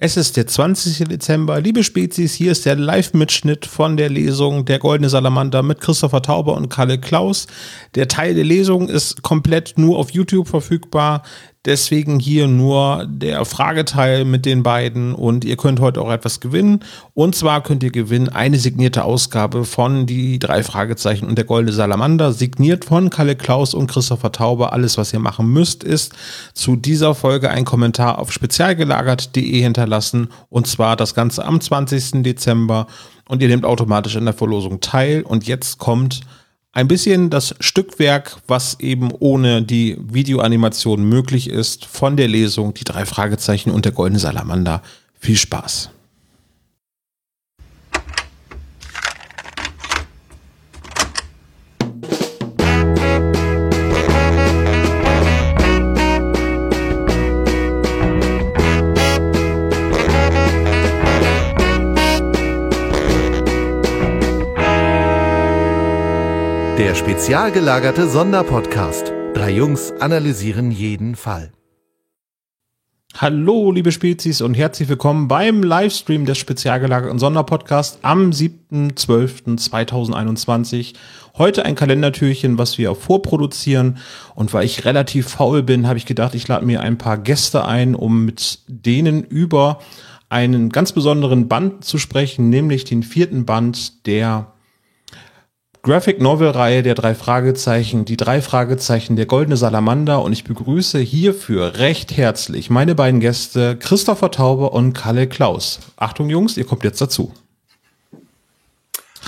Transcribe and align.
Es 0.00 0.16
ist 0.16 0.36
der 0.36 0.46
20. 0.46 1.08
Dezember. 1.08 1.60
Liebe 1.60 1.82
Spezies, 1.82 2.32
hier 2.32 2.52
ist 2.52 2.64
der 2.64 2.76
Live-Mitschnitt 2.76 3.66
von 3.66 3.96
der 3.96 4.08
Lesung 4.08 4.64
Der 4.64 4.78
Goldene 4.78 5.08
Salamander 5.08 5.64
mit 5.64 5.80
Christopher 5.80 6.22
Tauber 6.22 6.54
und 6.56 6.68
Kalle 6.68 7.00
Klaus. 7.00 7.48
Der 7.96 8.06
Teil 8.06 8.36
der 8.36 8.44
Lesung 8.44 8.88
ist 8.88 9.22
komplett 9.22 9.76
nur 9.76 9.98
auf 9.98 10.10
YouTube 10.10 10.46
verfügbar. 10.46 11.24
Deswegen 11.64 12.20
hier 12.20 12.46
nur 12.46 13.06
der 13.08 13.44
Frageteil 13.44 14.24
mit 14.24 14.46
den 14.46 14.62
beiden 14.62 15.14
und 15.14 15.44
ihr 15.44 15.56
könnt 15.56 15.80
heute 15.80 16.00
auch 16.00 16.10
etwas 16.10 16.40
gewinnen. 16.40 16.84
Und 17.14 17.34
zwar 17.34 17.62
könnt 17.62 17.82
ihr 17.82 17.90
gewinnen 17.90 18.28
eine 18.28 18.58
signierte 18.58 19.04
Ausgabe 19.04 19.64
von 19.64 20.06
die 20.06 20.38
drei 20.38 20.62
Fragezeichen 20.62 21.26
und 21.26 21.36
der 21.36 21.44
Goldene 21.44 21.72
Salamander, 21.72 22.32
signiert 22.32 22.84
von 22.84 23.10
Kalle 23.10 23.34
Klaus 23.34 23.74
und 23.74 23.90
Christopher 23.90 24.30
Tauber. 24.30 24.72
Alles, 24.72 24.96
was 24.98 25.12
ihr 25.12 25.18
machen 25.18 25.52
müsst, 25.52 25.82
ist 25.82 26.14
zu 26.54 26.76
dieser 26.76 27.14
Folge 27.14 27.50
einen 27.50 27.64
Kommentar 27.64 28.18
auf 28.18 28.32
spezialgelagert.de 28.32 29.60
hinterlassen 29.60 30.28
und 30.48 30.68
zwar 30.68 30.94
das 30.94 31.14
Ganze 31.14 31.44
am 31.44 31.60
20. 31.60 32.22
Dezember 32.22 32.86
und 33.28 33.42
ihr 33.42 33.48
nehmt 33.48 33.64
automatisch 33.64 34.16
an 34.16 34.24
der 34.24 34.34
Verlosung 34.34 34.80
teil. 34.80 35.22
Und 35.22 35.46
jetzt 35.46 35.78
kommt 35.78 36.22
ein 36.72 36.88
bisschen 36.88 37.30
das 37.30 37.54
Stückwerk, 37.60 38.36
was 38.46 38.78
eben 38.80 39.10
ohne 39.10 39.62
die 39.62 39.96
Videoanimation 40.00 41.02
möglich 41.04 41.50
ist, 41.50 41.84
von 41.86 42.16
der 42.16 42.28
Lesung 42.28 42.74
Die 42.74 42.84
drei 42.84 43.06
Fragezeichen 43.06 43.70
und 43.70 43.84
der 43.84 43.92
goldene 43.92 44.18
Salamander. 44.18 44.82
Viel 45.18 45.36
Spaß. 45.36 45.90
Spezial 67.08 67.52
gelagerte 67.52 68.06
Sonderpodcast. 68.06 69.14
Drei 69.32 69.52
Jungs 69.52 69.94
analysieren 69.98 70.70
jeden 70.70 71.16
Fall. 71.16 71.52
Hallo, 73.16 73.72
liebe 73.72 73.92
Spezies 73.92 74.42
und 74.42 74.52
herzlich 74.52 74.90
willkommen 74.90 75.26
beim 75.26 75.62
Livestream 75.62 76.26
des 76.26 76.36
spezial 76.36 76.80
gelagerten 76.80 77.18
Sonderpodcasts 77.18 78.00
am 78.02 78.28
7.12.2021. 78.28 80.92
Heute 81.38 81.64
ein 81.64 81.76
Kalendertürchen, 81.76 82.58
was 82.58 82.76
wir 82.76 82.94
vorproduzieren. 82.94 83.96
Und 84.34 84.52
weil 84.52 84.66
ich 84.66 84.84
relativ 84.84 85.28
faul 85.28 85.62
bin, 85.62 85.88
habe 85.88 85.96
ich 85.96 86.04
gedacht, 86.04 86.34
ich 86.34 86.46
lade 86.46 86.66
mir 86.66 86.82
ein 86.82 86.98
paar 86.98 87.16
Gäste 87.16 87.64
ein, 87.64 87.94
um 87.94 88.26
mit 88.26 88.58
denen 88.66 89.24
über 89.24 89.78
einen 90.28 90.68
ganz 90.68 90.92
besonderen 90.92 91.48
Band 91.48 91.86
zu 91.86 91.96
sprechen, 91.96 92.50
nämlich 92.50 92.84
den 92.84 93.02
vierten 93.02 93.46
Band 93.46 94.06
der 94.06 94.52
Graphic 95.82 96.20
Novel 96.20 96.50
Reihe 96.50 96.82
der 96.82 96.94
drei 96.94 97.14
Fragezeichen, 97.14 98.04
die 98.04 98.16
drei 98.16 98.42
Fragezeichen 98.42 99.14
der 99.14 99.26
goldene 99.26 99.56
Salamander 99.56 100.22
und 100.22 100.32
ich 100.32 100.44
begrüße 100.44 100.98
hierfür 100.98 101.78
recht 101.78 102.16
herzlich 102.16 102.68
meine 102.68 102.94
beiden 102.94 103.20
Gäste 103.20 103.76
Christopher 103.76 104.30
Taube 104.30 104.70
und 104.70 104.92
Kalle 104.92 105.28
Klaus. 105.28 105.78
Achtung 105.96 106.28
Jungs, 106.30 106.56
ihr 106.56 106.66
kommt 106.66 106.82
jetzt 106.82 107.00
dazu. 107.00 107.32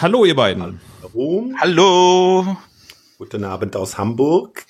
Hallo 0.00 0.24
ihr 0.24 0.34
beiden. 0.34 0.80
Hallo. 1.02 1.52
Hallo. 1.60 2.56
Guten 3.18 3.44
Abend 3.44 3.76
aus 3.76 3.96
Hamburg. 3.96 4.66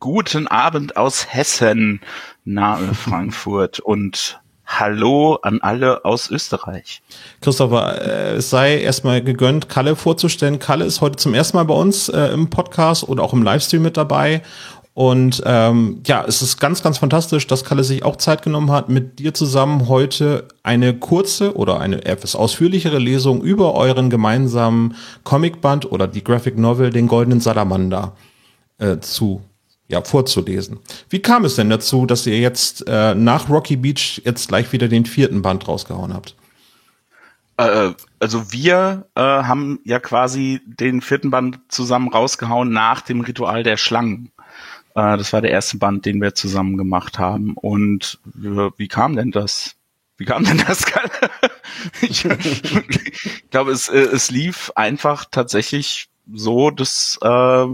Guten 0.00 0.46
Abend 0.46 0.96
aus 0.96 1.26
Hessen, 1.32 2.00
nahe 2.44 2.94
Frankfurt 2.94 3.80
und 3.80 4.40
Hallo 4.66 5.38
an 5.42 5.60
alle 5.62 6.04
aus 6.04 6.28
Österreich. 6.30 7.00
Christopher, 7.40 8.02
äh, 8.02 8.34
es 8.34 8.50
sei 8.50 8.80
erstmal 8.80 9.22
gegönnt, 9.22 9.68
Kalle 9.68 9.94
vorzustellen. 9.94 10.58
Kalle 10.58 10.84
ist 10.84 11.00
heute 11.00 11.16
zum 11.16 11.34
ersten 11.34 11.56
Mal 11.56 11.64
bei 11.64 11.74
uns 11.74 12.08
äh, 12.08 12.32
im 12.32 12.50
Podcast 12.50 13.08
oder 13.08 13.22
auch 13.22 13.32
im 13.32 13.42
Livestream 13.42 13.82
mit 13.82 13.96
dabei. 13.96 14.42
Und 14.92 15.42
ähm, 15.44 16.00
ja, 16.06 16.24
es 16.26 16.40
ist 16.40 16.58
ganz, 16.58 16.82
ganz 16.82 16.98
fantastisch, 16.98 17.46
dass 17.46 17.64
Kalle 17.64 17.84
sich 17.84 18.02
auch 18.02 18.16
Zeit 18.16 18.42
genommen 18.42 18.72
hat, 18.72 18.88
mit 18.88 19.18
dir 19.18 19.34
zusammen 19.34 19.88
heute 19.88 20.48
eine 20.62 20.98
kurze 20.98 21.54
oder 21.54 21.80
eine 21.80 22.04
etwas 22.06 22.34
ausführlichere 22.34 22.98
Lesung 22.98 23.42
über 23.42 23.74
euren 23.74 24.10
gemeinsamen 24.10 24.96
Comicband 25.22 25.92
oder 25.92 26.08
die 26.08 26.24
Graphic 26.24 26.58
Novel 26.58 26.90
Den 26.90 27.08
Goldenen 27.08 27.40
Salamander 27.40 28.14
äh, 28.78 28.98
zu 28.98 29.42
ja, 29.88 30.02
vorzulesen. 30.02 30.78
Wie 31.08 31.20
kam 31.20 31.44
es 31.44 31.56
denn 31.56 31.70
dazu, 31.70 32.06
dass 32.06 32.26
ihr 32.26 32.38
jetzt 32.38 32.86
äh, 32.88 33.14
nach 33.14 33.48
Rocky 33.48 33.76
Beach 33.76 34.20
jetzt 34.24 34.48
gleich 34.48 34.72
wieder 34.72 34.88
den 34.88 35.06
vierten 35.06 35.42
Band 35.42 35.68
rausgehauen 35.68 36.12
habt? 36.12 36.34
Äh, 37.56 37.92
also 38.18 38.52
wir 38.52 39.06
äh, 39.14 39.20
haben 39.20 39.80
ja 39.84 40.00
quasi 40.00 40.60
den 40.66 41.00
vierten 41.00 41.30
Band 41.30 41.60
zusammen 41.68 42.08
rausgehauen 42.08 42.70
nach 42.70 43.00
dem 43.00 43.20
Ritual 43.20 43.62
der 43.62 43.76
Schlangen. 43.76 44.32
Äh, 44.94 45.16
das 45.16 45.32
war 45.32 45.40
der 45.40 45.52
erste 45.52 45.78
Band, 45.78 46.04
den 46.04 46.20
wir 46.20 46.34
zusammen 46.34 46.76
gemacht 46.76 47.18
haben. 47.18 47.54
Und 47.54 48.18
wie, 48.24 48.70
wie 48.76 48.88
kam 48.88 49.16
denn 49.16 49.30
das? 49.30 49.76
Wie 50.18 50.24
kam 50.24 50.44
denn 50.44 50.62
das? 50.66 50.84
ich, 52.00 52.24
ich 52.24 53.50
glaube, 53.50 53.70
es, 53.70 53.88
äh, 53.88 53.98
es 53.98 54.30
lief 54.30 54.72
einfach 54.74 55.26
tatsächlich 55.30 56.08
so, 56.32 56.70
dass 56.70 57.18
äh, 57.22 57.66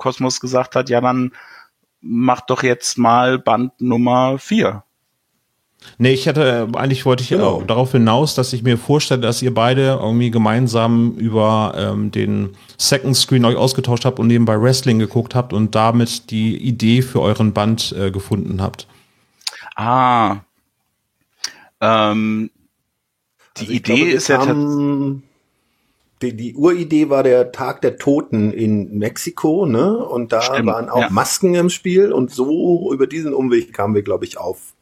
Kosmos 0.00 0.40
gesagt 0.40 0.74
hat, 0.74 0.90
ja 0.90 1.00
dann 1.00 1.32
mach 2.00 2.40
doch 2.40 2.62
jetzt 2.62 2.98
mal 2.98 3.38
Band 3.38 3.80
Nummer 3.80 4.38
vier. 4.38 4.82
Nee, 5.96 6.12
ich 6.12 6.28
hatte, 6.28 6.68
eigentlich 6.74 7.06
wollte 7.06 7.22
ich 7.22 7.30
genau. 7.30 7.62
darauf 7.62 7.92
hinaus, 7.92 8.34
dass 8.34 8.52
ich 8.52 8.62
mir 8.62 8.76
vorstelle, 8.76 9.22
dass 9.22 9.40
ihr 9.40 9.54
beide 9.54 9.98
irgendwie 10.00 10.30
gemeinsam 10.30 11.12
über 11.12 11.74
ähm, 11.76 12.10
den 12.10 12.50
Second 12.76 13.16
Screen 13.16 13.46
euch 13.46 13.56
ausgetauscht 13.56 14.04
habt 14.04 14.18
und 14.18 14.26
nebenbei 14.26 14.60
Wrestling 14.60 14.98
geguckt 14.98 15.34
habt 15.34 15.54
und 15.54 15.74
damit 15.74 16.30
die 16.30 16.56
Idee 16.56 17.00
für 17.00 17.22
euren 17.22 17.54
Band 17.54 17.94
äh, 17.98 18.10
gefunden 18.10 18.60
habt. 18.60 18.86
Ah. 19.74 20.40
Ähm, 21.80 22.50
die 23.56 23.62
also 23.62 23.72
Idee 23.72 23.94
glaube, 23.94 24.10
ist 24.10 24.28
ja 24.28 24.44
die, 26.22 26.36
die 26.36 26.54
Uridee 26.54 27.08
war 27.08 27.22
der 27.22 27.52
Tag 27.52 27.80
der 27.80 27.96
Toten 27.96 28.52
in 28.52 28.98
Mexiko, 28.98 29.66
ne? 29.66 29.96
Und 29.96 30.32
da 30.32 30.42
Stimmt, 30.42 30.66
waren 30.66 30.88
auch 30.88 31.00
ja. 31.00 31.10
Masken 31.10 31.54
im 31.54 31.70
Spiel 31.70 32.12
und 32.12 32.30
so 32.30 32.92
über 32.92 33.06
diesen 33.06 33.32
Umweg 33.32 33.72
kamen 33.72 33.94
wir, 33.94 34.02
glaube 34.02 34.26
ich, 34.26 34.38
auf 34.38 34.74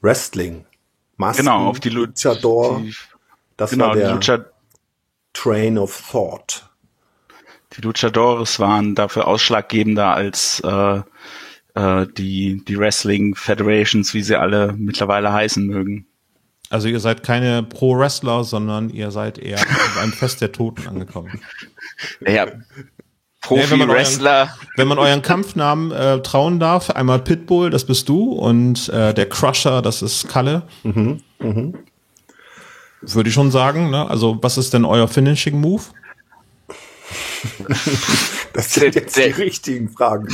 Wrestling. 0.00 0.64
Masken, 1.16 1.44
genau, 1.44 1.66
auf 1.66 1.80
die 1.80 1.90
Luchador. 1.90 2.80
Die, 2.80 2.94
das 3.56 3.70
genau, 3.70 3.88
war 3.88 3.94
der 3.94 4.12
Lucha 4.12 4.44
Train 5.32 5.78
of 5.78 6.10
Thought. 6.10 6.68
Die 7.76 7.82
Luchadores 7.82 8.58
waren 8.58 8.94
dafür 8.94 9.28
ausschlaggebender 9.28 10.14
als 10.14 10.60
äh, 10.60 11.02
äh, 11.74 12.06
die, 12.16 12.64
die 12.64 12.78
Wrestling 12.78 13.34
Federations, 13.34 14.14
wie 14.14 14.22
sie 14.22 14.36
alle 14.36 14.74
mittlerweile 14.76 15.32
heißen 15.32 15.64
mögen. 15.64 16.06
Also 16.68 16.88
ihr 16.88 17.00
seid 17.00 17.22
keine 17.22 17.62
Pro-Wrestler, 17.62 18.44
sondern 18.44 18.90
ihr 18.90 19.10
seid 19.10 19.38
eher 19.38 19.60
beim 19.96 20.12
Fest 20.12 20.40
der 20.40 20.52
Toten 20.52 20.88
angekommen. 20.88 21.40
Naja, 22.20 22.46
Profi-Wrestler. 23.40 24.48
Wenn, 24.60 24.68
wenn, 24.76 24.88
man 24.88 24.98
euren 24.98 25.22
Kampfnamen 25.22 25.92
äh, 25.92 26.20
trauen 26.22 26.58
darf, 26.58 26.90
einmal 26.90 27.20
Pitbull, 27.20 27.70
das 27.70 27.84
bist 27.84 28.08
du, 28.08 28.32
und 28.32 28.88
äh, 28.88 29.14
der 29.14 29.28
Crusher, 29.28 29.82
das 29.82 30.02
ist 30.02 30.28
Kalle. 30.28 30.62
Mhm, 30.82 31.20
mhm. 31.38 31.74
Würde 33.02 33.28
ich 33.28 33.34
schon 33.34 33.52
sagen. 33.52 33.90
Ne? 33.90 34.08
Also 34.08 34.38
was 34.42 34.58
ist 34.58 34.74
denn 34.74 34.84
euer 34.84 35.06
Finishing 35.06 35.60
Move? 35.60 35.82
Das 38.56 38.72
sind 38.72 38.94
jetzt 38.94 39.16
die 39.18 39.20
richtigen 39.20 39.90
Fragen. 39.90 40.28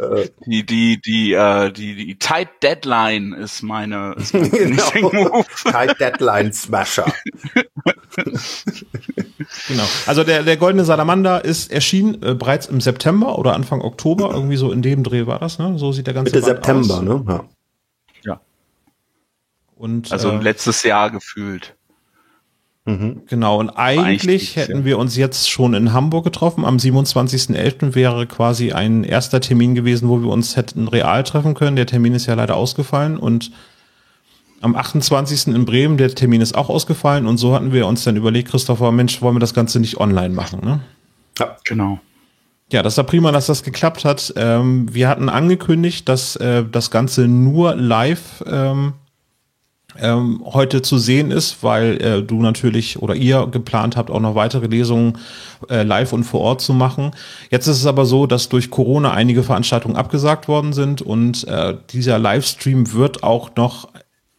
Äh, 0.00 0.28
die, 0.46 0.64
die, 0.64 1.00
die, 1.00 1.32
äh, 1.32 1.72
die, 1.72 1.96
die 1.96 2.16
Tight 2.16 2.62
Deadline 2.62 3.32
ist 3.32 3.62
meine, 3.62 4.14
ist 4.16 4.34
mein 4.34 4.50
genau. 4.92 5.44
Tight 5.64 5.98
Deadline 5.98 6.52
Smasher. 6.52 7.12
genau. 9.66 9.82
Also 10.06 10.22
der, 10.22 10.44
der 10.44 10.56
Goldene 10.56 10.84
Salamander 10.84 11.44
ist 11.44 11.72
erschienen 11.72 12.22
äh, 12.22 12.34
bereits 12.34 12.66
im 12.66 12.80
September 12.80 13.36
oder 13.36 13.54
Anfang 13.54 13.80
Oktober, 13.80 14.30
irgendwie 14.32 14.56
so 14.56 14.70
in 14.70 14.82
dem 14.82 15.02
Dreh 15.02 15.26
war 15.26 15.40
das, 15.40 15.58
ne? 15.58 15.76
So 15.76 15.90
sieht 15.90 16.06
der 16.06 16.14
ganze 16.14 16.36
Mitte 16.36 16.46
Band 16.46 16.64
September, 16.64 16.94
aus. 16.94 17.02
ne? 17.02 17.24
Ja. 17.26 17.44
ja. 18.24 18.40
Und, 19.74 20.12
also 20.12 20.30
äh, 20.30 20.36
letztes 20.40 20.84
Jahr 20.84 21.10
gefühlt. 21.10 21.74
Mhm. 22.86 23.22
Genau, 23.26 23.58
und 23.58 23.70
eigentlich 23.70 24.54
hätten 24.54 24.84
wir 24.84 24.98
uns 24.98 25.16
jetzt 25.16 25.50
schon 25.50 25.74
in 25.74 25.92
Hamburg 25.92 26.24
getroffen. 26.24 26.64
Am 26.64 26.76
27.11. 26.76 27.96
wäre 27.96 28.26
quasi 28.26 28.72
ein 28.72 29.02
erster 29.02 29.40
Termin 29.40 29.74
gewesen, 29.74 30.08
wo 30.08 30.22
wir 30.22 30.28
uns 30.28 30.56
hätten 30.56 30.86
real 30.86 31.24
treffen 31.24 31.54
können. 31.54 31.74
Der 31.74 31.86
Termin 31.86 32.14
ist 32.14 32.26
ja 32.26 32.34
leider 32.34 32.56
ausgefallen 32.56 33.18
und 33.18 33.50
am 34.60 34.76
28. 34.76 35.48
in 35.48 35.64
Bremen, 35.64 35.96
der 35.96 36.14
Termin 36.14 36.40
ist 36.40 36.56
auch 36.56 36.70
ausgefallen 36.70 37.26
und 37.26 37.38
so 37.38 37.54
hatten 37.54 37.72
wir 37.72 37.86
uns 37.86 38.04
dann 38.04 38.16
überlegt, 38.16 38.50
Christopher, 38.50 38.92
Mensch, 38.92 39.20
wollen 39.20 39.34
wir 39.34 39.40
das 39.40 39.52
Ganze 39.52 39.80
nicht 39.80 39.98
online 39.98 40.34
machen, 40.34 40.60
ne? 40.64 40.80
Ja, 41.38 41.56
genau. 41.64 42.00
Ja, 42.72 42.82
das 42.82 42.96
war 42.96 43.04
prima, 43.04 43.30
dass 43.32 43.46
das 43.46 43.62
geklappt 43.62 44.04
hat. 44.04 44.32
Ähm, 44.36 44.92
wir 44.92 45.08
hatten 45.08 45.28
angekündigt, 45.28 46.08
dass 46.08 46.36
äh, 46.36 46.64
das 46.64 46.90
Ganze 46.90 47.28
nur 47.28 47.74
live 47.76 48.42
ähm, 48.46 48.94
ähm, 50.00 50.42
heute 50.44 50.82
zu 50.82 50.98
sehen 50.98 51.30
ist, 51.30 51.62
weil 51.62 52.00
äh, 52.02 52.22
du 52.22 52.40
natürlich 52.42 53.00
oder 53.00 53.14
ihr 53.14 53.46
geplant 53.46 53.96
habt, 53.96 54.10
auch 54.10 54.20
noch 54.20 54.34
weitere 54.34 54.66
Lesungen 54.66 55.18
äh, 55.68 55.82
live 55.82 56.12
und 56.12 56.24
vor 56.24 56.40
Ort 56.40 56.60
zu 56.60 56.72
machen. 56.72 57.12
Jetzt 57.50 57.66
ist 57.66 57.78
es 57.78 57.86
aber 57.86 58.06
so, 58.06 58.26
dass 58.26 58.48
durch 58.48 58.70
Corona 58.70 59.12
einige 59.12 59.42
Veranstaltungen 59.42 59.96
abgesagt 59.96 60.48
worden 60.48 60.72
sind 60.72 61.02
und 61.02 61.46
äh, 61.48 61.74
dieser 61.90 62.18
Livestream 62.18 62.92
wird 62.92 63.22
auch 63.22 63.50
noch 63.56 63.88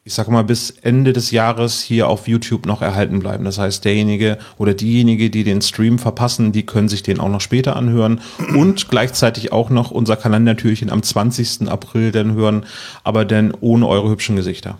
ich 0.07 0.13
sage 0.13 0.31
mal, 0.31 0.45
bis 0.45 0.69
Ende 0.69 1.11
des 1.11 1.31
Jahres 1.31 1.81
hier 1.81 2.07
auf 2.07 2.29
YouTube 2.29 2.65
noch 2.65 2.81
erhalten 2.81 3.19
bleiben. 3.19 3.43
Das 3.43 3.57
heißt, 3.57 3.83
derjenige 3.83 4.37
oder 4.57 4.73
diejenige, 4.73 5.29
die 5.29 5.43
den 5.43 5.61
Stream 5.61 5.99
verpassen, 5.99 6.53
die 6.53 6.65
können 6.65 6.87
sich 6.87 7.03
den 7.03 7.19
auch 7.19 7.27
noch 7.27 7.41
später 7.41 7.75
anhören 7.75 8.21
und 8.55 8.87
gleichzeitig 8.87 9.51
auch 9.51 9.69
noch 9.69 9.91
unser 9.91 10.15
Kalendertürchen 10.15 10.89
am 10.91 11.03
20. 11.03 11.67
April 11.67 12.13
dann 12.13 12.35
hören, 12.35 12.65
aber 13.03 13.25
dann 13.25 13.53
ohne 13.59 13.85
eure 13.85 14.09
hübschen 14.09 14.37
Gesichter. 14.37 14.77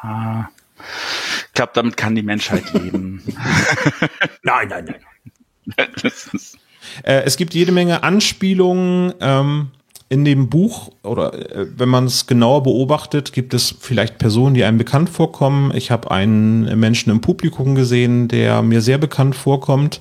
Tja, 0.00 0.50
ich 1.46 1.52
glaube, 1.54 1.72
damit 1.74 1.96
kann 1.96 2.14
die 2.14 2.22
Menschheit 2.22 2.72
leben. 2.72 3.22
nein, 4.42 4.68
nein, 4.68 4.94
nein. 5.76 5.88
äh, 7.04 7.22
es 7.24 7.36
gibt 7.36 7.54
jede 7.54 7.72
Menge 7.72 8.02
Anspielungen. 8.02 9.14
Ähm, 9.20 9.70
in 10.12 10.24
dem 10.24 10.50
Buch 10.50 10.90
oder 11.04 11.54
äh, 11.54 11.68
wenn 11.76 11.88
man 11.88 12.04
es 12.04 12.26
genauer 12.26 12.64
beobachtet, 12.64 13.32
gibt 13.32 13.54
es 13.54 13.76
vielleicht 13.78 14.18
Personen, 14.18 14.54
die 14.54 14.64
einem 14.64 14.76
bekannt 14.76 15.08
vorkommen. 15.08 15.72
Ich 15.74 15.92
habe 15.92 16.10
einen 16.10 16.78
Menschen 16.78 17.10
im 17.10 17.20
Publikum 17.20 17.76
gesehen, 17.76 18.26
der 18.26 18.60
mir 18.62 18.80
sehr 18.80 18.98
bekannt 18.98 19.36
vorkommt, 19.36 20.00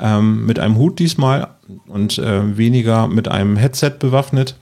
ähm, 0.00 0.44
mit 0.44 0.58
einem 0.58 0.76
Hut 0.76 0.98
diesmal 0.98 1.54
und 1.86 2.18
äh, 2.18 2.58
weniger 2.58 3.06
mit 3.06 3.28
einem 3.28 3.54
Headset 3.54 3.92
bewaffnet. 4.00 4.56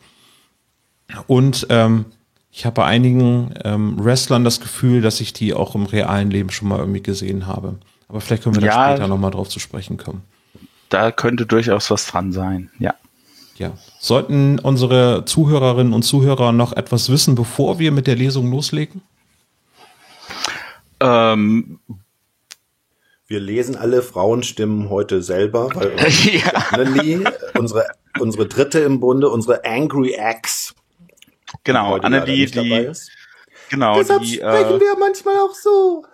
Und 1.27 1.67
ähm, 1.71 2.05
ich 2.53 2.67
habe 2.67 2.75
bei 2.75 2.85
einigen 2.85 3.55
ähm, 3.65 3.97
Wrestlern 3.99 4.45
das 4.45 4.61
Gefühl, 4.61 5.01
dass 5.01 5.21
ich 5.21 5.33
die 5.33 5.55
auch 5.55 5.75
im 5.75 5.87
realen 5.87 6.31
Leben 6.31 6.51
schon 6.51 6.69
mal 6.69 6.79
irgendwie 6.79 7.03
gesehen 7.03 7.47
habe. 7.47 7.77
Aber 8.09 8.21
vielleicht 8.21 8.43
können 8.43 8.57
wir 8.57 8.63
ja, 8.63 8.89
da 8.89 8.91
später 8.91 9.09
nochmal 9.09 9.31
drauf 9.31 9.49
zu 9.49 9.59
sprechen 9.59 9.97
kommen. 9.97 10.23
Da 10.91 11.11
könnte 11.11 11.47
durchaus 11.47 11.91
was 11.91 12.07
dran 12.07 12.33
sein, 12.33 12.71
ja. 12.79 12.95
Ja. 13.57 13.73
Sollten 13.99 14.59
unsere 14.59 15.25
Zuhörerinnen 15.25 15.95
und 15.95 16.03
Zuhörer 16.03 16.53
noch 16.53 16.75
etwas 16.75 17.11
wissen, 17.11 17.35
bevor 17.35 17.79
wir 17.79 17.91
mit 17.91 18.07
der 18.07 18.17
Lesung 18.17 18.51
loslegen? 18.51 19.03
Ähm, 21.01 21.79
wir 23.27 23.41
lesen 23.41 23.77
alle 23.77 24.03
Frauenstimmen 24.03 24.91
heute 24.91 25.23
selber, 25.23 25.71
weil 25.75 25.93
ja. 26.35 27.31
Unsere, 27.59 27.87
unsere 28.19 28.47
dritte 28.47 28.81
im 28.81 29.01
Bunde, 29.01 29.31
unsere 29.31 29.65
Angry 29.65 30.19
Axe. 30.19 30.72
Genau, 31.65 31.97
Annelie, 31.97 32.47
die, 32.47 32.93
genau, 33.71 33.99
Deshalb 33.99 34.23
die, 34.23 34.35
sprechen 34.35 34.77
äh, 34.77 34.81
wir 34.81 34.97
manchmal 34.99 35.37
auch 35.37 35.55
so. 35.55 36.05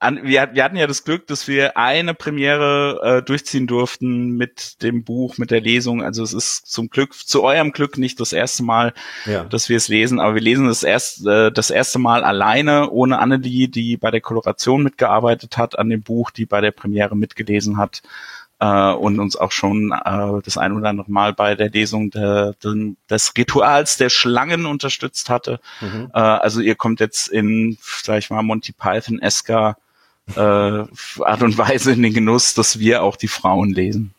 Also, 0.00 0.22
wir, 0.24 0.50
wir, 0.52 0.64
hatten 0.64 0.76
ja 0.76 0.86
das 0.86 1.04
Glück, 1.04 1.26
dass 1.26 1.46
wir 1.46 1.76
eine 1.76 2.14
Premiere 2.14 3.18
äh, 3.18 3.22
durchziehen 3.22 3.66
durften 3.66 4.36
mit 4.36 4.82
dem 4.82 5.04
Buch, 5.04 5.38
mit 5.38 5.50
der 5.50 5.60
Lesung. 5.60 6.02
Also 6.02 6.22
es 6.22 6.32
ist 6.32 6.70
zum 6.70 6.90
Glück, 6.90 7.14
zu 7.14 7.42
eurem 7.42 7.72
Glück 7.72 7.98
nicht 7.98 8.18
das 8.18 8.32
erste 8.32 8.62
Mal, 8.62 8.92
ja. 9.26 9.44
dass 9.44 9.68
wir 9.68 9.76
es 9.76 9.88
lesen, 9.88 10.18
aber 10.18 10.34
wir 10.34 10.42
lesen 10.42 10.66
das, 10.66 10.82
erst, 10.82 11.26
äh, 11.26 11.52
das 11.52 11.70
erste 11.70 11.98
Mal 11.98 12.24
alleine, 12.24 12.90
ohne 12.90 13.18
Annelie, 13.20 13.68
die 13.68 13.96
bei 13.96 14.10
der 14.10 14.20
Koloration 14.20 14.82
mitgearbeitet 14.82 15.56
hat 15.56 15.78
an 15.78 15.88
dem 15.88 16.02
Buch, 16.02 16.30
die 16.30 16.46
bei 16.46 16.60
der 16.60 16.72
Premiere 16.72 17.16
mitgelesen 17.16 17.76
hat 17.76 18.02
äh, 18.60 18.92
und 18.92 19.18
uns 19.18 19.36
auch 19.36 19.52
schon 19.52 19.92
äh, 19.92 20.42
das 20.44 20.58
ein 20.58 20.72
oder 20.72 20.88
andere 20.90 21.10
Mal 21.10 21.32
bei 21.32 21.54
der 21.54 21.70
Lesung 21.70 22.10
de, 22.10 22.52
de, 22.62 22.94
des 23.08 23.32
Rituals 23.36 23.96
der 23.96 24.10
Schlangen 24.10 24.66
unterstützt 24.66 25.28
hatte. 25.30 25.60
Mhm. 25.80 26.10
Äh, 26.14 26.18
also 26.18 26.60
ihr 26.60 26.74
kommt 26.74 27.00
jetzt 27.00 27.28
in, 27.28 27.78
sag 28.02 28.18
ich 28.18 28.30
mal, 28.30 28.42
Monty 28.42 28.72
Python-esker 28.72 29.76
äh, 30.36 30.40
Art 30.40 31.42
und 31.42 31.58
Weise 31.58 31.92
in 31.92 32.02
den 32.02 32.14
Genuss, 32.14 32.54
dass 32.54 32.78
wir 32.78 33.02
auch 33.02 33.16
die 33.16 33.28
Frauen 33.28 33.72
lesen. 33.72 34.14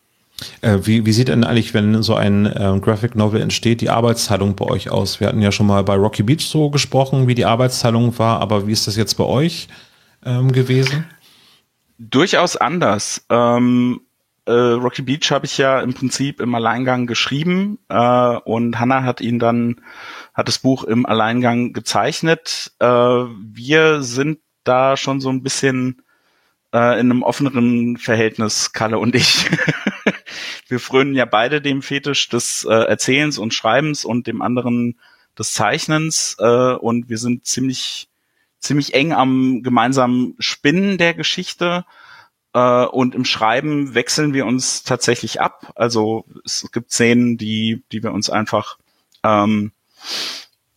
Äh, 0.60 0.78
wie, 0.82 1.06
wie 1.06 1.12
sieht 1.12 1.28
denn 1.28 1.44
eigentlich, 1.44 1.72
wenn 1.72 2.02
so 2.02 2.14
ein 2.14 2.46
äh, 2.46 2.78
Graphic 2.80 3.14
Novel 3.14 3.40
entsteht, 3.40 3.80
die 3.80 3.90
Arbeitsteilung 3.90 4.56
bei 4.56 4.64
euch 4.64 4.90
aus? 4.90 5.20
Wir 5.20 5.28
hatten 5.28 5.40
ja 5.40 5.52
schon 5.52 5.66
mal 5.66 5.84
bei 5.84 5.94
Rocky 5.94 6.22
Beach 6.24 6.46
so 6.46 6.70
gesprochen, 6.70 7.28
wie 7.28 7.34
die 7.34 7.44
Arbeitsteilung 7.44 8.18
war, 8.18 8.40
aber 8.40 8.66
wie 8.66 8.72
ist 8.72 8.86
das 8.86 8.96
jetzt 8.96 9.14
bei 9.14 9.24
euch 9.24 9.68
ähm, 10.24 10.50
gewesen? 10.50 11.04
Durchaus 11.98 12.56
anders. 12.56 13.24
Ähm, 13.30 14.00
äh, 14.46 14.52
Rocky 14.52 15.02
Beach 15.02 15.30
habe 15.30 15.46
ich 15.46 15.58
ja 15.58 15.80
im 15.80 15.94
Prinzip 15.94 16.40
im 16.40 16.54
Alleingang 16.54 17.06
geschrieben 17.06 17.78
äh, 17.88 18.36
und 18.44 18.78
Hannah 18.78 19.04
hat 19.04 19.20
ihn 19.20 19.38
dann, 19.38 19.80
hat 20.34 20.48
das 20.48 20.58
Buch 20.58 20.84
im 20.84 21.06
Alleingang 21.06 21.72
gezeichnet. 21.72 22.72
Äh, 22.78 22.86
wir 22.86 24.02
sind 24.02 24.40
da 24.64 24.96
schon 24.96 25.20
so 25.20 25.28
ein 25.28 25.42
bisschen 25.42 26.02
äh, 26.72 26.98
in 26.98 27.10
einem 27.10 27.22
offeneren 27.22 27.96
Verhältnis, 27.96 28.72
Kalle 28.72 28.98
und 28.98 29.14
ich. 29.14 29.46
wir 30.68 30.80
frönen 30.80 31.14
ja 31.14 31.24
beide 31.24 31.60
dem 31.60 31.82
Fetisch 31.82 32.28
des 32.28 32.64
äh, 32.64 32.72
Erzählens 32.72 33.38
und 33.38 33.54
Schreibens 33.54 34.04
und 34.04 34.26
dem 34.26 34.42
anderen 34.42 34.98
des 35.38 35.54
Zeichnens 35.54 36.36
äh, 36.38 36.74
und 36.74 37.08
wir 37.08 37.18
sind 37.18 37.46
ziemlich 37.46 38.08
ziemlich 38.58 38.94
eng 38.94 39.12
am 39.12 39.62
gemeinsamen 39.62 40.34
Spinnen 40.38 40.96
der 40.96 41.14
Geschichte 41.14 41.84
äh, 42.54 42.84
und 42.84 43.14
im 43.14 43.24
Schreiben 43.24 43.94
wechseln 43.94 44.34
wir 44.34 44.46
uns 44.46 44.82
tatsächlich 44.82 45.40
ab. 45.40 45.72
Also 45.74 46.24
es 46.44 46.68
gibt 46.72 46.92
Szenen, 46.92 47.38
die, 47.38 47.82
die 47.92 48.02
wir 48.02 48.12
uns 48.12 48.30
einfach 48.30 48.78
ähm, 49.24 49.72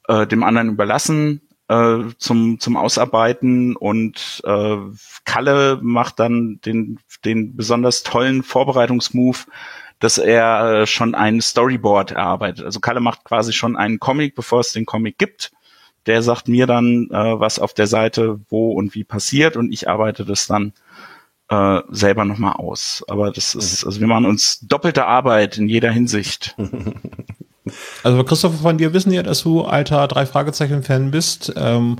äh, 0.07 0.27
dem 0.27 0.43
anderen 0.43 0.69
überlassen 0.69 1.41
äh, 1.67 1.97
zum, 2.17 2.59
zum 2.59 2.77
Ausarbeiten 2.77 3.75
und 3.75 4.41
äh, 4.45 4.77
Kalle 5.25 5.79
macht 5.81 6.19
dann 6.19 6.59
den, 6.65 6.99
den 7.23 7.55
besonders 7.55 8.03
tollen 8.03 8.43
Vorbereitungsmove, 8.43 9.47
dass 9.99 10.17
er 10.17 10.85
schon 10.85 11.15
ein 11.15 11.41
Storyboard 11.41 12.11
erarbeitet. 12.11 12.65
Also 12.65 12.79
Kalle 12.79 12.99
macht 12.99 13.23
quasi 13.23 13.53
schon 13.53 13.75
einen 13.75 13.99
Comic, 13.99 14.35
bevor 14.35 14.59
es 14.59 14.73
den 14.73 14.85
Comic 14.85 15.17
gibt. 15.17 15.51
Der 16.05 16.21
sagt 16.21 16.47
mir 16.47 16.67
dann, 16.67 17.09
äh, 17.09 17.39
was 17.39 17.57
auf 17.57 17.73
der 17.73 17.87
Seite 17.87 18.39
wo 18.49 18.73
und 18.73 18.93
wie 18.93 19.03
passiert 19.03 19.57
und 19.57 19.71
ich 19.71 19.89
arbeite 19.89 20.23
das 20.23 20.45
dann 20.45 20.73
äh, 21.49 21.81
selber 21.89 22.25
nochmal 22.25 22.53
aus. 22.53 23.03
Aber 23.07 23.31
das 23.31 23.55
ist, 23.55 23.85
also 23.85 23.99
wir 23.99 24.07
machen 24.07 24.25
uns 24.25 24.59
doppelte 24.61 25.05
Arbeit 25.05 25.57
in 25.57 25.69
jeder 25.69 25.91
Hinsicht. 25.91 26.55
Also 28.03 28.23
Christopher, 28.23 28.57
von 28.57 28.77
dir 28.77 28.93
wissen 28.93 29.11
ja, 29.11 29.23
dass 29.23 29.41
du 29.41 29.63
alter 29.63 30.07
drei 30.07 30.27
Fragezeichen-Fan 30.27 31.09
bist. 31.09 31.51
Ähm, 31.55 31.97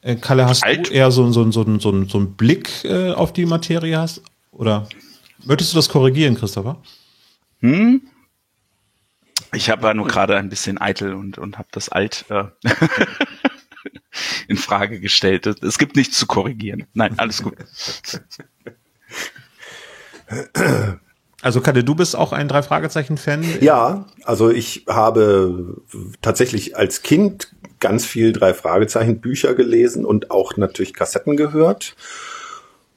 äh, 0.00 0.16
Kalle, 0.16 0.46
hast 0.46 0.62
Alt? 0.62 0.88
du 0.88 0.92
eher 0.92 1.10
so, 1.10 1.30
so, 1.32 1.50
so, 1.50 1.64
so, 1.78 2.04
so 2.04 2.18
einen 2.18 2.36
Blick 2.36 2.84
äh, 2.84 3.10
auf 3.10 3.32
die 3.32 3.46
Materie 3.46 3.98
hast? 3.98 4.22
Oder 4.52 4.88
möchtest 5.44 5.72
du 5.72 5.76
das 5.76 5.88
korrigieren, 5.88 6.36
Christopher? 6.36 6.80
Hm? 7.60 8.02
Ich 9.52 9.70
habe 9.70 9.86
ja 9.86 9.94
nur 9.94 10.06
gerade 10.06 10.36
ein 10.36 10.50
bisschen 10.50 10.80
eitel 10.80 11.14
und, 11.14 11.38
und 11.38 11.58
habe 11.58 11.68
das 11.72 11.88
alt 11.88 12.26
äh, 12.28 12.44
in 14.46 14.56
Frage 14.56 15.00
gestellt. 15.00 15.46
Es 15.46 15.78
gibt 15.78 15.96
nichts 15.96 16.18
zu 16.18 16.26
korrigieren. 16.26 16.86
Nein, 16.94 17.18
alles 17.18 17.42
gut. 17.42 17.56
Also 21.40 21.60
Kalle, 21.60 21.84
du 21.84 21.94
bist 21.94 22.16
auch 22.16 22.32
ein 22.32 22.48
Drei-Fragezeichen-Fan? 22.48 23.44
Ja, 23.60 24.06
also 24.24 24.50
ich 24.50 24.84
habe 24.88 25.76
tatsächlich 26.20 26.76
als 26.76 27.02
Kind 27.02 27.54
ganz 27.78 28.04
viel 28.04 28.32
Drei-Fragezeichen-Bücher 28.32 29.54
gelesen 29.54 30.04
und 30.04 30.32
auch 30.32 30.56
natürlich 30.56 30.94
Kassetten 30.94 31.36
gehört. 31.36 31.94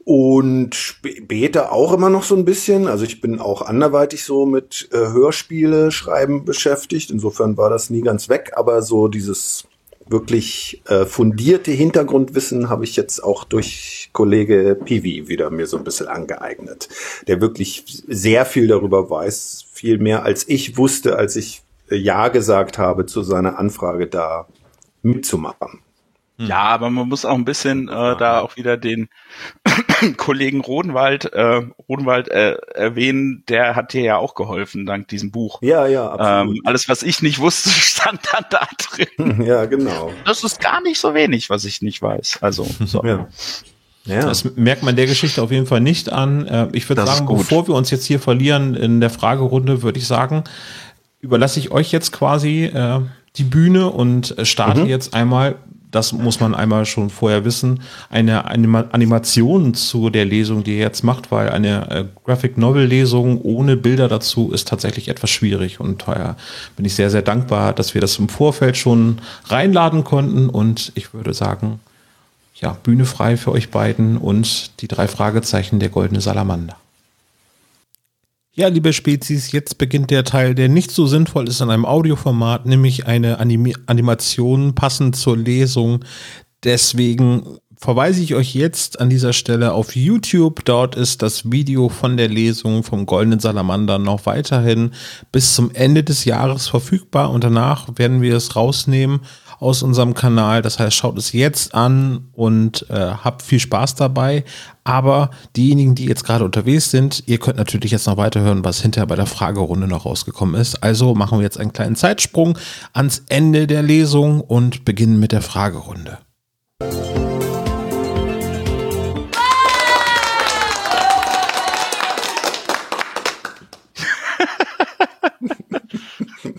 Und 0.03 0.73
später 0.73 1.71
auch 1.71 1.93
immer 1.93 2.09
noch 2.09 2.23
so 2.23 2.35
ein 2.35 2.43
bisschen. 2.43 2.87
Also 2.87 3.05
ich 3.05 3.21
bin 3.21 3.39
auch 3.39 3.61
anderweitig 3.61 4.23
so 4.25 4.47
mit 4.47 4.89
äh, 4.91 4.97
Hörspiele 4.97 5.91
schreiben 5.91 6.43
beschäftigt. 6.43 7.11
Insofern 7.11 7.55
war 7.55 7.69
das 7.69 7.91
nie 7.91 8.01
ganz 8.01 8.27
weg. 8.27 8.53
Aber 8.55 8.81
so 8.81 9.07
dieses 9.07 9.65
wirklich 10.11 10.81
äh, 10.87 11.05
fundierte 11.05 11.71
Hintergrundwissen 11.71 12.69
habe 12.69 12.83
ich 12.83 12.95
jetzt 12.95 13.23
auch 13.23 13.43
durch 13.43 14.09
Kollege 14.13 14.77
Pivi 14.83 15.27
wieder 15.27 15.49
mir 15.49 15.67
so 15.67 15.77
ein 15.77 15.83
bisschen 15.83 16.07
angeeignet, 16.07 16.89
der 17.27 17.41
wirklich 17.41 18.03
sehr 18.07 18.45
viel 18.45 18.67
darüber 18.67 19.09
weiß, 19.09 19.65
viel 19.71 19.97
mehr 19.97 20.23
als 20.23 20.47
ich 20.47 20.77
wusste, 20.77 21.17
als 21.17 21.35
ich 21.35 21.61
äh, 21.89 21.95
Ja 21.95 22.27
gesagt 22.27 22.77
habe 22.77 23.05
zu 23.05 23.23
seiner 23.23 23.57
Anfrage 23.57 24.07
da 24.07 24.47
mitzumachen. 25.01 25.79
Ja, 26.37 26.63
aber 26.63 26.89
man 26.89 27.07
muss 27.07 27.25
auch 27.25 27.35
ein 27.35 27.45
bisschen 27.45 27.87
äh, 27.87 28.17
da 28.17 28.41
auch 28.41 28.55
wieder 28.55 28.77
den 28.77 29.09
Kollegen 30.17 30.62
Rodenwald, 30.62 31.31
äh, 31.34 31.62
Rodenwald 31.88 32.29
äh, 32.29 32.55
erwähnen, 32.74 33.43
der 33.48 33.75
hat 33.75 33.93
dir 33.93 34.01
ja 34.01 34.17
auch 34.17 34.36
geholfen 34.36 34.86
dank 34.86 35.08
diesem 35.08 35.31
Buch. 35.31 35.60
Ja, 35.62 35.88
ja, 35.88 36.10
absolut. 36.10 36.58
Ähm, 36.58 36.62
alles, 36.65 36.89
was 36.89 37.03
ich 37.03 37.22
nicht 37.22 37.39
wusste, 37.39 37.70
stand 37.70 38.22
dann 38.31 38.46
da 38.50 38.67
drin. 38.77 39.41
Ja, 39.51 39.65
genau. 39.65 40.12
Das 40.25 40.43
ist 40.43 40.60
gar 40.60 40.81
nicht 40.81 41.00
so 41.00 41.13
wenig, 41.13 41.50
was 41.50 41.65
ich 41.65 41.81
nicht 41.81 42.01
weiß. 42.01 42.39
Also, 42.41 42.67
so. 42.86 43.03
ja. 43.03 43.27
Ja. 44.05 44.22
Das 44.25 44.55
merkt 44.55 44.81
man 44.81 44.96
der 44.96 45.05
Geschichte 45.05 45.41
auf 45.43 45.51
jeden 45.51 45.67
Fall 45.67 45.79
nicht 45.79 46.12
an. 46.12 46.48
Äh, 46.48 46.67
ich 46.74 46.89
würde 46.89 47.05
sagen, 47.05 47.27
bevor 47.27 47.67
wir 47.67 47.75
uns 47.75 47.91
jetzt 47.91 48.05
hier 48.05 48.20
verlieren 48.20 48.74
in 48.74 49.00
der 49.00 49.12
Fragerunde, 49.12 49.84
würde 49.84 50.00
ich 50.00 50.08
sagen, 50.08 50.43
überlasse 51.20 51.60
ich 51.60 51.72
euch 51.72 51.91
jetzt 51.91 52.12
quasi 52.12 52.65
äh, 52.65 53.01
die 53.36 53.43
Bühne 53.43 53.89
und 53.89 54.36
starte 54.43 54.81
mhm. 54.81 54.88
jetzt 54.88 55.13
einmal 55.13 55.55
das 55.91 56.13
muss 56.13 56.39
man 56.39 56.55
einmal 56.55 56.86
schon 56.86 57.10
vorher 57.10 57.45
wissen, 57.45 57.81
eine 58.10 58.45
Anima 58.45 58.86
Animation 58.91 59.74
zu 59.74 60.10
der 60.10 60.25
Lesung, 60.25 60.63
die 60.63 60.71
ihr 60.71 60.79
jetzt 60.79 61.03
macht, 61.03 61.31
weil 61.31 61.50
eine 61.50 61.89
äh, 61.89 62.05
Graphic 62.25 62.57
Novel 62.57 62.86
Lesung 62.86 63.41
ohne 63.41 63.75
Bilder 63.75 64.07
dazu 64.07 64.51
ist 64.51 64.67
tatsächlich 64.67 65.10
etwas 65.10 65.29
schwierig. 65.29 65.79
Und 65.79 66.07
daher 66.07 66.38
bin 66.77 66.86
ich 66.86 66.95
sehr, 66.95 67.10
sehr 67.10 67.21
dankbar, 67.21 67.74
dass 67.74 67.93
wir 67.93 68.01
das 68.01 68.17
im 68.17 68.29
Vorfeld 68.29 68.77
schon 68.77 69.19
reinladen 69.45 70.03
konnten. 70.03 70.50
Und 70.50 70.93
ich 70.95 71.13
würde 71.13 71.33
sagen, 71.33 71.79
ja, 72.55 72.77
Bühne 72.83 73.05
frei 73.05 73.38
für 73.38 73.51
euch 73.51 73.69
beiden 73.69 74.17
und 74.17 74.81
die 74.81 74.88
drei 74.88 75.07
Fragezeichen 75.07 75.79
der 75.79 75.89
goldene 75.89 76.21
Salamander. 76.21 76.77
Ja, 78.53 78.67
liebe 78.67 78.91
Spezies, 78.91 79.53
jetzt 79.53 79.77
beginnt 79.77 80.12
der 80.12 80.25
Teil, 80.25 80.53
der 80.55 80.67
nicht 80.67 80.91
so 80.91 81.08
sinnvoll 81.08 81.48
ist 81.48 81.62
in 81.62 81.70
einem 81.70 81.86
Audioformat, 81.86 82.65
nämlich 82.65 83.05
eine 83.08 83.39
Anim 83.39 83.72
Animation 83.86 84.75
passend 84.75 85.15
zur 85.15 85.38
Lesung. 85.38 86.03
Deswegen 86.65 87.60
verweise 87.77 88.22
ich 88.22 88.36
euch 88.36 88.53
jetzt 88.53 89.00
an 89.00 89.10
dieser 89.10 89.31
Stelle 89.31 89.72
auf 89.72 89.96
YouTube. 89.96 90.65
Dort 90.65 90.96
ist 90.96 91.22
das 91.22 91.50
Video 91.50 91.88
von 91.88 92.17
der 92.17 92.27
Lesung 92.27 92.84
vom 92.84 93.05
Goldenen 93.05 93.39
Salamander 93.39 94.00
noch 94.00 94.25
weiterhin 94.25 94.91
bis 95.31 95.55
zum 95.55 95.72
Ende 95.72 96.03
des 96.03 96.25
Jahres 96.25 96.67
verfügbar 96.67 97.31
und 97.31 97.46
danach 97.46 97.88
werden 97.96 98.22
wir 98.22 98.36
es 98.36 98.58
rausnehmen 98.58 99.22
aus 99.61 99.83
unserem 99.83 100.15
Kanal. 100.15 100.61
Das 100.61 100.79
heißt, 100.79 100.95
schaut 100.97 101.17
es 101.17 101.31
jetzt 101.31 101.75
an 101.75 102.27
und 102.33 102.89
äh, 102.89 102.95
habt 102.95 103.43
viel 103.43 103.59
Spaß 103.59 103.95
dabei. 103.95 104.43
Aber 104.83 105.29
diejenigen, 105.55 105.93
die 105.93 106.05
jetzt 106.05 106.25
gerade 106.25 106.43
unterwegs 106.43 106.89
sind, 106.89 107.23
ihr 107.27 107.37
könnt 107.37 107.57
natürlich 107.57 107.91
jetzt 107.91 108.07
noch 108.07 108.17
weiterhören, 108.17 108.65
was 108.65 108.81
hinterher 108.81 109.05
bei 109.05 109.15
der 109.15 109.27
Fragerunde 109.27 109.87
noch 109.87 110.05
rausgekommen 110.05 110.59
ist. 110.59 110.83
Also 110.83 111.13
machen 111.13 111.37
wir 111.37 111.43
jetzt 111.43 111.59
einen 111.59 111.73
kleinen 111.73 111.95
Zeitsprung 111.95 112.57
ans 112.91 113.23
Ende 113.29 113.67
der 113.67 113.83
Lesung 113.83 114.41
und 114.41 114.83
beginnen 114.83 115.19
mit 115.19 115.31
der 115.31 115.43
Fragerunde. 115.43 116.17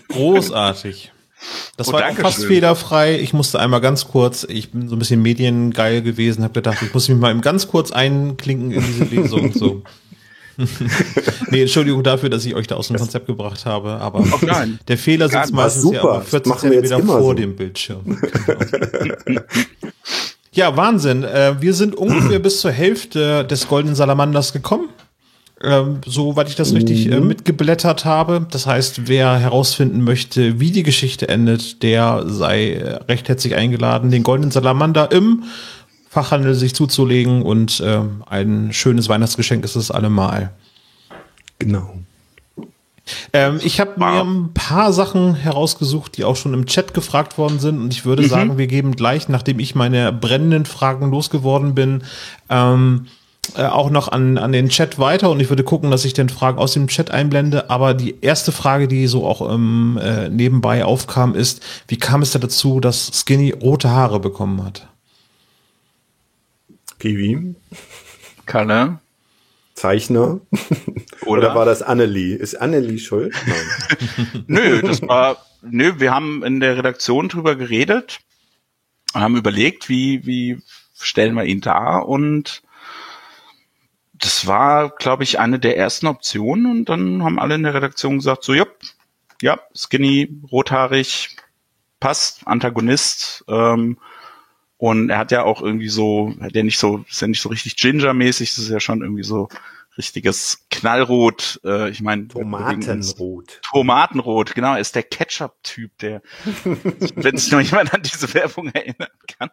Großartig. 0.09 1.11
Das 1.77 1.89
oh, 1.89 1.93
war 1.95 2.13
fast 2.13 2.39
schön. 2.39 2.49
fehlerfrei. 2.49 3.19
Ich 3.19 3.33
musste 3.33 3.59
einmal 3.59 3.81
ganz 3.81 4.07
kurz, 4.09 4.45
ich 4.49 4.73
bin 4.73 4.89
so 4.89 4.97
ein 4.97 4.99
bisschen 4.99 5.23
mediengeil 5.23 6.03
gewesen, 6.03 6.45
habe 6.45 6.53
gedacht, 6.53 6.83
ich 6.83 6.93
muss 6.93 7.09
mich 7.09 7.19
mal 7.19 7.39
ganz 7.41 7.67
kurz 7.69 7.91
einklinken 7.91 8.73
in 8.73 8.85
diese 8.85 9.05
Lesung. 9.05 9.53
So. 9.53 9.83
nee, 11.51 11.63
Entschuldigung 11.63 12.03
dafür, 12.03 12.29
dass 12.29 12.45
ich 12.45 12.55
euch 12.55 12.67
da 12.67 12.77
aus 12.77 12.89
dem 12.89 12.97
Konzept 12.97 13.27
gebracht 13.27 13.65
habe, 13.65 13.93
aber 13.93 14.21
oh 14.21 14.47
der 14.87 14.99
Fehler 14.99 15.31
sitzt 15.31 15.55
meistens 15.55 15.83
super. 15.83 16.17
ja 16.17 16.21
40 16.21 16.57
Zentimeter 16.57 17.01
vor 17.01 17.23
so. 17.23 17.33
dem 17.33 17.57
Bildschirm. 17.57 18.19
Genau. 19.25 19.41
ja, 20.53 20.77
Wahnsinn. 20.77 21.25
Äh, 21.25 21.55
wir 21.61 21.73
sind 21.73 21.95
ungefähr 21.95 22.39
bis 22.41 22.61
zur 22.61 22.71
Hälfte 22.71 23.47
des 23.47 23.67
Goldenen 23.67 23.97
Salamanders 23.97 24.53
gekommen 24.53 24.91
ähm, 25.63 26.01
soweit 26.05 26.49
ich 26.49 26.57
das 26.57 26.75
richtig 26.75 27.11
äh, 27.11 27.21
mhm. 27.21 27.29
mitgeblättert 27.29 28.05
habe. 28.05 28.47
Das 28.51 28.67
heißt, 28.67 29.09
wer 29.09 29.39
herausfinden 29.39 30.03
möchte, 30.03 30.61
wie 30.61 30.71
die 30.71 30.83
Geschichte 30.83 31.29
endet, 31.29 31.83
der 31.83 32.25
sei 32.27 32.73
äh, 32.73 32.95
recht 33.09 33.29
herzlich 33.29 33.55
eingeladen, 33.55 34.11
den 34.11 34.23
Goldenen 34.23 34.51
Salamander 34.51 35.13
im 35.13 35.45
Fachhandel 36.09 36.55
sich 36.55 36.75
zuzulegen 36.75 37.43
und 37.43 37.81
äh, 37.81 38.01
ein 38.27 38.73
schönes 38.73 39.09
Weihnachtsgeschenk 39.09 39.65
ist 39.65 39.77
es 39.77 39.91
allemal. 39.91 40.53
Genau. 41.59 41.95
Ähm, 43.33 43.61
ich 43.63 43.81
habe 43.81 43.99
mir 43.99 44.23
ein 44.23 44.53
paar 44.53 44.93
Sachen 44.93 45.35
herausgesucht, 45.35 46.17
die 46.17 46.25
auch 46.25 46.37
schon 46.37 46.55
im 46.55 46.67
Chat 46.67 46.95
gefragt 46.95 47.39
worden 47.39 47.59
sind. 47.59 47.81
Und 47.81 47.93
ich 47.93 48.05
würde 48.05 48.23
mhm. 48.23 48.29
sagen, 48.29 48.59
wir 48.59 48.67
geben 48.67 48.95
gleich, 48.95 49.29
nachdem 49.29 49.59
ich 49.59 49.75
meine 49.75 50.13
brennenden 50.13 50.67
Fragen 50.67 51.11
losgeworden 51.11 51.75
bin, 51.75 52.03
ähm, 52.49 53.07
äh, 53.57 53.65
auch 53.65 53.91
noch 53.91 54.09
an, 54.09 54.39
an 54.39 54.53
den 54.53 54.69
Chat 54.69 54.99
weiter 54.99 55.31
und 55.31 55.41
ich 55.41 55.49
würde 55.51 55.65
gucken, 55.65 55.91
dass 55.91 56.05
ich 56.05 56.15
den 56.15 56.29
Fragen 56.29 56.59
aus 56.59 56.73
dem 56.73 56.87
Chat 56.87 57.11
einblende. 57.11 57.71
Aber 57.71 57.93
die 57.93 58.17
erste 58.21 58.53
Frage, 58.53 58.89
die 58.89 59.07
so 59.09 59.27
auch 59.27 59.53
ähm, 59.53 59.99
äh, 60.01 60.29
nebenbei 60.29 60.85
aufkam, 60.85 61.35
ist, 61.35 61.63
wie 61.89 61.99
kam 61.99 62.23
es 62.23 62.31
da 62.31 62.39
dazu, 62.39 62.81
dass 62.81 63.11
Skinny 63.13 63.51
rote 63.51 63.91
Haare 63.91 64.21
bekommen 64.21 64.65
hat? 64.65 64.89
Kiwi. 66.99 67.57
Kalle. 68.47 69.01
Zeichner. 69.75 70.41
Oder? 71.23 71.49
Oder 71.49 71.55
war 71.57 71.65
das 71.65 71.83
Annelie? 71.83 72.37
Ist 72.37 72.55
Annelie 72.55 72.99
schuld? 72.99 73.35
nö, 74.47 74.83
das 74.83 75.03
war, 75.03 75.45
nö, 75.63 75.95
wir 75.99 76.15
haben 76.15 76.45
in 76.45 76.61
der 76.61 76.77
Redaktion 76.77 77.29
drüber 77.29 77.57
geredet, 77.57 78.21
haben 79.13 79.37
überlegt, 79.37 79.89
wie, 79.89 80.25
wie 80.25 80.63
stellen 80.95 81.35
wir 81.35 81.45
ihn 81.45 81.61
dar 81.61 82.09
und 82.09 82.63
das 84.23 84.47
war, 84.47 84.91
glaube 84.91 85.25
ich, 85.25 85.39
eine 85.39 85.59
der 85.59 85.77
ersten 85.77 86.07
Optionen 86.07 86.67
und 86.67 86.89
dann 86.89 87.25
haben 87.25 87.39
alle 87.39 87.57
in 87.57 87.65
der 87.65 87.75
Redaktion 87.75 88.17
gesagt, 88.17 88.45
so, 88.45 88.55
ja, 88.55 88.67
ja, 89.43 89.59
skinny, 89.75 90.41
rothaarig, 90.51 91.37
passt, 91.99 92.47
Antagonist, 92.47 93.45
ähm, 93.49 93.99
und 94.79 95.11
er 95.11 95.19
hat 95.19 95.31
ja 95.31 95.45
auch 95.45 95.63
irgendwie 95.63 95.89
so, 95.89 96.35
hat 96.41 96.57
ja 96.57 96.63
nicht 96.63 96.79
so, 96.79 97.05
ist 97.09 97.21
ja 97.21 97.29
nicht 97.29 97.41
so 97.41 97.49
richtig 97.49 97.77
Ginger-mäßig, 97.77 98.55
das 98.55 98.65
ist 98.65 98.71
ja 98.71 98.81
schon 98.81 99.03
irgendwie 99.03 99.23
so 99.23 99.49
richtiges 99.99 100.67
Knallrot, 100.71 101.61
äh, 101.65 101.91
ich 101.91 102.01
meine 102.01 102.27
Tomatenrot. 102.29 103.61
Tomatenrot, 103.63 104.55
genau, 104.55 104.75
er 104.75 104.81
ist 104.81 104.95
der 104.95 105.03
Ketchup-Typ, 105.03 105.99
der, 105.99 106.23
wenn 107.15 107.37
sich 107.37 107.53
noch 107.53 107.61
jemand 107.61 107.93
an 107.93 108.03
diese 108.03 108.33
Werbung 108.35 108.69
erinnern 108.71 109.11
kann. 109.39 109.51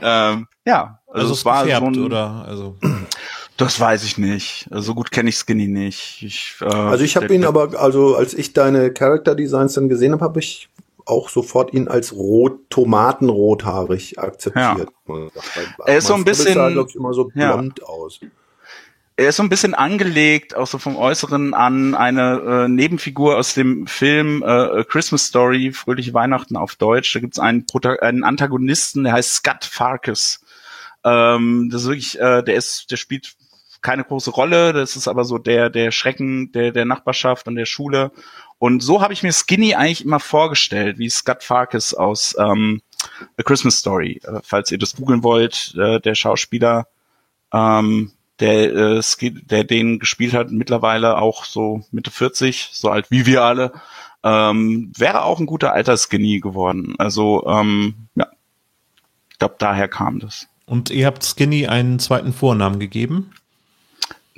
Ähm, 0.00 0.48
ja, 0.64 1.00
also, 1.06 1.20
also 1.20 1.34
es 1.34 1.44
war 1.44 1.66
so 1.66 1.86
ein, 1.86 2.04
oder 2.04 2.44
also 2.46 2.76
das 3.56 3.78
weiß 3.78 4.04
ich 4.04 4.18
nicht. 4.18 4.68
So 4.70 4.94
gut 4.94 5.10
kenne 5.10 5.28
ich 5.28 5.36
Skinny 5.36 5.68
nicht. 5.68 6.22
Ich, 6.22 6.56
äh, 6.60 6.64
also 6.64 7.04
ich 7.04 7.16
habe 7.16 7.32
ihn 7.32 7.44
aber, 7.44 7.80
also 7.80 8.16
als 8.16 8.34
ich 8.34 8.52
deine 8.52 8.92
Character 8.92 9.34
Designs 9.34 9.74
dann 9.74 9.88
gesehen 9.88 10.12
habe, 10.12 10.24
habe 10.24 10.40
ich 10.40 10.68
auch 11.06 11.28
sofort 11.28 11.72
ihn 11.72 11.88
als 11.88 12.12
rot, 12.14 12.70
tomatenrothaarig 12.70 14.18
akzeptiert. 14.18 14.88
Ja. 15.06 15.28
Er 15.86 15.98
ist 15.98 16.06
so 16.06 16.14
ein 16.14 16.24
bisschen, 16.24 16.54
sah, 16.54 16.68
ich, 16.68 16.94
immer 16.96 17.12
so 17.12 17.24
blond 17.24 17.78
ja. 17.78 17.86
aus. 17.86 18.20
Er 19.16 19.28
ist 19.28 19.36
so 19.36 19.44
ein 19.44 19.48
bisschen 19.48 19.74
angelegt, 19.74 20.56
auch 20.56 20.66
so 20.66 20.78
vom 20.78 20.96
Äußeren 20.96 21.54
an 21.54 21.94
eine 21.94 22.64
äh, 22.64 22.68
Nebenfigur 22.68 23.36
aus 23.36 23.54
dem 23.54 23.86
Film 23.86 24.42
äh, 24.44 24.82
Christmas 24.88 25.26
Story, 25.26 25.72
Fröhliche 25.72 26.14
Weihnachten 26.14 26.56
auf 26.56 26.74
Deutsch. 26.74 27.14
Da 27.14 27.20
gibt 27.20 27.34
es 27.34 27.38
einen, 27.38 27.64
einen 28.00 28.24
Antagonisten, 28.24 29.04
der 29.04 29.12
heißt 29.12 29.34
Scott 29.34 29.64
Farkas. 29.64 30.40
Ähm, 31.04 31.68
das 31.70 31.82
ist 31.82 31.88
wirklich, 31.88 32.18
äh, 32.18 32.42
der 32.42 32.56
ist, 32.56 32.90
der 32.90 32.96
spielt 32.96 33.36
keine 33.84 34.02
große 34.02 34.32
Rolle. 34.32 34.72
Das 34.72 34.96
ist 34.96 35.06
aber 35.06 35.24
so 35.24 35.38
der, 35.38 35.70
der 35.70 35.92
Schrecken 35.92 36.50
der, 36.50 36.72
der 36.72 36.86
Nachbarschaft 36.86 37.46
und 37.46 37.54
der 37.54 37.66
Schule. 37.66 38.10
Und 38.58 38.82
so 38.82 39.00
habe 39.00 39.12
ich 39.12 39.22
mir 39.22 39.32
Skinny 39.32 39.74
eigentlich 39.74 40.04
immer 40.04 40.20
vorgestellt, 40.20 40.98
wie 40.98 41.10
Scott 41.10 41.44
Farkas 41.44 41.94
aus 41.94 42.34
ähm, 42.38 42.80
A 43.38 43.42
Christmas 43.42 43.78
Story. 43.78 44.20
Äh, 44.24 44.40
falls 44.42 44.72
ihr 44.72 44.78
das 44.78 44.96
googeln 44.96 45.22
wollt, 45.22 45.74
äh, 45.78 46.00
der 46.00 46.14
Schauspieler, 46.14 46.88
ähm, 47.52 48.12
der, 48.40 48.74
äh, 48.74 49.02
der 49.20 49.64
den 49.64 49.98
gespielt 49.98 50.32
hat, 50.32 50.50
mittlerweile 50.50 51.18
auch 51.18 51.44
so 51.44 51.82
Mitte 51.92 52.10
40, 52.10 52.70
so 52.72 52.88
alt 52.88 53.10
wie 53.10 53.26
wir 53.26 53.42
alle, 53.42 53.72
ähm, 54.24 54.92
wäre 54.96 55.24
auch 55.24 55.38
ein 55.38 55.46
guter 55.46 55.74
alter 55.74 55.98
Skinny 55.98 56.40
geworden. 56.40 56.94
Also 56.96 57.46
ähm, 57.46 58.08
ja, 58.14 58.28
ich 59.30 59.38
glaube, 59.38 59.56
daher 59.58 59.88
kam 59.88 60.20
das. 60.20 60.48
Und 60.64 60.88
ihr 60.88 61.04
habt 61.04 61.22
Skinny 61.22 61.66
einen 61.66 61.98
zweiten 61.98 62.32
Vornamen 62.32 62.80
gegeben? 62.80 63.30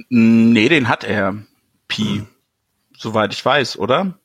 Nee, 0.09 0.69
den 0.69 0.88
hat 0.88 1.05
er. 1.05 1.37
Pi. 1.88 2.19
Hm. 2.19 2.26
Soweit 2.97 3.33
ich 3.33 3.45
weiß, 3.45 3.79
oder? 3.79 4.19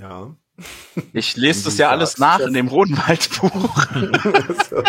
Ja. 0.00 0.34
Ich 1.12 1.36
lese 1.36 1.64
das 1.64 1.78
ja 1.78 1.90
alles 1.90 2.18
nach 2.18 2.38
in 2.38 2.54
dem 2.54 2.68
Rodenwaldbuch. 2.68 3.86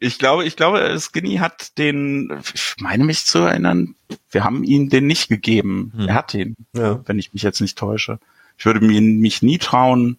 ich 0.00 0.18
glaube, 0.18 0.44
ich 0.44 0.56
glaube, 0.56 0.98
Skinny 0.98 1.36
hat 1.36 1.78
den, 1.78 2.40
ich 2.54 2.74
meine 2.78 3.04
mich 3.04 3.24
zu 3.24 3.38
erinnern, 3.38 3.94
wir 4.30 4.42
haben 4.42 4.64
ihn 4.64 4.88
den 4.88 5.06
nicht 5.06 5.28
gegeben. 5.28 5.92
Hm. 5.96 6.08
Er 6.08 6.14
hat 6.14 6.32
den, 6.32 6.56
ja. 6.74 7.00
wenn 7.06 7.20
ich 7.20 7.32
mich 7.32 7.42
jetzt 7.42 7.60
nicht 7.60 7.78
täusche. 7.78 8.18
Ich 8.58 8.66
würde 8.66 8.84
mir 8.84 9.00
mich 9.00 9.42
nie 9.42 9.58
trauen, 9.58 10.18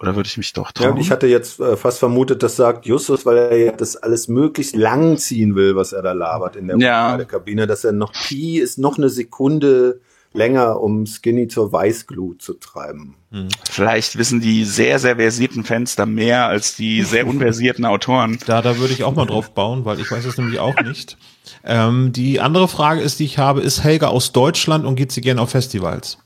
oder 0.00 0.16
würde 0.16 0.26
ich 0.26 0.38
mich 0.38 0.52
doch 0.54 0.72
trauen? 0.72 0.96
Ja, 0.96 1.00
ich 1.00 1.10
hatte 1.10 1.26
jetzt 1.26 1.60
äh, 1.60 1.76
fast 1.76 1.98
vermutet, 1.98 2.42
das 2.42 2.56
sagt 2.56 2.86
Justus, 2.86 3.26
weil 3.26 3.36
er 3.36 3.56
ja 3.56 3.72
das 3.72 3.96
alles 3.96 4.28
möglichst 4.28 4.74
lang 4.74 5.18
ziehen 5.18 5.54
will, 5.54 5.76
was 5.76 5.92
er 5.92 6.00
da 6.00 6.12
labert 6.12 6.56
in 6.56 6.68
der, 6.68 6.78
ja. 6.78 7.22
Kabine, 7.24 7.66
dass 7.66 7.84
er 7.84 7.92
noch 7.92 8.12
Pi 8.12 8.58
ist 8.58 8.78
noch 8.78 8.96
eine 8.96 9.10
Sekunde 9.10 10.00
länger, 10.32 10.80
um 10.80 11.06
Skinny 11.06 11.48
zur 11.48 11.72
Weißglut 11.72 12.40
zu 12.40 12.54
treiben. 12.54 13.16
Hm. 13.30 13.48
Vielleicht 13.68 14.16
wissen 14.16 14.40
die 14.40 14.64
sehr, 14.64 14.98
sehr 14.98 15.16
versierten 15.16 15.64
Fans 15.64 15.96
da 15.96 16.06
mehr 16.06 16.46
als 16.46 16.76
die 16.76 17.02
sehr 17.02 17.26
unversierten 17.26 17.84
Autoren. 17.84 18.38
Da, 18.46 18.62
da 18.62 18.78
würde 18.78 18.94
ich 18.94 19.04
auch 19.04 19.14
mal 19.14 19.26
drauf 19.26 19.52
bauen, 19.52 19.84
weil 19.84 20.00
ich 20.00 20.10
weiß 20.10 20.24
es 20.24 20.38
nämlich 20.38 20.60
auch 20.60 20.80
nicht. 20.82 21.18
Ähm, 21.64 22.12
die 22.12 22.40
andere 22.40 22.68
Frage 22.68 23.00
ist, 23.00 23.18
die 23.18 23.24
ich 23.24 23.38
habe, 23.38 23.60
ist 23.60 23.84
Helga 23.84 24.08
aus 24.08 24.32
Deutschland 24.32 24.86
und 24.86 24.94
geht 24.94 25.12
sie 25.12 25.20
gerne 25.20 25.42
auf 25.42 25.50
Festivals? 25.50 26.18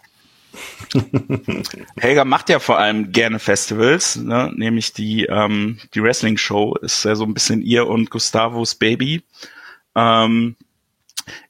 Helga 1.96 2.24
macht 2.24 2.48
ja 2.48 2.58
vor 2.58 2.78
allem 2.78 3.12
gerne 3.12 3.38
Festivals, 3.38 4.16
ne? 4.16 4.52
nämlich 4.54 4.92
die, 4.92 5.24
ähm, 5.24 5.78
die 5.94 6.02
Wrestling-Show 6.02 6.76
ist 6.82 7.04
ja 7.04 7.14
so 7.14 7.24
ein 7.24 7.34
bisschen 7.34 7.62
ihr 7.62 7.86
und 7.86 8.10
Gustavos 8.10 8.74
Baby. 8.74 9.22
Ähm, 9.94 10.56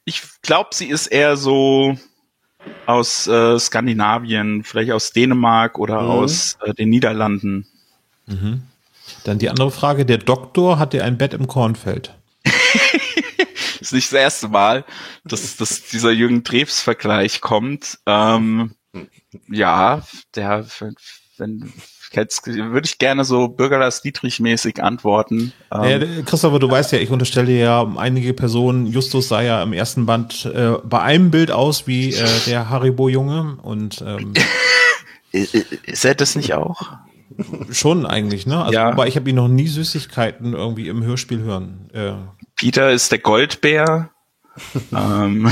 ich 0.05 0.23
glaube, 0.41 0.69
sie 0.73 0.87
ist 0.87 1.07
eher 1.07 1.37
so 1.37 1.97
aus 2.85 3.27
äh, 3.27 3.59
Skandinavien, 3.59 4.63
vielleicht 4.63 4.91
aus 4.91 5.11
Dänemark 5.11 5.77
oder 5.77 6.01
mhm. 6.01 6.09
aus 6.09 6.57
äh, 6.63 6.73
den 6.73 6.89
Niederlanden. 6.89 7.67
Mhm. 8.25 8.63
Dann 9.23 9.39
die 9.39 9.49
andere 9.49 9.71
Frage, 9.71 10.05
der 10.05 10.17
Doktor 10.17 10.79
hatte 10.79 11.03
ein 11.03 11.17
Bett 11.17 11.33
im 11.33 11.47
Kornfeld. 11.47 12.13
ist 13.79 13.93
nicht 13.93 14.11
das 14.11 14.19
erste 14.19 14.47
Mal, 14.47 14.85
dass, 15.23 15.57
dass 15.57 15.83
dieser 15.83 16.11
Jürgen 16.11 16.43
Drews-Vergleich 16.43 17.41
kommt. 17.41 17.99
Ähm, 18.05 18.75
ja, 19.49 20.01
der, 20.35 20.65
wenn, 21.37 21.73
jetzt 22.11 22.47
würde 22.47 22.85
ich 22.85 22.97
gerne 22.97 23.25
so 23.25 23.47
Bürgerlass 23.47 24.01
Dietrich-mäßig 24.01 24.81
antworten. 24.81 25.53
Ja, 25.71 25.99
Christopher, 26.25 26.59
du 26.59 26.69
weißt 26.69 26.91
ja, 26.93 26.99
ich 26.99 27.09
unterstelle 27.09 27.51
ja 27.51 27.85
einige 27.97 28.33
Personen, 28.33 28.87
Justus 28.87 29.27
sah 29.27 29.41
ja 29.41 29.61
im 29.63 29.73
ersten 29.73 30.05
Band 30.05 30.45
äh, 30.45 30.73
bei 30.83 31.01
einem 31.01 31.31
Bild 31.31 31.51
aus 31.51 31.87
wie 31.87 32.13
äh, 32.13 32.27
der 32.45 32.69
Haribo-Junge 32.69 33.57
und 33.61 34.03
ähm, 34.05 34.33
Ist 35.35 36.05
er 36.05 36.15
das 36.15 36.35
nicht 36.35 36.53
auch? 36.53 36.93
Schon 37.69 38.05
eigentlich, 38.05 38.45
ne? 38.47 38.63
Also, 38.63 38.73
ja. 38.73 38.87
aber 38.87 39.07
ich 39.07 39.17
habe 39.17 39.29
ihn 39.29 39.35
noch 39.35 39.49
nie 39.49 39.67
Süßigkeiten 39.67 40.53
irgendwie 40.53 40.87
im 40.87 41.03
Hörspiel 41.03 41.39
hören. 41.39 41.89
Äh, 41.93 42.13
Peter 42.55 42.91
ist 42.91 43.11
der 43.11 43.19
Goldbär. 43.19 44.11
ähm, 44.95 45.51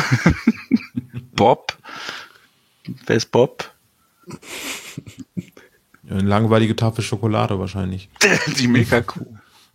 Bob. 1.35 1.77
Wer 3.05 3.15
ist 3.15 3.31
Bob? 3.31 3.71
Eine 6.09 6.21
langweilige 6.21 6.75
Tafel 6.75 7.03
Schokolade 7.03 7.59
wahrscheinlich. 7.59 8.09
Die 8.59 8.67
Milka-Kuh. 8.67 9.25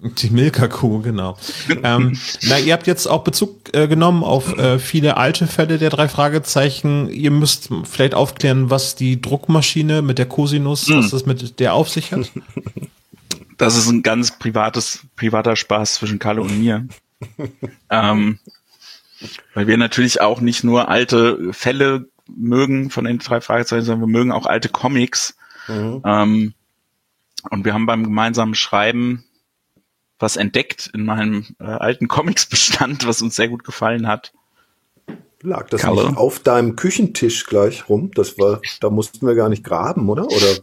Die 0.01 0.31
Milka-Kuh, 0.31 1.01
genau. 1.01 1.37
ähm, 1.83 2.17
na, 2.43 2.57
ihr 2.59 2.73
habt 2.73 2.87
jetzt 2.87 3.07
auch 3.07 3.25
Bezug 3.25 3.75
äh, 3.75 3.89
genommen 3.89 4.23
auf 4.23 4.57
äh, 4.57 4.79
viele 4.79 5.17
alte 5.17 5.49
Fälle 5.49 5.79
der 5.79 5.91
drei 5.91 6.09
Fragezeichen. 6.09 7.09
Ihr 7.11 7.33
müsst 7.33 7.71
vielleicht 7.83 8.15
aufklären, 8.15 8.71
was 8.71 8.95
die 8.95 9.21
Druckmaschine 9.21 10.03
mit 10.03 10.19
der 10.19 10.27
Cosinus, 10.27 10.87
hm. 10.87 10.99
was 10.99 11.11
das 11.11 11.27
mit 11.27 11.59
der 11.59 11.75
auf 11.75 11.89
sich 11.89 12.13
hat. 12.13 12.31
Das 13.57 13.77
ist 13.77 13.89
ein 13.89 14.05
ganz 14.05 14.39
privates, 14.39 15.01
privater 15.17 15.57
Spaß 15.57 15.95
zwischen 15.95 16.21
Kalle 16.21 16.43
und 16.43 16.61
mir. 16.61 16.87
ähm, 17.91 18.39
weil 19.55 19.67
wir 19.67 19.77
natürlich 19.77 20.21
auch 20.21 20.41
nicht 20.41 20.63
nur 20.63 20.89
alte 20.89 21.53
Fälle 21.53 22.07
mögen 22.29 22.91
von 22.91 23.05
den 23.05 23.19
drei 23.19 23.41
Fragezeichen, 23.41 23.85
sondern 23.85 24.09
wir 24.09 24.19
mögen 24.19 24.33
auch 24.33 24.47
alte 24.47 24.69
Comics. 24.69 25.37
Mhm. 25.67 26.03
Ähm, 26.05 26.55
und 27.51 27.65
wir 27.65 27.75
haben 27.75 27.87
beim 27.87 28.05
gemeinsamen 28.05 28.55
Schreiben 28.55 29.25
was 30.19 30.37
entdeckt 30.37 30.91
in 30.93 31.05
meinem 31.05 31.47
äh, 31.61 31.65
alten 31.65 32.09
Comics-Bestand, 32.09 33.07
was 33.07 33.23
uns 33.23 33.37
sehr 33.37 33.49
gut 33.49 33.65
gefallen 33.65 34.09
hat. 34.09 34.33
Lag 35.43 35.69
das 35.69 35.83
Kalle? 35.83 36.09
nicht 36.09 36.17
auf 36.17 36.41
deinem 36.41 36.75
Küchentisch 36.75 37.47
gleich 37.47 37.89
rum? 37.89 38.11
Das 38.15 38.39
war, 38.39 38.61
da 38.81 38.91
mussten 38.91 39.27
wir 39.27 39.37
gar 39.37 39.49
nicht 39.49 39.63
graben, 39.63 40.09
oder? 40.09 40.27
Oder? 40.27 40.57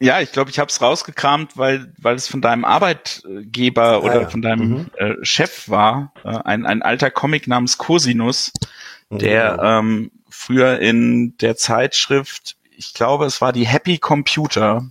Ja, 0.00 0.20
ich 0.20 0.32
glaube, 0.32 0.50
ich 0.50 0.58
habe 0.58 0.68
es 0.68 0.82
rausgekramt, 0.82 1.56
weil 1.56 1.92
weil 1.96 2.16
es 2.16 2.26
von 2.26 2.42
deinem 2.42 2.64
Arbeitgeber 2.64 3.82
ah, 3.82 3.98
oder 3.98 4.22
ja. 4.22 4.28
von 4.28 4.42
deinem 4.42 4.68
mhm. 4.68 4.90
äh, 4.96 5.14
Chef 5.22 5.68
war, 5.68 6.12
äh, 6.24 6.36
ein 6.44 6.66
ein 6.66 6.82
alter 6.82 7.10
Comic 7.10 7.46
namens 7.46 7.78
Cosinus, 7.78 8.52
der 9.10 9.52
mhm. 9.54 9.90
ähm, 9.90 10.10
früher 10.28 10.78
in 10.78 11.36
der 11.38 11.56
Zeitschrift, 11.56 12.56
ich 12.76 12.94
glaube, 12.94 13.26
es 13.26 13.40
war 13.40 13.52
die 13.52 13.66
Happy 13.66 13.98
Computer. 13.98 14.90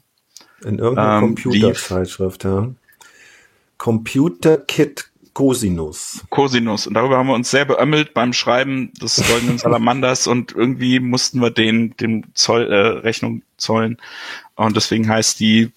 In 0.64 0.80
irgendeiner 0.80 1.18
ähm, 1.18 1.36
Computerzeitschrift, 1.36 2.44
ja. 2.44 2.70
Computer 3.78 4.58
Kit 4.58 5.10
Cosinus. 5.36 6.24
Cosinus. 6.30 6.88
Und 6.88 6.94
darüber 6.94 7.18
haben 7.18 7.28
wir 7.28 7.36
uns 7.36 7.52
sehr 7.52 7.66
beömmelt 7.66 8.14
beim 8.14 8.32
Schreiben 8.32 8.94
des 8.94 9.22
Goldenen 9.28 9.58
Salamanders 9.60 10.28
und 10.28 10.54
irgendwie 10.54 11.02
mussten 11.02 11.42
wir 11.42 11.52
den, 11.52 11.96
dem 11.98 12.24
Zoll, 12.36 12.72
äh, 12.72 13.00
Rechnung 13.00 13.44
zollen. 13.58 13.98
Und 14.56 14.78
deswegen 14.78 15.10
heißt 15.10 15.42
die 15.42 15.72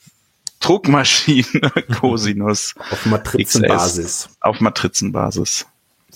Druckmaschine 0.61 1.72
Cosinus. 2.01 2.77
Auf 2.90 3.05
Matrizenbasis. 3.07 4.07
XS. 4.07 4.37
Auf 4.40 4.61
Matrizenbasis. 4.61 5.66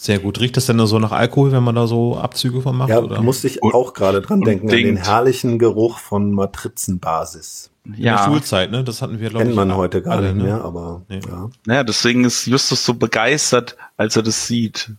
Sehr 0.02 0.18
gut. 0.18 0.40
Riecht 0.40 0.56
das 0.56 0.66
denn 0.66 0.84
so 0.84 0.98
nach 0.98 1.12
Alkohol, 1.12 1.52
wenn 1.52 1.62
man 1.62 1.76
da 1.76 1.86
so 1.86 2.16
Abzüge 2.16 2.60
von 2.60 2.76
macht? 2.76 2.88
Ja, 2.88 2.98
oder? 2.98 3.22
musste 3.22 3.46
ich 3.46 3.62
auch 3.62 3.94
gerade 3.94 4.20
dran 4.20 4.40
denken, 4.40 4.68
an 4.68 4.76
den 4.76 4.96
herrlichen 4.96 5.60
Geruch 5.60 6.00
von 6.00 6.32
Matrizenbasis. 6.32 7.70
Ja. 7.84 7.94
In 7.94 8.02
der 8.02 8.24
Schulzeit, 8.24 8.72
ne? 8.72 8.82
Das 8.82 9.00
hatten 9.00 9.20
wir, 9.20 9.30
glaube 9.30 9.44
ich. 9.44 9.50
Kennt 9.50 9.54
man 9.54 9.76
heute 9.76 10.02
gar 10.02 10.20
nicht 10.20 10.34
ne? 10.34 10.42
mehr, 10.42 10.64
aber 10.64 11.02
nee. 11.08 11.20
ja. 11.24 11.50
Naja, 11.66 11.84
deswegen 11.84 12.24
ist 12.24 12.46
Justus 12.46 12.84
so 12.84 12.94
begeistert, 12.94 13.76
als 13.96 14.16
er 14.16 14.24
das 14.24 14.44
sieht. 14.44 14.90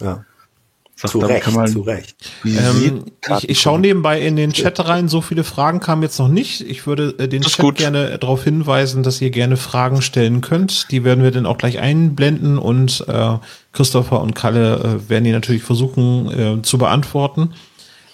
Ja. 0.00 0.24
Sagt, 0.98 1.12
zu 1.12 1.20
Recht, 1.20 1.52
man, 1.52 1.68
zu 1.68 1.82
Recht. 1.82 2.16
Ähm, 2.44 3.04
ich, 3.38 3.50
ich 3.50 3.60
schaue 3.60 3.78
nebenbei 3.78 4.20
in 4.20 4.34
den 4.34 4.52
Chat 4.52 4.84
rein, 4.84 5.06
so 5.06 5.20
viele 5.20 5.44
Fragen 5.44 5.78
kamen 5.78 6.02
jetzt 6.02 6.18
noch 6.18 6.26
nicht. 6.26 6.60
Ich 6.62 6.88
würde 6.88 7.14
äh, 7.20 7.28
den 7.28 7.42
Chat 7.42 7.64
gut. 7.64 7.76
gerne 7.76 8.18
darauf 8.18 8.42
hinweisen, 8.42 9.04
dass 9.04 9.20
ihr 9.20 9.30
gerne 9.30 9.56
Fragen 9.56 10.02
stellen 10.02 10.40
könnt. 10.40 10.90
Die 10.90 11.04
werden 11.04 11.22
wir 11.22 11.30
dann 11.30 11.46
auch 11.46 11.56
gleich 11.56 11.78
einblenden 11.78 12.58
und 12.58 13.04
äh, 13.06 13.36
Christopher 13.72 14.20
und 14.20 14.34
Kalle 14.34 15.00
äh, 15.06 15.08
werden 15.08 15.22
die 15.22 15.30
natürlich 15.30 15.62
versuchen 15.62 16.58
äh, 16.58 16.62
zu 16.62 16.78
beantworten. 16.78 17.54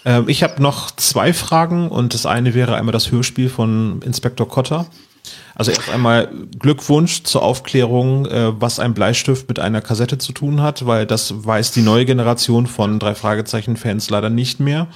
Äh, 0.05 0.21
ich 0.27 0.43
habe 0.43 0.63
noch 0.63 0.91
zwei 0.91 1.33
Fragen 1.33 1.89
und 1.89 2.13
das 2.13 2.27
eine 2.27 2.53
wäre 2.53 2.77
einmal 2.77 2.93
das 2.93 3.11
Hörspiel 3.11 3.49
von 3.49 4.03
Inspektor 4.03 4.47
Cotter. 4.47 4.89
Also 5.55 5.71
erst 5.71 5.89
einmal 5.89 6.31
Glückwunsch 6.59 7.23
zur 7.23 7.43
Aufklärung, 7.43 8.27
äh, 8.27 8.61
was 8.61 8.79
ein 8.79 8.95
Bleistift 8.95 9.49
mit 9.49 9.59
einer 9.59 9.81
Kassette 9.81 10.19
zu 10.19 10.33
tun 10.33 10.61
hat, 10.61 10.87
weil 10.87 11.07
das 11.07 11.45
weiß 11.45 11.73
die 11.73 11.83
neue 11.83 12.05
Generation 12.05 12.67
von 12.67 12.99
drei 12.99 13.15
Fragezeichen-Fans 13.15 14.11
leider 14.11 14.31
nicht 14.31 14.61
mehr. 14.61 14.89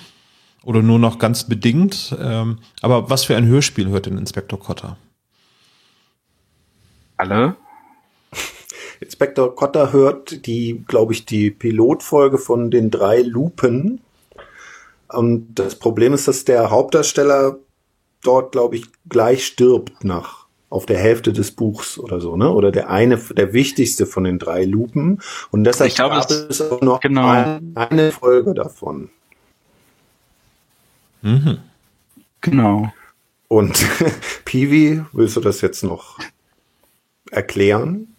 Oder 0.64 0.82
nur 0.82 0.98
noch 0.98 1.18
ganz 1.18 1.44
bedingt. 1.44 2.14
Ähm, 2.20 2.58
aber 2.82 3.08
was 3.08 3.24
für 3.24 3.36
ein 3.36 3.46
Hörspiel 3.46 3.88
hört 3.88 4.06
denn 4.06 4.18
Inspektor 4.18 4.58
Cotter? 4.58 4.96
Alle? 7.16 7.56
Inspektor 9.00 9.54
Cotter 9.54 9.92
hört 9.92 10.46
die, 10.46 10.84
glaube 10.86 11.12
ich, 11.12 11.24
die 11.24 11.50
Pilotfolge 11.50 12.38
von 12.38 12.70
den 12.70 12.90
drei 12.90 13.22
Lupen. 13.22 14.00
Und 15.08 15.54
das 15.54 15.76
Problem 15.76 16.12
ist, 16.12 16.28
dass 16.28 16.44
der 16.44 16.70
Hauptdarsteller 16.70 17.56
dort, 18.22 18.52
glaube 18.52 18.76
ich, 18.76 18.86
gleich 19.08 19.46
stirbt 19.46 20.04
nach 20.04 20.46
auf 20.70 20.84
der 20.84 20.98
Hälfte 20.98 21.32
des 21.32 21.52
Buchs 21.52 21.98
oder 21.98 22.20
so, 22.20 22.36
ne? 22.36 22.50
Oder 22.50 22.70
der 22.70 22.90
eine, 22.90 23.16
der 23.16 23.52
wichtigste 23.52 24.04
von 24.06 24.24
den 24.24 24.38
drei 24.38 24.64
Lupen. 24.64 25.20
Und 25.50 25.64
deshalb 25.64 25.88
ich 25.88 25.96
glaube, 25.96 26.16
gab 26.16 26.30
es 26.30 26.60
auch 26.60 26.82
noch 26.82 27.00
genau. 27.00 27.26
ein, 27.26 27.72
eine 27.74 28.12
Folge 28.12 28.52
davon. 28.52 29.08
Mhm. 31.22 31.58
Genau. 32.40 32.92
Und 33.48 33.84
Piwi, 34.44 35.04
willst 35.12 35.36
du 35.36 35.40
das 35.40 35.62
jetzt 35.62 35.82
noch 35.82 36.18
erklären? 37.30 38.14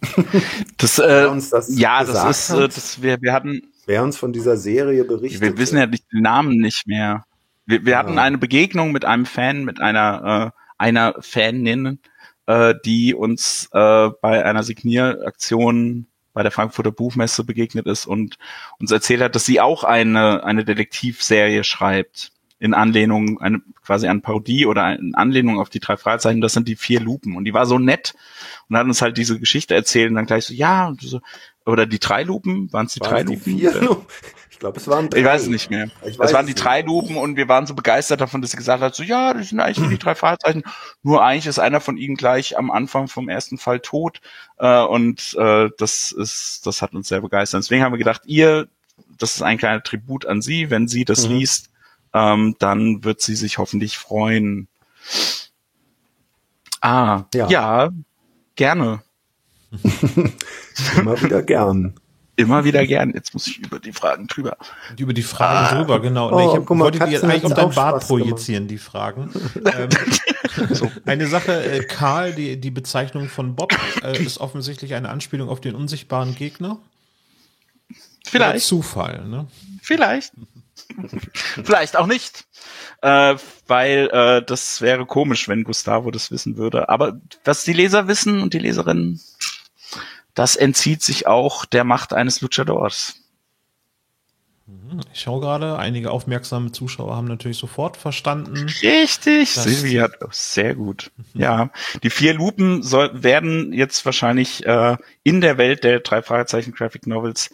Das, 0.76 0.98
äh, 0.98 1.26
uns 1.30 1.50
das 1.50 1.76
ja, 1.76 2.04
das 2.04 2.50
ist, 2.50 2.50
äh, 2.50 2.68
das, 2.68 3.00
wir, 3.00 3.20
wir 3.20 3.32
hatten, 3.32 3.62
wer 3.86 4.02
uns 4.02 4.16
von 4.16 4.32
dieser 4.32 4.56
Serie 4.56 5.04
berichtet. 5.04 5.40
Wir 5.40 5.56
wissen 5.56 5.78
ja 5.78 5.86
nicht 5.86 6.04
den 6.12 6.22
Namen 6.22 6.56
nicht 6.56 6.86
mehr. 6.86 7.24
Wir, 7.66 7.84
wir 7.84 7.98
hatten 7.98 8.18
eine 8.18 8.38
Begegnung 8.38 8.92
mit 8.92 9.04
einem 9.04 9.26
Fan, 9.26 9.64
mit 9.64 9.80
einer, 9.80 10.52
äh, 10.54 10.60
einer 10.78 11.14
Fanin, 11.20 12.00
äh, 12.46 12.74
die 12.84 13.14
uns 13.14 13.68
äh, 13.72 14.10
bei 14.20 14.44
einer 14.44 14.62
Signieraktion 14.62 16.06
bei 16.32 16.42
der 16.42 16.52
Frankfurter 16.52 16.92
Buchmesse 16.92 17.44
begegnet 17.44 17.86
ist 17.86 18.06
und 18.06 18.38
uns 18.78 18.90
erzählt 18.90 19.20
hat, 19.20 19.34
dass 19.34 19.44
sie 19.44 19.60
auch 19.60 19.84
eine, 19.84 20.44
eine 20.44 20.64
Detektivserie 20.64 21.64
schreibt 21.64 22.32
in 22.60 22.74
Anlehnung, 22.74 23.40
eine, 23.40 23.62
quasi 23.82 24.06
an 24.06 24.20
Parodie 24.20 24.66
oder 24.66 24.96
in 24.96 25.14
Anlehnung 25.14 25.58
auf 25.58 25.70
die 25.70 25.80
drei 25.80 25.96
Fragezeichen, 25.96 26.42
das 26.42 26.52
sind 26.52 26.68
die 26.68 26.76
vier 26.76 27.00
Lupen. 27.00 27.34
Und 27.34 27.46
die 27.46 27.54
war 27.54 27.64
so 27.64 27.78
nett 27.78 28.14
und 28.68 28.76
hat 28.76 28.86
uns 28.86 29.00
halt 29.00 29.16
diese 29.16 29.40
Geschichte 29.40 29.74
erzählt 29.74 30.10
und 30.10 30.16
dann 30.16 30.26
gleich 30.26 30.44
so, 30.44 30.52
ja, 30.52 30.94
so, 31.00 31.20
oder 31.64 31.86
die 31.86 31.98
drei 31.98 32.22
Lupen, 32.22 32.70
waren 32.72 32.86
es 32.86 32.92
die 32.92 33.00
drei 33.00 33.22
Lupen? 33.22 33.56
Die 33.56 33.64
ich 34.49 34.49
glaube, 34.60 34.78
es 34.78 34.86
waren 34.86 35.10
drei. 35.10 35.18
Ich 35.18 35.24
weiß 35.24 35.42
es 35.42 35.48
nicht 35.48 35.70
mehr. 35.70 35.90
es 36.02 36.32
waren 36.32 36.46
die 36.46 36.54
drei 36.54 36.82
Lupen 36.82 37.16
und 37.16 37.36
wir 37.36 37.48
waren 37.48 37.66
so 37.66 37.74
begeistert 37.74 38.20
davon, 38.20 38.40
dass 38.40 38.52
sie 38.52 38.56
gesagt 38.56 38.82
hat, 38.82 38.94
so, 38.94 39.02
ja, 39.02 39.34
das 39.34 39.48
sind 39.48 39.58
eigentlich 39.58 39.88
die 39.88 39.98
drei 39.98 40.14
Fragezeichen. 40.14 40.62
Nur 41.02 41.24
eigentlich 41.24 41.46
ist 41.46 41.58
einer 41.58 41.80
von 41.80 41.96
ihnen 41.96 42.14
gleich 42.14 42.56
am 42.56 42.70
Anfang 42.70 43.08
vom 43.08 43.28
ersten 43.28 43.58
Fall 43.58 43.80
tot. 43.80 44.20
Äh, 44.58 44.82
und 44.82 45.34
äh, 45.36 45.70
das 45.78 46.12
ist, 46.12 46.64
das 46.64 46.80
hat 46.82 46.94
uns 46.94 47.08
sehr 47.08 47.20
begeistert. 47.20 47.64
Deswegen 47.64 47.82
haben 47.82 47.92
wir 47.92 47.98
gedacht, 47.98 48.22
ihr, 48.26 48.68
das 49.18 49.34
ist 49.34 49.42
ein 49.42 49.58
kleiner 49.58 49.82
Tribut 49.82 50.26
an 50.26 50.42
sie, 50.42 50.70
wenn 50.70 50.86
sie 50.86 51.04
das 51.04 51.26
mhm. 51.26 51.34
liest, 51.34 51.70
ähm, 52.14 52.54
dann 52.60 53.02
wird 53.02 53.20
sie 53.20 53.34
sich 53.34 53.58
hoffentlich 53.58 53.98
freuen. 53.98 54.68
Ah, 56.80 57.24
ja, 57.34 57.48
ja 57.48 57.90
gerne. 58.54 59.02
Immer 60.96 61.20
wieder 61.20 61.42
gern. 61.42 61.99
Immer 62.40 62.64
wieder 62.64 62.86
gern. 62.86 63.12
Jetzt 63.14 63.34
muss 63.34 63.46
ich 63.46 63.58
über 63.58 63.78
die 63.78 63.92
Fragen 63.92 64.26
drüber. 64.26 64.56
Über 64.96 65.12
die 65.12 65.22
Fragen 65.22 65.66
ah. 65.66 65.78
drüber, 65.78 66.00
genau. 66.00 66.32
Oh, 66.32 66.50
ich 66.50 66.56
hab, 66.60 66.70
mal, 66.70 66.84
wollte 66.84 66.98
die 67.00 67.12
jetzt 67.12 67.24
eigentlich 67.24 67.44
um 67.44 67.54
dein 67.54 67.70
Bart 67.70 68.06
projizieren, 68.06 68.66
die 68.68 68.78
Fragen. 68.78 69.30
ähm, 69.64 69.88
so. 70.70 70.90
Eine 71.06 71.26
Sache, 71.26 71.52
äh, 71.64 71.84
Karl, 71.84 72.32
die, 72.32 72.60
die 72.60 72.70
Bezeichnung 72.70 73.28
von 73.28 73.54
Bob 73.54 73.72
äh, 74.02 74.22
ist 74.22 74.38
offensichtlich 74.38 74.94
eine 74.94 75.08
Anspielung 75.08 75.48
auf 75.48 75.60
den 75.60 75.74
unsichtbaren 75.74 76.34
Gegner. 76.34 76.78
Vielleicht. 78.26 78.50
Oder 78.50 78.60
Zufall, 78.60 79.28
ne? 79.28 79.46
Vielleicht. 79.82 80.32
Vielleicht 81.64 81.96
auch 81.96 82.06
nicht. 82.06 82.44
Äh, 83.02 83.36
weil 83.66 84.10
äh, 84.12 84.42
das 84.44 84.80
wäre 84.80 85.06
komisch, 85.06 85.48
wenn 85.48 85.64
Gustavo 85.64 86.10
das 86.10 86.30
wissen 86.30 86.56
würde. 86.56 86.88
Aber 86.88 87.20
was 87.44 87.64
die 87.64 87.72
Leser 87.72 88.08
wissen 88.08 88.42
und 88.42 88.54
die 88.54 88.58
Leserinnen, 88.58 89.20
das 90.34 90.56
entzieht 90.56 91.02
sich 91.02 91.26
auch 91.26 91.64
der 91.64 91.84
Macht 91.84 92.12
eines 92.12 92.40
Luchadors. 92.40 93.16
Mhm. 94.66 95.00
Ich 95.12 95.20
schaue 95.20 95.40
gerade, 95.40 95.78
einige 95.78 96.10
aufmerksame 96.10 96.72
Zuschauer 96.72 97.16
haben 97.16 97.26
natürlich 97.26 97.58
sofort 97.58 97.96
verstanden. 97.96 98.68
Richtig, 98.82 99.50
Silvia, 99.50 100.08
sehr 100.30 100.74
gut. 100.74 101.10
Ja, 101.34 101.70
die 102.02 102.10
vier 102.10 102.34
Lupen 102.34 102.82
soll, 102.82 103.22
werden 103.22 103.72
jetzt 103.72 104.04
wahrscheinlich 104.04 104.64
äh, 104.66 104.96
in 105.22 105.40
der 105.40 105.58
Welt 105.58 105.84
der 105.84 106.00
drei 106.00 106.22
Fragezeichen 106.22 106.72
Graphic 106.72 107.06
Novels 107.06 107.50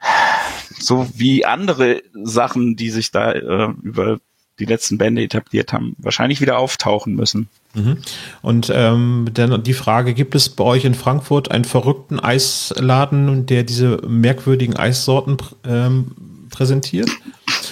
so 0.78 1.08
wie 1.14 1.44
andere 1.44 2.02
Sachen, 2.12 2.76
die 2.76 2.90
sich 2.90 3.10
da 3.10 3.32
äh, 3.32 3.72
über 3.82 4.18
die 4.58 4.66
letzten 4.66 4.98
Bände 4.98 5.22
etabliert 5.22 5.72
haben, 5.72 5.96
wahrscheinlich 5.98 6.40
wieder 6.40 6.58
auftauchen 6.58 7.14
müssen. 7.14 7.48
Mhm. 7.74 7.98
Und 8.42 8.72
ähm, 8.72 9.26
dann 9.34 9.62
die 9.62 9.74
Frage, 9.74 10.14
gibt 10.14 10.34
es 10.34 10.48
bei 10.48 10.64
euch 10.64 10.84
in 10.84 10.94
Frankfurt 10.94 11.50
einen 11.50 11.64
verrückten 11.64 12.20
Eisladen, 12.20 13.46
der 13.46 13.64
diese 13.64 14.00
merkwürdigen 14.06 14.76
Eissorten 14.76 15.36
ähm, 15.64 16.12
präsentiert? 16.50 17.10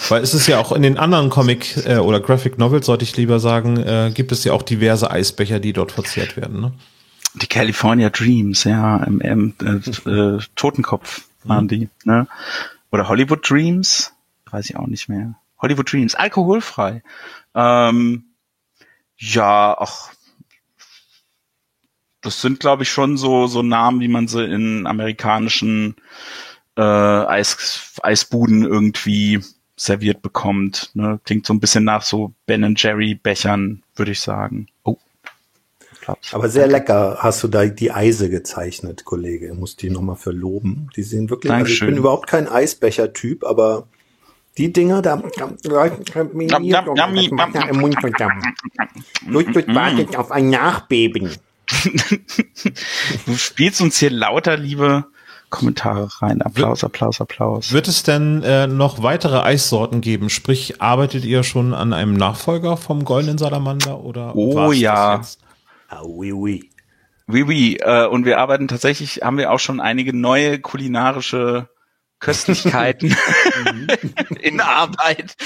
Weil 0.08 0.22
es 0.22 0.34
ist 0.34 0.46
ja 0.46 0.58
auch 0.58 0.72
in 0.72 0.82
den 0.82 0.98
anderen 0.98 1.30
Comic- 1.30 1.86
äh, 1.86 1.98
oder 1.98 2.20
Graphic 2.20 2.58
Novels, 2.58 2.86
sollte 2.86 3.04
ich 3.04 3.16
lieber 3.16 3.38
sagen, 3.40 3.76
äh, 3.76 4.10
gibt 4.12 4.32
es 4.32 4.44
ja 4.44 4.52
auch 4.52 4.62
diverse 4.62 5.10
Eisbecher, 5.10 5.60
die 5.60 5.72
dort 5.72 5.92
verzehrt 5.92 6.36
werden. 6.36 6.60
Ne? 6.60 6.72
Die 7.34 7.46
California 7.46 8.10
Dreams, 8.10 8.64
ja, 8.64 8.96
im, 9.04 9.20
im 9.20 9.54
äh, 9.62 10.10
äh, 10.10 10.40
Totenkopf 10.56 11.22
waren 11.44 11.64
mhm. 11.64 11.68
die. 11.68 11.88
Ne? 12.04 12.26
Oder 12.90 13.08
Hollywood 13.08 13.48
Dreams, 13.48 14.12
weiß 14.50 14.68
ich 14.68 14.76
auch 14.76 14.86
nicht 14.86 15.08
mehr. 15.08 15.34
Hollywood 15.58 15.90
Dreams, 15.90 16.14
alkoholfrei. 16.14 17.02
Ähm, 17.54 18.24
ja, 19.22 19.76
ach, 19.78 20.12
das 22.22 22.40
sind, 22.40 22.60
glaube 22.60 22.82
ich, 22.82 22.90
schon 22.90 23.16
so, 23.16 23.46
so 23.46 23.62
Namen, 23.62 24.00
wie 24.00 24.08
man 24.08 24.26
sie 24.26 24.44
in 24.44 24.86
amerikanischen 24.86 25.94
äh, 26.76 26.82
Eis, 26.82 27.94
Eisbuden 28.02 28.64
irgendwie 28.64 29.40
serviert 29.76 30.22
bekommt. 30.22 30.90
Ne? 30.94 31.20
Klingt 31.24 31.46
so 31.46 31.54
ein 31.54 31.60
bisschen 31.60 31.84
nach 31.84 32.02
so 32.02 32.32
Ben 32.46 32.74
Jerry 32.76 33.14
Bechern, 33.14 33.82
würde 33.94 34.12
ich 34.12 34.20
sagen. 34.20 34.68
Oh. 34.84 34.96
Aber 36.32 36.48
sehr 36.48 36.66
lecker 36.66 37.18
hast 37.20 37.44
du 37.44 37.48
da 37.48 37.64
die 37.64 37.92
Eise 37.92 38.28
gezeichnet, 38.28 39.04
Kollege. 39.04 39.46
Ich 39.46 39.54
muss 39.54 39.76
die 39.76 39.90
nochmal 39.90 40.16
verloben. 40.16 40.90
Die 40.96 41.04
sehen 41.04 41.30
wirklich, 41.30 41.52
also 41.52 41.72
ich 41.72 41.80
bin 41.80 41.96
überhaupt 41.96 42.26
kein 42.26 42.48
Eisbecher-Typ, 42.48 43.44
aber 43.44 43.86
die 44.58 44.72
Dinger, 44.72 45.02
da 45.02 45.14
Ludwig 49.26 49.74
wartet 49.74 50.16
auf 50.16 50.30
ein 50.30 50.50
Nachbeben. 50.50 51.30
du 53.26 53.34
spielst 53.36 53.80
uns 53.80 53.98
hier 53.98 54.10
lauter 54.10 54.56
liebe 54.56 55.06
Kommentare 55.48 56.08
rein. 56.20 56.42
Applaus, 56.42 56.82
Applaus, 56.82 57.20
Applaus. 57.20 57.72
Wird 57.72 57.86
es 57.86 58.02
denn 58.02 58.42
äh, 58.42 58.66
noch 58.66 59.02
weitere 59.02 59.40
Eissorten 59.40 60.00
geben? 60.00 60.30
Sprich, 60.30 60.80
arbeitet 60.80 61.24
ihr 61.24 61.44
schon 61.44 61.74
an 61.74 61.92
einem 61.92 62.14
Nachfolger 62.14 62.76
vom 62.76 63.04
Goldenen 63.04 63.38
Salamander 63.38 64.00
oder? 64.00 64.34
Oh 64.34 64.72
ja. 64.72 65.22
Ah, 65.88 66.02
oui, 66.04 66.32
oui. 66.32 66.70
Oui, 67.28 67.42
oui. 67.46 67.76
Äh, 67.80 68.06
und 68.06 68.24
wir 68.24 68.38
arbeiten 68.38 68.66
tatsächlich, 68.66 69.20
haben 69.22 69.38
wir 69.38 69.52
auch 69.52 69.60
schon 69.60 69.78
einige 69.78 70.16
neue 70.16 70.58
kulinarische 70.58 71.68
Köstlichkeiten 72.22 73.14
in 74.40 74.60
Arbeit, 74.60 75.36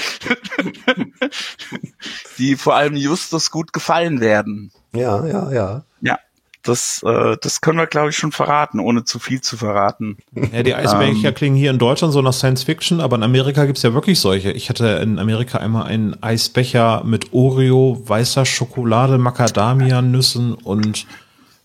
die 2.37 2.55
vor 2.55 2.75
allem 2.75 2.95
Justus 2.95 3.51
gut 3.51 3.73
gefallen 3.73 4.21
werden. 4.21 4.71
Ja, 4.93 5.25
ja, 5.25 5.51
ja. 5.51 5.83
Ja, 6.01 6.19
das, 6.63 7.01
äh, 7.03 7.35
das 7.41 7.61
können 7.61 7.79
wir, 7.79 7.87
glaube 7.87 8.11
ich, 8.11 8.17
schon 8.17 8.31
verraten, 8.31 8.79
ohne 8.79 9.03
zu 9.03 9.17
viel 9.19 9.41
zu 9.41 9.57
verraten. 9.57 10.17
Ja, 10.53 10.61
die 10.61 10.75
Eisbecher 10.75 11.29
ähm, 11.29 11.33
klingen 11.33 11.55
hier 11.55 11.71
in 11.71 11.79
Deutschland 11.79 12.13
so 12.13 12.21
nach 12.21 12.33
Science 12.33 12.63
Fiction, 12.63 13.01
aber 13.01 13.15
in 13.15 13.23
Amerika 13.23 13.65
gibt's 13.65 13.81
ja 13.81 13.93
wirklich 13.93 14.19
solche. 14.19 14.51
Ich 14.51 14.69
hatte 14.69 14.87
in 15.01 15.17
Amerika 15.17 15.57
einmal 15.57 15.87
einen 15.87 16.21
Eisbecher 16.21 17.03
mit 17.03 17.33
Oreo, 17.33 18.03
weißer 18.05 18.45
Schokolade, 18.45 19.17
Macadamia-Nüssen 19.17 20.53
und 20.53 21.07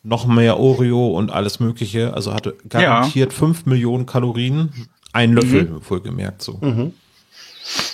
noch 0.02 0.26
mehr 0.26 0.58
Oreo 0.58 1.08
und 1.08 1.30
alles 1.30 1.60
Mögliche. 1.60 2.14
Also 2.14 2.32
hatte 2.32 2.56
garantiert 2.68 3.32
fünf 3.32 3.64
ja. 3.64 3.70
Millionen 3.70 4.06
Kalorien. 4.06 4.88
Ein 5.12 5.34
Löffel, 5.34 5.64
mhm. 5.64 5.80
wohlgemerkt 5.88 6.42
so. 6.42 6.58
Mhm. 6.60 6.94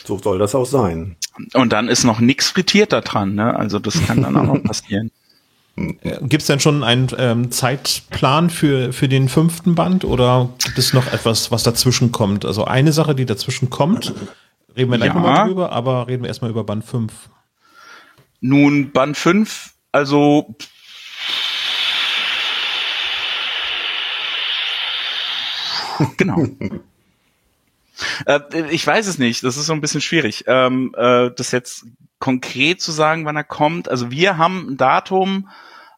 So 0.05 0.19
soll 0.19 0.39
das 0.39 0.55
auch 0.55 0.65
sein. 0.65 1.17
Und 1.55 1.73
dann 1.73 1.89
ist 1.89 2.05
noch 2.05 2.21
nix 2.21 2.51
frittiert 2.51 2.93
da 2.93 3.01
dran, 3.01 3.35
ne? 3.35 3.55
Also 3.55 3.79
das 3.79 4.05
kann 4.07 4.23
dann 4.23 4.37
auch 4.37 4.45
noch 4.45 4.63
passieren. 4.65 5.11
Gibt 5.77 6.43
es 6.43 6.47
denn 6.47 6.59
schon 6.59 6.83
einen 6.83 7.09
ähm, 7.19 7.51
Zeitplan 7.53 8.51
für, 8.51 8.93
für 8.93 9.09
den 9.09 9.29
fünften 9.29 9.77
Band 9.77 10.05
oder 10.05 10.49
gibt 10.65 10.77
es 10.79 10.93
noch 10.93 11.07
etwas, 11.13 11.53
was 11.53 11.63
dazwischen 11.63 12.11
kommt? 12.11 12.45
Also 12.45 12.65
eine 12.65 12.93
Sache, 12.93 13.15
die 13.15 13.27
dazwischen 13.27 13.71
kommt, 13.71 14.13
reden 14.77 14.91
wir 14.91 14.99
gleich 14.99 15.15
ja. 15.15 15.21
mal 15.21 15.47
drüber, 15.47 15.71
aber 15.71 16.09
reden 16.09 16.25
wir 16.25 16.29
erstmal 16.29 16.51
über 16.51 16.65
Band 16.65 16.85
5. 16.85 17.13
Nun, 18.41 18.91
Band 18.91 19.17
5, 19.17 19.75
also 19.93 20.57
genau. 26.17 26.45
Äh, 28.27 28.41
ich 28.71 28.87
weiß 28.87 29.07
es 29.07 29.19
nicht, 29.19 29.45
das 29.45 29.57
ist 29.57 29.67
so 29.67 29.73
ein 29.73 29.81
bisschen 29.81 30.01
schwierig, 30.01 30.45
ähm, 30.47 30.95
äh, 30.97 31.31
das 31.35 31.51
jetzt 31.51 31.87
konkret 32.19 32.81
zu 32.81 32.93
sagen, 32.93 33.25
wann 33.25 33.37
er 33.37 33.45
kommt. 33.45 33.89
Also 33.89 34.11
wir 34.11 34.39
haben 34.39 34.71
ein 34.71 34.77
Datum, 34.77 35.49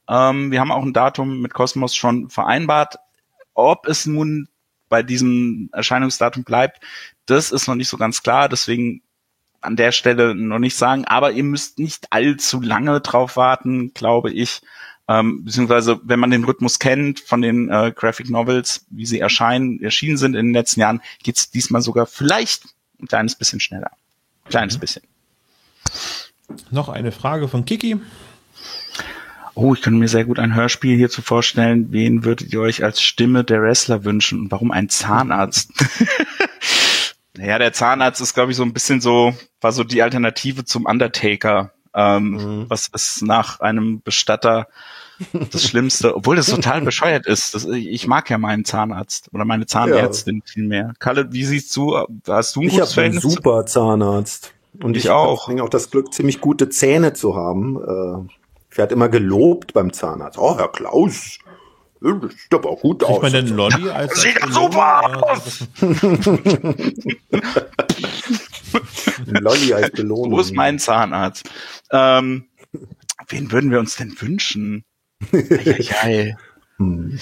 ähm, 0.09 0.51
wir 0.51 0.61
haben 0.61 0.73
auch 0.73 0.83
ein 0.83 0.93
Datum 0.93 1.41
mit 1.41 1.55
Cosmos 1.55 1.95
schon 1.95 2.29
vereinbart. 2.29 2.97
Ob 3.55 3.87
es 3.87 4.07
nun 4.07 4.49
bei 4.89 5.03
diesem 5.03 5.71
Erscheinungsdatum 5.73 6.45
bleibt, 6.45 6.83
das 7.27 7.53
ist 7.53 7.69
noch 7.69 7.75
nicht 7.75 7.89
so 7.89 7.97
ganz 7.97 8.23
klar. 8.23 8.49
Deswegen 8.49 9.03
an 9.61 9.77
der 9.77 9.93
Stelle 9.93 10.35
noch 10.35 10.59
nicht 10.59 10.77
sagen. 10.77 11.05
Aber 11.05 11.33
ihr 11.33 11.45
müsst 11.45 11.79
nicht 11.79 12.07
allzu 12.11 12.61
lange 12.61 13.01
drauf 13.01 13.37
warten, 13.37 13.93
glaube 13.95 14.33
ich. 14.33 14.63
Ähm, 15.11 15.45
beziehungsweise, 15.45 16.01
wenn 16.05 16.21
man 16.21 16.31
den 16.31 16.45
Rhythmus 16.45 16.79
kennt 16.79 17.19
von 17.19 17.43
den 17.43 17.69
äh, 17.69 17.93
Graphic 17.93 18.31
Novels, 18.31 18.87
wie 18.91 19.07
sie 19.07 19.19
erscheinen, 19.19 19.83
erschienen 19.83 20.17
sind 20.17 20.37
in 20.37 20.47
den 20.47 20.55
letzten 20.55 20.79
Jahren, 20.79 21.03
geht's 21.25 21.51
diesmal 21.51 21.83
sogar 21.83 22.07
vielleicht 22.07 22.67
ein 23.03 23.09
kleines 23.09 23.35
bisschen 23.35 23.59
schneller. 23.59 23.91
Ein 24.45 24.51
kleines 24.51 24.77
mhm. 24.77 24.81
bisschen. 24.81 25.03
Noch 26.71 26.89
eine 26.89 27.11
Frage 27.11 27.49
von 27.49 27.65
Kiki. 27.65 28.01
Oh, 29.55 29.75
ich 29.75 29.83
könnte 29.83 29.99
mir 29.99 30.07
sehr 30.07 30.25
gut 30.25 30.39
ein 30.39 30.55
Hörspiel 30.55 30.97
hierzu 30.97 31.23
vorstellen. 31.23 31.91
Wen 31.91 32.25
würdet 32.25 32.53
ihr 32.53 32.61
euch 32.61 32.85
als 32.85 33.03
Stimme 33.03 33.43
der 33.43 33.63
Wrestler 33.63 34.05
wünschen 34.05 34.39
und 34.39 34.53
warum 34.53 34.71
ein 34.71 34.89
Zahnarzt? 34.89 35.73
ja, 37.37 37.59
der 37.59 37.73
Zahnarzt 37.73 38.21
ist, 38.21 38.35
glaube 38.35 38.53
ich, 38.53 38.57
so 38.57 38.63
ein 38.63 38.73
bisschen 38.73 39.01
so, 39.01 39.35
war 39.61 39.73
so 39.73 39.83
die 39.83 40.03
Alternative 40.03 40.65
zum 40.65 40.85
Undertaker, 40.87 41.73
ähm, 41.95 42.31
mhm. 42.31 42.65
was 42.71 42.87
ist 42.87 43.23
nach 43.23 43.59
einem 43.59 44.03
Bestatter 44.03 44.69
das 45.51 45.65
Schlimmste, 45.65 46.17
obwohl 46.17 46.37
das 46.37 46.47
total 46.47 46.83
bescheuert 46.83 47.27
ist. 47.27 47.55
Das, 47.55 47.65
ich 47.67 48.07
mag 48.07 48.31
ja 48.31 48.39
meinen 48.39 48.65
Zahnarzt 48.65 49.29
oder 49.33 49.45
meine 49.45 49.67
Zahnärztin 49.67 50.43
ja. 50.45 50.53
viel 50.53 50.65
mehr. 50.67 50.95
Kalle, 50.99 51.33
wie 51.33 51.45
siehst 51.45 51.75
du, 51.77 51.99
hast 52.27 52.57
du 52.57 52.61
ein 52.61 52.67
ich 52.67 52.75
gutes 52.75 52.95
Verhältnis? 52.95 53.25
Ich 53.25 53.25
habe 53.25 53.37
einen 53.37 53.45
super 53.45 53.67
Zahnarzt. 53.67 54.55
Und 54.83 54.97
ich, 54.97 55.05
ich 55.05 55.11
auch. 55.11 55.49
Ich 55.49 55.61
auch 55.61 55.69
das 55.69 55.91
Glück, 55.91 56.13
ziemlich 56.15 56.41
gute 56.41 56.69
Zähne 56.69 57.13
zu 57.13 57.37
haben. 57.37 57.77
Äh, 57.77 58.33
ich 58.71 58.79
werde 58.79 58.95
immer 58.95 59.09
gelobt 59.09 59.73
beim 59.73 59.93
Zahnarzt. 59.93 60.39
Oh, 60.39 60.57
Herr 60.57 60.69
Klaus, 60.69 61.39
das 62.01 62.33
sieht 62.33 62.55
aber 62.55 62.71
auch 62.71 62.81
gut 62.81 63.01
Kriegt 63.01 63.13
aus. 63.13 63.23
man 63.23 63.33
denn 63.47 63.49
Lolli 63.49 63.91
als 63.91 64.21
Sieht 64.23 64.43
als 64.43 64.55
super 64.55 65.23
aus! 65.23 65.67
Lolli 69.27 69.75
als 69.75 69.91
Belohnung. 69.91 70.33
Wo 70.33 70.41
ist 70.41 70.55
mein 70.55 70.79
Zahnarzt? 70.79 71.51
Ähm, 71.91 72.49
wen 73.29 73.53
würden 73.53 73.71
wir 73.71 73.81
uns 73.81 73.97
denn 73.97 74.15
wünschen? 74.19 74.85
Eieiei. 75.33 76.37
Hm. 76.77 77.19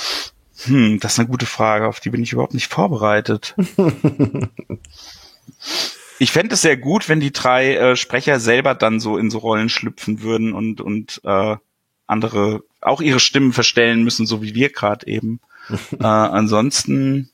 Hm, 0.65 1.01
das 1.01 1.13
ist 1.13 1.19
eine 1.21 1.29
gute 1.29 1.47
Frage, 1.47 1.87
auf 1.87 2.01
die 2.01 2.11
bin 2.11 2.23
ich 2.23 2.33
überhaupt 2.33 2.55
nicht 2.55 2.73
vorbereitet. 2.73 3.55
Ich 6.21 6.33
fände 6.33 6.55
es 6.55 6.63
sehr 6.63 6.77
gut, 6.77 7.09
wenn 7.09 7.21
die 7.21 7.33
drei 7.33 7.77
äh, 7.77 7.97
Sprecher 7.97 8.41
selber 8.41 8.75
dann 8.75 8.99
so 8.99 9.17
in 9.17 9.31
so 9.31 9.39
Rollen 9.39 9.69
schlüpfen 9.69 10.21
würden 10.21 10.53
und, 10.53 10.81
und 10.81 11.21
äh, 11.25 11.57
andere 12.07 12.65
auch 12.81 13.01
ihre 13.01 13.21
Stimmen 13.21 13.53
verstellen 13.53 14.03
müssen, 14.03 14.27
so 14.27 14.43
wie 14.43 14.55
wir 14.55 14.71
gerade 14.71 15.07
eben. 15.07 15.41
äh, 15.93 16.05
ansonsten, 16.05 17.31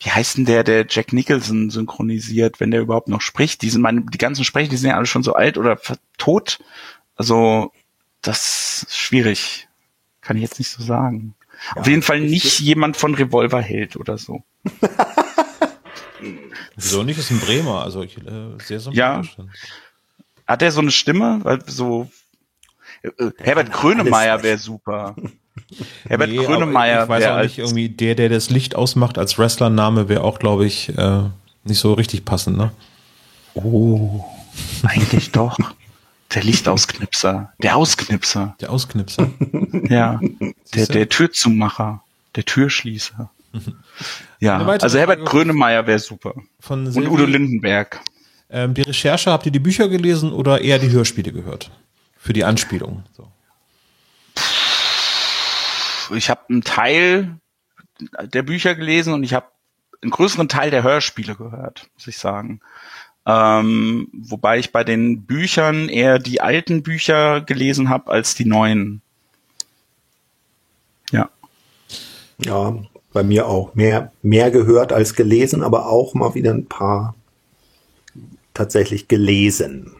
wie 0.00 0.10
heißt 0.10 0.38
denn 0.38 0.46
der, 0.46 0.64
der 0.64 0.86
Jack 0.88 1.12
Nicholson 1.12 1.70
synchronisiert, 1.70 2.58
wenn 2.58 2.72
der 2.72 2.80
überhaupt 2.80 3.08
noch 3.08 3.20
spricht? 3.20 3.62
Die, 3.62 3.70
sind 3.70 3.82
meine, 3.82 4.02
die 4.02 4.18
ganzen 4.18 4.44
Sprecher, 4.44 4.70
die 4.70 4.76
sind 4.76 4.90
ja 4.90 4.96
alle 4.96 5.06
schon 5.06 5.22
so 5.22 5.34
alt 5.34 5.58
oder 5.58 5.78
tot. 6.16 6.58
Also, 7.14 7.72
das 8.22 8.84
ist 8.88 8.96
schwierig. 8.96 9.68
Kann 10.20 10.36
ich 10.36 10.42
jetzt 10.42 10.58
nicht 10.58 10.70
so 10.70 10.82
sagen. 10.82 11.34
Ja, 11.74 11.80
Auf 11.80 11.86
jeden 11.88 12.02
Fall 12.02 12.20
nicht 12.20 12.60
jemand 12.60 12.96
von 12.96 13.14
Revolverheld 13.14 13.96
oder 13.96 14.18
so. 14.18 14.42
Wieso 16.76 17.02
nicht? 17.02 17.18
Ist 17.18 17.30
ein 17.30 17.40
Bremer, 17.40 17.82
also 17.82 18.02
ich, 18.02 18.18
äh, 18.18 18.58
sehr 18.64 18.80
sympathisch. 18.80 19.36
Ja. 19.36 19.44
Hat 20.46 20.62
er 20.62 20.70
so 20.70 20.80
eine 20.80 20.90
Stimme? 20.90 21.40
Weil 21.42 21.62
so 21.66 22.08
äh, 23.02 23.08
äh 23.08 23.32
Herbert 23.38 23.72
Grönemeyer 23.72 24.42
wäre 24.42 24.58
super. 24.58 25.16
Herbert 26.08 26.30
nee, 26.30 26.36
Grönemeyer. 26.36 27.04
Ich 27.04 27.08
weiß 27.08 27.26
auch 27.26 27.42
nicht, 27.42 27.58
irgendwie 27.58 27.88
der, 27.88 28.14
der 28.14 28.28
das 28.28 28.50
Licht 28.50 28.76
ausmacht 28.76 29.18
als 29.18 29.38
Wrestlername, 29.38 30.08
wäre 30.08 30.22
auch, 30.22 30.38
glaube 30.38 30.66
ich, 30.66 30.96
äh, 30.96 31.22
nicht 31.64 31.80
so 31.80 31.94
richtig 31.94 32.24
passend, 32.24 32.56
ne? 32.56 32.70
Oh, 33.54 34.24
eigentlich 34.84 35.32
doch. 35.32 35.58
Der 36.34 36.42
Lichtausknipser. 36.42 37.52
Der 37.62 37.76
Ausknipser. 37.76 38.56
Der 38.60 38.70
Ausknipser. 38.70 39.30
ja. 39.88 40.20
Der, 40.74 40.86
der 40.86 41.08
Türzumacher. 41.08 42.02
Der 42.36 42.44
Türschließer. 42.44 43.30
ja. 44.38 44.58
Also 44.58 44.98
Herbert 44.98 45.24
Grönemeyer 45.24 45.86
wäre 45.86 45.98
super. 45.98 46.34
Von 46.60 46.86
Und 46.86 47.08
Udo 47.08 47.24
Lindenberg. 47.24 48.00
Ähm, 48.50 48.74
die 48.74 48.82
Recherche, 48.82 49.30
habt 49.30 49.46
ihr 49.46 49.52
die 49.52 49.58
Bücher 49.58 49.88
gelesen 49.88 50.32
oder 50.32 50.60
eher 50.60 50.78
die 50.78 50.90
Hörspiele 50.90 51.32
gehört? 51.32 51.70
Für 52.18 52.32
die 52.32 52.44
Anspielung. 52.44 53.04
So 53.16 53.30
ich 56.14 56.30
habe 56.30 56.40
einen 56.48 56.62
Teil 56.62 57.36
der 58.22 58.42
Bücher 58.42 58.74
gelesen 58.74 59.12
und 59.12 59.24
ich 59.24 59.34
habe 59.34 59.46
einen 60.02 60.10
größeren 60.10 60.48
Teil 60.48 60.70
der 60.70 60.82
Hörspiele 60.82 61.34
gehört, 61.34 61.88
muss 61.94 62.06
ich 62.06 62.18
sagen. 62.18 62.60
Ähm, 63.30 64.08
wobei 64.14 64.58
ich 64.58 64.72
bei 64.72 64.84
den 64.84 65.26
Büchern 65.26 65.90
eher 65.90 66.18
die 66.18 66.40
alten 66.40 66.82
Bücher 66.82 67.42
gelesen 67.42 67.90
habe 67.90 68.10
als 68.10 68.34
die 68.34 68.46
neuen. 68.46 69.02
Ja. 71.12 71.28
Ja, 72.38 72.74
bei 73.12 73.22
mir 73.22 73.46
auch. 73.46 73.74
Mehr, 73.74 74.12
mehr 74.22 74.50
gehört 74.50 74.94
als 74.94 75.14
gelesen, 75.14 75.62
aber 75.62 75.90
auch 75.90 76.14
mal 76.14 76.34
wieder 76.34 76.54
ein 76.54 76.64
paar 76.64 77.14
tatsächlich 78.54 79.08
gelesen. 79.08 79.94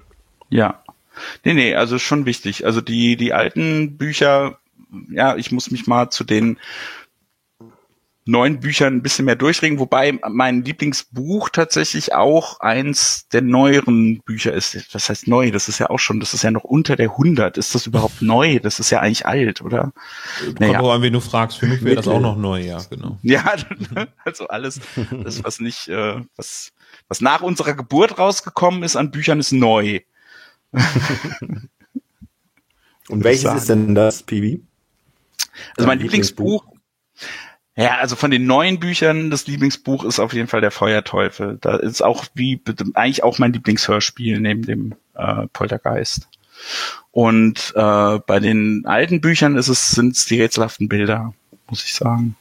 Ja. 0.49 0.83
Nee, 1.45 1.53
nee, 1.53 1.75
also 1.75 1.99
schon 1.99 2.25
wichtig. 2.25 2.65
Also 2.65 2.81
die, 2.81 3.17
die 3.17 3.35
alten 3.35 3.99
Bücher 3.99 4.59
ja, 5.11 5.37
ich 5.37 5.53
muss 5.53 5.71
mich 5.71 5.87
mal 5.87 6.11
zu 6.11 6.25
den 6.25 6.59
neuen 8.29 8.61
Büchern 8.61 8.97
ein 8.97 9.03
bisschen 9.03 9.25
mehr 9.25 9.37
durchregen, 9.37 9.79
wobei 9.79 10.19
mein 10.29 10.63
Lieblingsbuch 10.63 11.49
tatsächlich 11.49 12.15
auch 12.15 12.61
eins 12.61 13.27
der 13.33 13.41
neueren 13.41 14.21
Bücher 14.21 14.53
ist. 14.53 14.95
Was 14.95 15.09
heißt 15.09 15.29
neu? 15.29 15.51
Das 15.51 15.69
ist 15.69 15.79
ja 15.79 15.89
auch 15.89 15.99
schon, 15.99 16.21
das 16.21 16.35
ist 16.35 16.43
ja 16.43 16.51
noch 16.51 16.65
unter 16.65 16.95
der 16.95 17.13
100. 17.13 17.57
Ist 17.57 17.75
das 17.75 17.87
überhaupt 17.87 18.21
neu? 18.21 18.59
Das 18.59 18.81
ist 18.81 18.91
ja 18.91 19.01
eigentlich 19.01 19.25
alt, 19.25 19.63
oder? 19.63 19.93
Kommt 20.45 20.61
naja. 20.61 20.79
an, 20.81 21.01
wen 21.01 21.15
du 21.15 21.21
fragst. 21.21 21.59
Für 21.59 21.67
mich 21.67 21.83
wäre 21.83 21.97
das 21.97 22.07
auch 22.07 22.21
noch 22.21 22.37
neu, 22.37 22.61
ja, 22.61 22.83
genau. 22.91 23.19
Ja, 23.29 23.57
also 24.25 24.47
alles, 24.49 24.81
das 25.25 25.43
was 25.43 25.59
nicht, 25.61 25.89
äh, 25.89 26.21
was, 26.37 26.73
was 27.09 27.23
nach 27.23 27.41
unserer 27.41 27.75
Geburt 27.75 28.19
rausgekommen 28.19 28.83
ist 28.83 28.97
an 28.97 29.11
Büchern 29.11 29.41
ist 29.41 29.53
neu. 29.53 30.01
Und 33.09 33.25
welches 33.25 33.55
ist 33.55 33.71
denn 33.71 33.95
das, 33.95 34.23
Pibi? 34.23 34.63
Also 35.77 35.87
mein 35.87 35.99
Lieblingsbuch, 35.99 36.65
Lieblingsbuch, 36.65 36.79
ja, 37.79 37.99
also 37.99 38.17
von 38.17 38.33
den 38.33 38.45
neuen 38.45 38.81
Büchern, 38.81 39.31
das 39.31 39.47
Lieblingsbuch 39.47 40.05
ist 40.05 40.19
auf 40.19 40.33
jeden 40.33 40.49
Fall 40.49 40.61
der 40.61 40.73
Feuerteufel. 40.73 41.59
Da 41.61 41.77
ist 41.77 42.03
auch 42.03 42.25
wie 42.35 42.61
eigentlich 42.95 43.23
auch 43.23 43.39
mein 43.39 43.53
Lieblingshörspiel 43.53 44.41
neben 44.41 44.63
dem 44.63 44.95
äh, 45.15 45.47
Poltergeist. 45.53 46.27
Und 47.13 47.73
äh, 47.77 48.19
bei 48.19 48.41
den 48.41 48.83
alten 48.85 49.21
Büchern 49.21 49.57
ist 49.57 49.69
es 49.69 49.93
sind 49.93 50.17
es 50.17 50.27
die 50.27 50.41
rätselhaften 50.41 50.89
Bilder, 50.89 51.35
muss 51.69 51.85
ich 51.85 51.95
sagen. 51.95 52.35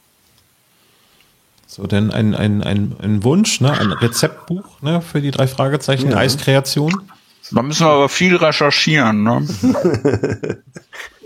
So, 1.67 1.85
denn 1.85 2.09
ein, 2.09 2.33
ein, 2.33 2.63
ein, 2.63 2.95
ein 2.99 3.23
Wunsch, 3.23 3.61
ne, 3.61 3.77
ein 3.77 3.91
Rezeptbuch 3.91 4.81
ne, 4.81 5.01
für 5.01 5.21
die 5.21 5.29
drei 5.29 5.45
Fragezeichen, 5.45 6.09
ja. 6.09 6.17
Eiskreation. 6.17 7.11
Da 7.51 7.61
müssen 7.61 7.85
wir 7.85 7.91
aber 7.91 8.09
viel 8.09 8.35
recherchieren. 8.37 9.21
Ne? 9.21 9.47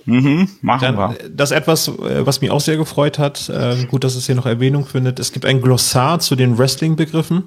Mhm, 0.06 0.50
machen 0.62 0.82
Dann, 0.82 0.98
wir. 0.98 1.30
Das 1.30 1.52
etwas, 1.52 1.88
äh, 1.88 2.26
was 2.26 2.42
mich 2.42 2.52
auch 2.52 2.62
sehr 2.62 2.78
gefreut 2.78 3.20
hat, 3.20 3.50
äh, 3.50 3.86
gut, 3.86 4.04
dass 4.04 4.16
es 4.16 4.26
hier 4.26 4.36
noch 4.36 4.46
Erwähnung 4.46 4.86
findet. 4.86 5.20
Es 5.20 5.32
gibt 5.32 5.46
ein 5.46 5.62
Glossar 5.62 6.20
zu 6.20 6.36
den 6.36 6.58
Wrestling-Begriffen 6.58 7.44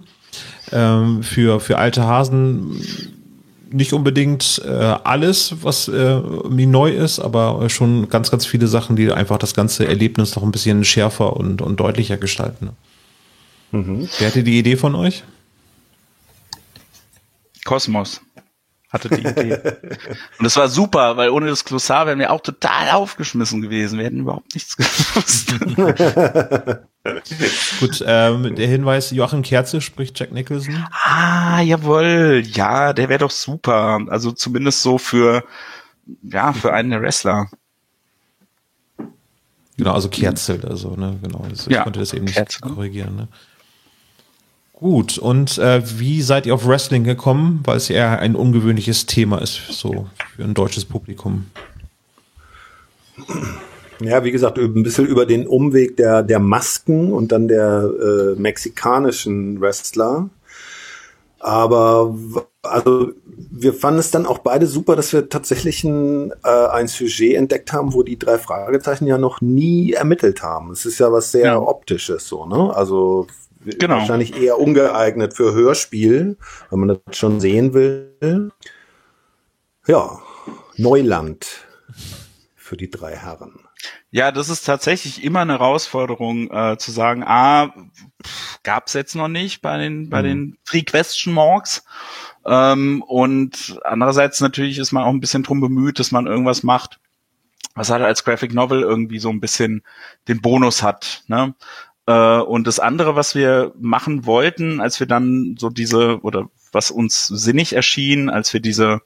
ähm, 0.73 1.23
für, 1.23 1.61
für 1.61 1.79
alte 1.79 2.05
Hasen. 2.05 2.81
Nicht 3.71 3.93
unbedingt 3.93 4.63
äh, 4.65 4.71
alles, 4.71 5.57
was 5.63 5.89
äh, 5.89 6.21
mir 6.49 6.67
neu 6.67 6.91
ist, 6.91 7.19
aber 7.19 7.69
schon 7.71 8.09
ganz, 8.09 8.31
ganz 8.31 8.47
viele 8.47 8.69
Sachen, 8.69 8.95
die 8.95 9.11
einfach 9.11 9.39
das 9.39 9.55
ganze 9.55 9.89
Erlebnis 9.89 10.37
noch 10.37 10.45
ein 10.45 10.53
bisschen 10.53 10.85
schärfer 10.85 11.37
und, 11.37 11.61
und 11.61 11.81
deutlicher 11.81 12.17
gestalten. 12.17 12.71
Mhm. 13.73 14.09
Wer 14.19 14.29
hatte 14.29 14.45
die 14.45 14.59
Idee 14.61 14.77
von 14.77 14.95
euch? 14.95 15.25
Kosmos 17.65 18.21
hatte 18.95 19.11
die 19.11 19.27
Idee. 19.27 19.59
Und 20.39 20.47
es 20.47 20.57
war 20.57 20.69
super, 20.69 21.17
weil 21.19 21.31
ohne 21.31 21.47
das 21.47 21.65
Glossar 21.65 22.07
wären 22.07 22.19
wir 22.19 22.33
auch 22.33 22.41
total 22.41 22.91
aufgeschmissen 22.91 23.61
gewesen. 23.61 23.99
Wir 23.99 24.07
hätten 24.07 24.21
überhaupt 24.21 24.55
nichts 24.55 24.77
gewusst. 24.77 25.55
Gut, 27.81 28.03
ähm, 28.07 28.55
der 28.55 28.67
Hinweis, 28.67 29.11
Joachim 29.11 29.43
Kerze 29.43 29.83
spricht 29.83 30.19
Jack 30.19 30.33
Nicholson. 30.33 30.87
Ah, 30.91 31.61
jawohl. 31.61 32.43
Ja, 32.47 32.95
der 32.95 33.11
wäre 33.11 33.19
doch 33.19 33.31
super. 33.31 34.01
Also 34.09 34.33
zumindest 34.33 34.83
so 34.83 34.97
für, 34.97 35.45
ja, 36.23 36.55
für 36.55 36.73
einen 36.73 36.91
der 36.91 37.03
Wrestler. 37.03 37.51
Genau, 39.77 39.93
also 39.93 40.09
Kerzel, 40.09 40.65
also, 40.67 40.95
ne, 40.95 41.19
genau. 41.21 41.47
Ich 41.53 41.67
ja, 41.67 41.83
konnte 41.83 41.99
das 41.99 42.13
eben 42.13 42.25
nicht 42.25 42.37
Kerzel. 42.37 42.61
korrigieren, 42.61 43.17
ne. 43.17 43.29
Gut, 44.77 45.19
und 45.19 45.57
äh, 45.59 45.83
wie 45.99 46.21
seid 46.21 46.47
ihr 46.47 46.55
auf 46.55 46.67
Wrestling 46.67 47.05
gekommen? 47.05 47.61
Weil 47.65 47.77
es 47.77 47.89
ja 47.89 48.17
ein 48.17 48.35
ungewöhnliches 48.35 49.07
Thema 49.07 49.41
ist, 49.41 49.61
so 49.71 50.07
für 50.35 50.43
ein 50.43 50.55
deutsches 50.55 50.85
Publikum. 50.85 51.47
Ja, 54.01 54.25
wie 54.25 54.33
gesagt, 54.33 54.59
ein 54.59 54.83
bisschen 54.83 55.07
über 55.07 55.27
den 55.27 55.47
Umweg 55.47 55.97
der, 55.97 56.25
der 56.25 56.41
Masken 56.41 57.13
und 57.13 57.31
dann 57.31 57.47
der 57.47 57.89
äh, 58.03 58.41
mexikanischen 58.41 59.61
Wrestler. 59.61 60.29
Aber 61.39 62.17
also 62.63 63.13
wir 63.27 63.75
fanden 63.75 64.01
es 64.01 64.11
dann 64.11 64.27
auch 64.27 64.39
beide 64.39 64.67
super, 64.67 64.97
dass 64.97 65.13
wir 65.13 65.29
tatsächlich 65.29 65.85
ein, 65.85 66.33
äh, 66.43 66.67
ein 66.73 66.89
Sujet 66.89 67.37
entdeckt 67.37 67.73
haben, 67.73 67.93
wo 67.93 68.03
die 68.03 68.19
drei 68.19 68.39
Fragezeichen 68.39 69.07
ja 69.07 69.19
noch 69.19 69.41
nie 69.41 69.93
ermittelt 69.93 70.43
haben. 70.43 70.73
Es 70.73 70.85
ist 70.85 70.99
ja 70.99 71.13
was 71.13 71.31
sehr 71.31 71.45
ja. 71.45 71.59
optisches 71.59 72.27
so, 72.27 72.47
ne? 72.47 72.75
Also 72.75 73.29
genau. 73.65 73.97
wahrscheinlich 73.97 74.41
eher 74.41 74.59
ungeeignet 74.59 75.35
für 75.35 75.55
Hörspiel, 75.55 76.37
wenn 76.71 76.79
man 76.79 76.89
das 76.89 77.17
schon 77.17 77.41
sehen 77.41 77.75
will. 77.75 78.51
Ja, 79.87 80.21
Neuland 80.77 81.47
für 82.55 82.77
die 82.77 82.91
drei 82.91 83.17
Herren. 83.17 83.61
Ja, 84.11 84.33
das 84.33 84.49
ist 84.49 84.65
tatsächlich 84.65 85.23
immer 85.23 85.41
eine 85.41 85.55
Herausforderung 85.55 86.51
äh, 86.51 86.79
zu 86.79 86.91
sagen, 86.91 87.23
ah, 87.27 87.75
gab 88.63 88.87
es 88.87 88.95
jetzt 88.95 89.15
noch 89.15 89.29
nicht 89.29 89.61
bei 89.61 89.77
den 89.77 90.09
bei 90.09 90.23
mhm. 90.23 90.27
den 90.27 90.59
Three 90.65 90.83
Question 90.83 91.35
Marks. 91.35 91.85
Ähm, 92.47 93.03
und 93.03 93.79
andererseits 93.85 94.41
natürlich 94.41 94.79
ist 94.79 94.93
man 94.93 95.05
auch 95.05 95.11
ein 95.11 95.21
bisschen 95.21 95.43
drum 95.43 95.61
bemüht, 95.61 95.99
dass 95.99 96.13
man 96.13 96.27
irgendwas 96.27 96.63
macht, 96.63 97.01
was 97.75 97.91
halt 97.91 98.03
als 98.03 98.25
Graphic 98.25 98.55
Novel 98.55 98.83
irgendwie 98.83 99.19
so 99.19 99.31
ein 99.31 99.41
bisschen 99.41 99.83
den 100.29 100.41
Bonus 100.41 100.83
hat. 100.83 101.25
Ne? 101.27 101.55
Äh, 102.07 102.39
und 102.39 102.67
das 102.67 102.81
andere, 102.81 103.17
was 103.17 103.35
wir 103.35 103.73
machen 103.79 104.27
wollten, 104.27 104.81
als 104.81 105.01
wir 105.01 105.07
dann 105.07 105.57
so 105.59 105.71
diese, 105.71 106.21
oder 106.23 106.49
was 106.73 106.91
uns 106.91 107.27
sinnig 107.27 107.73
erschien, 107.73 108.31
als 108.31 108.53
wir 108.53 108.61
diese 108.61 109.01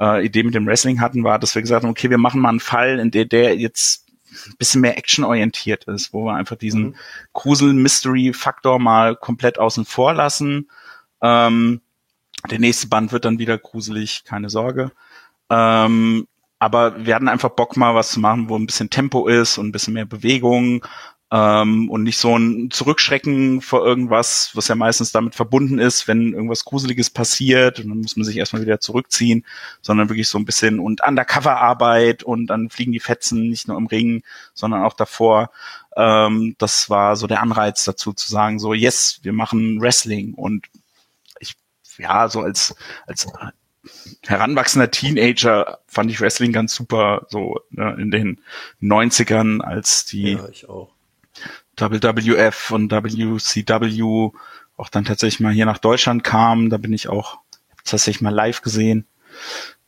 äh, 0.00 0.24
Idee 0.24 0.42
mit 0.42 0.54
dem 0.54 0.66
Wrestling 0.66 1.00
hatten, 1.00 1.24
war, 1.24 1.38
dass 1.38 1.54
wir 1.54 1.62
gesagt 1.62 1.84
haben, 1.84 1.90
okay, 1.90 2.10
wir 2.10 2.18
machen 2.18 2.40
mal 2.40 2.50
einen 2.50 2.60
Fall, 2.60 2.98
in 2.98 3.10
der 3.10 3.24
der 3.24 3.56
jetzt 3.56 4.06
ein 4.46 4.56
bisschen 4.58 4.82
mehr 4.82 4.98
actionorientiert 4.98 5.84
ist, 5.84 6.12
wo 6.12 6.24
wir 6.24 6.34
einfach 6.34 6.56
diesen 6.56 6.82
mhm. 6.82 6.94
Grusel-Mystery-Faktor 7.32 8.78
mal 8.78 9.16
komplett 9.16 9.58
außen 9.58 9.84
vor 9.84 10.12
lassen. 10.12 10.70
Ähm, 11.22 11.80
der 12.50 12.58
nächste 12.58 12.88
Band 12.88 13.10
wird 13.10 13.24
dann 13.24 13.38
wieder 13.38 13.58
gruselig, 13.58 14.24
keine 14.24 14.50
Sorge. 14.50 14.92
Ähm, 15.50 16.28
aber 16.58 17.06
wir 17.06 17.14
hatten 17.14 17.28
einfach 17.28 17.50
Bock 17.50 17.76
mal 17.76 17.94
was 17.94 18.10
zu 18.10 18.20
machen, 18.20 18.48
wo 18.48 18.56
ein 18.56 18.66
bisschen 18.66 18.90
Tempo 18.90 19.28
ist 19.28 19.58
und 19.58 19.68
ein 19.68 19.72
bisschen 19.72 19.94
mehr 19.94 20.06
Bewegung 20.06 20.84
ähm, 21.30 21.90
und 21.90 22.04
nicht 22.04 22.18
so 22.18 22.36
ein 22.36 22.70
Zurückschrecken 22.70 23.60
vor 23.60 23.84
irgendwas, 23.84 24.50
was 24.54 24.68
ja 24.68 24.74
meistens 24.74 25.12
damit 25.12 25.34
verbunden 25.34 25.78
ist, 25.78 26.08
wenn 26.08 26.32
irgendwas 26.32 26.64
Gruseliges 26.64 27.10
passiert 27.10 27.80
und 27.80 27.90
dann 27.90 28.00
muss 28.00 28.16
man 28.16 28.24
sich 28.24 28.38
erstmal 28.38 28.62
wieder 28.62 28.80
zurückziehen, 28.80 29.44
sondern 29.82 30.08
wirklich 30.08 30.28
so 30.28 30.38
ein 30.38 30.46
bisschen 30.46 30.80
und 30.80 31.06
Undercover-Arbeit 31.06 32.22
und 32.22 32.46
dann 32.46 32.70
fliegen 32.70 32.92
die 32.92 33.00
Fetzen 33.00 33.50
nicht 33.50 33.68
nur 33.68 33.76
im 33.76 33.86
Ring, 33.86 34.22
sondern 34.54 34.82
auch 34.84 34.94
davor. 34.94 35.50
Ähm, 35.96 36.54
das 36.58 36.88
war 36.88 37.14
so 37.16 37.26
der 37.26 37.42
Anreiz 37.42 37.84
dazu 37.84 38.14
zu 38.14 38.30
sagen, 38.30 38.58
so 38.58 38.72
yes, 38.72 39.20
wir 39.22 39.34
machen 39.34 39.82
Wrestling 39.82 40.32
und 40.32 40.66
ich, 41.40 41.56
ja, 41.98 42.28
so 42.28 42.40
als, 42.40 42.74
als 43.06 43.26
heranwachsender 44.26 44.90
Teenager 44.90 45.80
fand 45.86 46.10
ich 46.10 46.20
Wrestling 46.22 46.52
ganz 46.52 46.74
super, 46.74 47.26
so 47.28 47.60
ne, 47.70 47.96
in 47.98 48.10
den 48.10 48.40
90ern, 48.80 49.60
als 49.60 50.06
die 50.06 50.32
ja, 50.32 50.48
ich 50.48 50.68
auch 50.70 50.90
WWF 51.76 52.70
und 52.70 52.90
WCW 52.90 54.30
auch 54.76 54.88
dann 54.88 55.04
tatsächlich 55.04 55.40
mal 55.40 55.52
hier 55.52 55.66
nach 55.66 55.78
Deutschland 55.78 56.24
kam. 56.24 56.70
Da 56.70 56.76
bin 56.76 56.92
ich 56.92 57.08
auch 57.08 57.38
tatsächlich 57.84 58.20
mal 58.20 58.34
live 58.34 58.62
gesehen. 58.62 59.06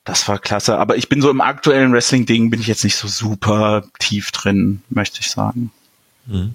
Das 0.04 0.26
war 0.28 0.38
klasse. 0.38 0.78
Aber 0.78 0.96
ich 0.96 1.08
bin 1.08 1.22
so 1.22 1.30
im 1.30 1.40
aktuellen 1.40 1.92
Wrestling-Ding 1.92 2.50
bin 2.50 2.60
ich 2.60 2.66
jetzt 2.66 2.84
nicht 2.84 2.96
so 2.96 3.06
super 3.06 3.84
tief 3.98 4.32
drin, 4.32 4.82
möchte 4.88 5.20
ich 5.20 5.30
sagen. 5.30 5.70
Mhm. 6.26 6.54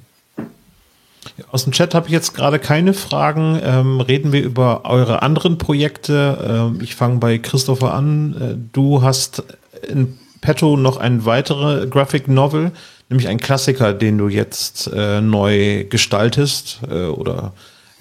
Aus 1.51 1.63
dem 1.63 1.73
Chat 1.73 1.95
habe 1.95 2.08
ich 2.08 2.12
jetzt 2.12 2.34
gerade 2.34 2.60
keine 2.60 2.93
Fragen. 2.93 3.60
Ähm, 3.63 3.99
reden 4.01 4.31
wir 4.31 4.43
über 4.43 4.86
eure 4.86 5.21
anderen 5.21 5.58
Projekte. 5.58 6.71
Ähm, 6.73 6.81
ich 6.81 6.95
fange 6.95 7.19
bei 7.19 7.38
Christopher 7.38 7.93
an. 7.93 8.36
Äh, 8.39 8.55
du 8.73 9.01
hast 9.01 9.43
in 9.88 10.19
petto 10.41 10.77
noch 10.77 10.97
ein 10.97 11.25
weitere 11.25 11.88
Graphic 11.88 12.27
Novel 12.27 12.71
nämlich 13.09 13.27
ein 13.27 13.39
Klassiker, 13.39 13.93
den 13.93 14.17
du 14.17 14.27
jetzt 14.27 14.87
äh, 14.93 15.21
neu 15.21 15.85
gestaltest 15.85 16.79
äh, 16.89 17.05
oder 17.05 17.53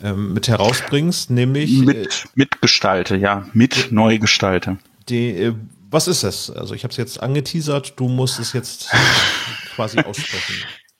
ähm, 0.02 0.34
mit 0.34 0.48
herausbringst, 0.48 1.30
nämlich 1.30 1.78
mit, 1.80 1.96
äh, 1.96 2.28
mitgestalte, 2.34 3.16
ja, 3.16 3.46
mit 3.52 3.92
neu 3.92 4.18
gestalte. 4.18 4.78
Die, 5.08 5.30
äh, 5.30 5.54
was 5.90 6.08
ist 6.08 6.24
es? 6.24 6.50
Also 6.50 6.74
ich 6.74 6.84
habe 6.84 6.90
es 6.90 6.96
jetzt 6.96 7.22
angeteasert, 7.22 7.94
du 7.96 8.08
musst 8.08 8.38
es 8.38 8.52
jetzt 8.52 8.90
quasi 9.74 10.00
aussprechen. 10.00 10.56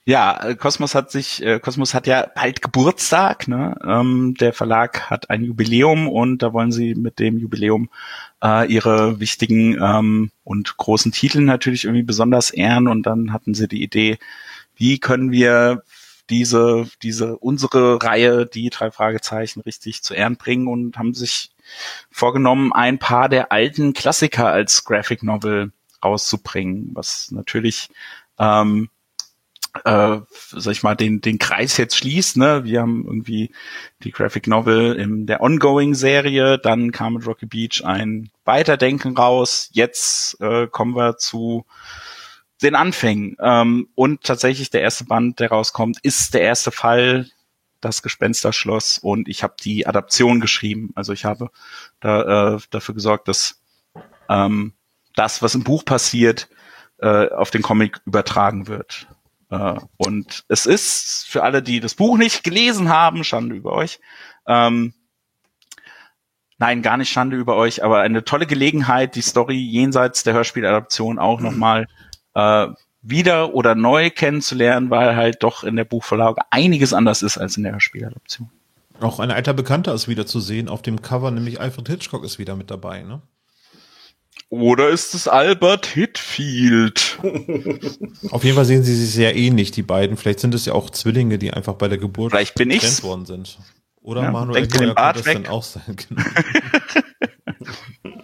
Ja, 0.06 0.48
äh, 0.48 0.54
Kosmos 0.54 0.94
hat 0.94 1.10
sich, 1.10 1.42
äh, 1.42 1.58
Kosmos 1.58 1.94
hat 1.94 2.06
ja 2.06 2.26
bald 2.34 2.60
Geburtstag, 2.60 3.48
ne? 3.48 3.74
Ähm, 3.86 4.34
der 4.38 4.52
Verlag 4.52 5.08
hat 5.08 5.30
ein 5.30 5.44
Jubiläum 5.44 6.08
und 6.08 6.42
da 6.42 6.52
wollen 6.52 6.72
sie 6.72 6.94
mit 6.94 7.18
dem 7.18 7.38
Jubiläum 7.38 7.88
äh, 8.44 8.70
ihre 8.70 9.18
wichtigen 9.18 9.78
ähm, 9.82 10.30
und 10.44 10.76
großen 10.76 11.10
Titel 11.10 11.40
natürlich 11.40 11.84
irgendwie 11.84 12.02
besonders 12.02 12.50
ehren. 12.50 12.86
Und 12.86 13.04
dann 13.04 13.32
hatten 13.32 13.54
sie 13.54 13.66
die 13.66 13.82
Idee, 13.82 14.18
wie 14.76 14.98
können 14.98 15.32
wir 15.32 15.82
diese, 16.30 16.86
diese, 17.02 17.38
unsere 17.38 18.02
Reihe, 18.02 18.46
die 18.46 18.70
drei 18.70 18.90
Fragezeichen 18.90 19.60
richtig 19.60 20.02
zu 20.02 20.14
Ehren 20.14 20.36
bringen? 20.36 20.68
Und 20.68 20.98
haben 20.98 21.14
sich 21.14 21.52
vorgenommen, 22.10 22.72
ein 22.72 22.98
paar 22.98 23.28
der 23.28 23.50
alten 23.50 23.94
Klassiker 23.94 24.48
als 24.48 24.84
Graphic 24.84 25.22
Novel 25.22 25.72
rauszubringen, 26.04 26.90
was 26.92 27.30
natürlich 27.30 27.88
ähm, 28.38 28.90
äh, 29.84 30.18
sag 30.28 30.72
ich 30.72 30.82
mal, 30.82 30.94
den, 30.94 31.20
den 31.20 31.38
Kreis 31.38 31.76
jetzt 31.76 31.96
schließt. 31.96 32.36
Ne? 32.36 32.64
Wir 32.64 32.80
haben 32.80 33.04
irgendwie 33.04 33.50
die 34.02 34.12
Graphic 34.12 34.46
Novel 34.46 34.94
in 34.94 35.26
der 35.26 35.40
Ongoing-Serie, 35.40 36.58
dann 36.58 36.92
kam 36.92 37.14
mit 37.14 37.26
Rocky 37.26 37.46
Beach 37.46 37.84
ein 37.84 38.30
Weiterdenken 38.44 39.16
raus, 39.16 39.70
jetzt 39.72 40.40
äh, 40.40 40.68
kommen 40.68 40.94
wir 40.94 41.16
zu 41.16 41.64
den 42.62 42.74
Anfängen. 42.74 43.36
Ähm, 43.40 43.88
und 43.94 44.22
tatsächlich 44.22 44.70
der 44.70 44.82
erste 44.82 45.04
Band, 45.04 45.40
der 45.40 45.50
rauskommt, 45.50 45.98
ist 46.02 46.34
der 46.34 46.42
erste 46.42 46.70
Fall, 46.70 47.26
das 47.80 48.02
Gespensterschloss 48.02 48.98
und 48.98 49.28
ich 49.28 49.42
habe 49.42 49.54
die 49.62 49.86
Adaption 49.86 50.40
geschrieben. 50.40 50.90
Also 50.94 51.12
ich 51.12 51.24
habe 51.24 51.50
da, 52.00 52.54
äh, 52.54 52.58
dafür 52.70 52.94
gesorgt, 52.94 53.28
dass 53.28 53.60
ähm, 54.30 54.72
das, 55.14 55.42
was 55.42 55.54
im 55.54 55.64
Buch 55.64 55.84
passiert, 55.84 56.48
äh, 56.98 57.28
auf 57.28 57.50
den 57.50 57.60
Comic 57.60 58.00
übertragen 58.06 58.68
wird. 58.68 59.06
Äh, 59.50 59.74
und 59.96 60.44
es 60.48 60.66
ist 60.66 61.26
für 61.28 61.42
alle, 61.42 61.62
die 61.62 61.80
das 61.80 61.94
Buch 61.94 62.16
nicht 62.18 62.44
gelesen 62.44 62.88
haben, 62.88 63.24
Schande 63.24 63.54
über 63.54 63.72
euch. 63.72 64.00
Ähm, 64.46 64.94
nein, 66.58 66.82
gar 66.82 66.96
nicht 66.96 67.10
Schande 67.10 67.36
über 67.36 67.56
euch, 67.56 67.84
aber 67.84 68.00
eine 68.00 68.24
tolle 68.24 68.46
Gelegenheit, 68.46 69.14
die 69.16 69.22
Story 69.22 69.56
jenseits 69.56 70.22
der 70.22 70.34
Hörspieladaption 70.34 71.18
auch 71.18 71.38
mhm. 71.38 71.44
nochmal 71.46 71.86
äh, 72.34 72.68
wieder 73.02 73.54
oder 73.54 73.74
neu 73.74 74.10
kennenzulernen, 74.10 74.90
weil 74.90 75.14
halt 75.14 75.42
doch 75.42 75.62
in 75.62 75.76
der 75.76 75.84
Buchverlage 75.84 76.40
einiges 76.50 76.92
anders 76.92 77.22
ist 77.22 77.36
als 77.36 77.56
in 77.56 77.64
der 77.64 77.72
Hörspieladaption. 77.72 78.50
Auch 79.00 79.20
ein 79.20 79.30
alter 79.30 79.52
Bekannter 79.52 79.92
ist 79.92 80.08
wieder 80.08 80.24
zu 80.24 80.40
sehen 80.40 80.68
auf 80.68 80.80
dem 80.80 81.02
Cover, 81.02 81.30
nämlich 81.30 81.60
Alfred 81.60 81.88
Hitchcock 81.88 82.24
ist 82.24 82.38
wieder 82.38 82.56
mit 82.56 82.70
dabei, 82.70 83.02
ne? 83.02 83.20
Oder 84.60 84.90
ist 84.90 85.14
es 85.14 85.26
Albert 85.26 85.86
Hitfield? 85.86 87.18
Auf 88.30 88.44
jeden 88.44 88.54
Fall 88.54 88.64
sehen 88.64 88.84
sie 88.84 88.94
sich 88.94 89.10
sehr 89.10 89.34
ähnlich, 89.34 89.72
die 89.72 89.82
beiden. 89.82 90.16
Vielleicht 90.16 90.38
sind 90.38 90.54
es 90.54 90.64
ja 90.64 90.74
auch 90.74 90.90
Zwillinge, 90.90 91.38
die 91.38 91.52
einfach 91.52 91.74
bei 91.74 91.88
der 91.88 91.98
Geburt 91.98 92.30
Vielleicht 92.30 92.54
bin 92.54 92.68
getrennt 92.68 93.02
worden 93.02 93.26
sind. 93.26 93.58
Oder 94.00 94.22
ja, 94.22 94.30
Manuel 94.30 94.60
Neuer 94.60 94.68
könnte 94.68 94.94
das 94.94 95.22
dann 95.24 95.46
auch 95.46 95.64
sein. 95.64 95.96
Genau. 98.02 98.22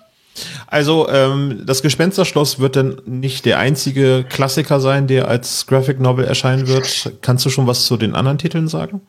also 0.68 1.08
ähm, 1.08 1.64
das 1.66 1.82
Gespensterschloss 1.82 2.60
wird 2.60 2.76
dann 2.76 3.02
nicht 3.06 3.44
der 3.44 3.58
einzige 3.58 4.24
Klassiker 4.28 4.78
sein, 4.78 5.08
der 5.08 5.26
als 5.26 5.66
Graphic 5.66 5.98
Novel 5.98 6.24
erscheinen 6.24 6.68
wird. 6.68 7.12
Kannst 7.22 7.44
du 7.44 7.50
schon 7.50 7.66
was 7.66 7.86
zu 7.86 7.96
den 7.96 8.14
anderen 8.14 8.38
Titeln 8.38 8.68
sagen? 8.68 9.00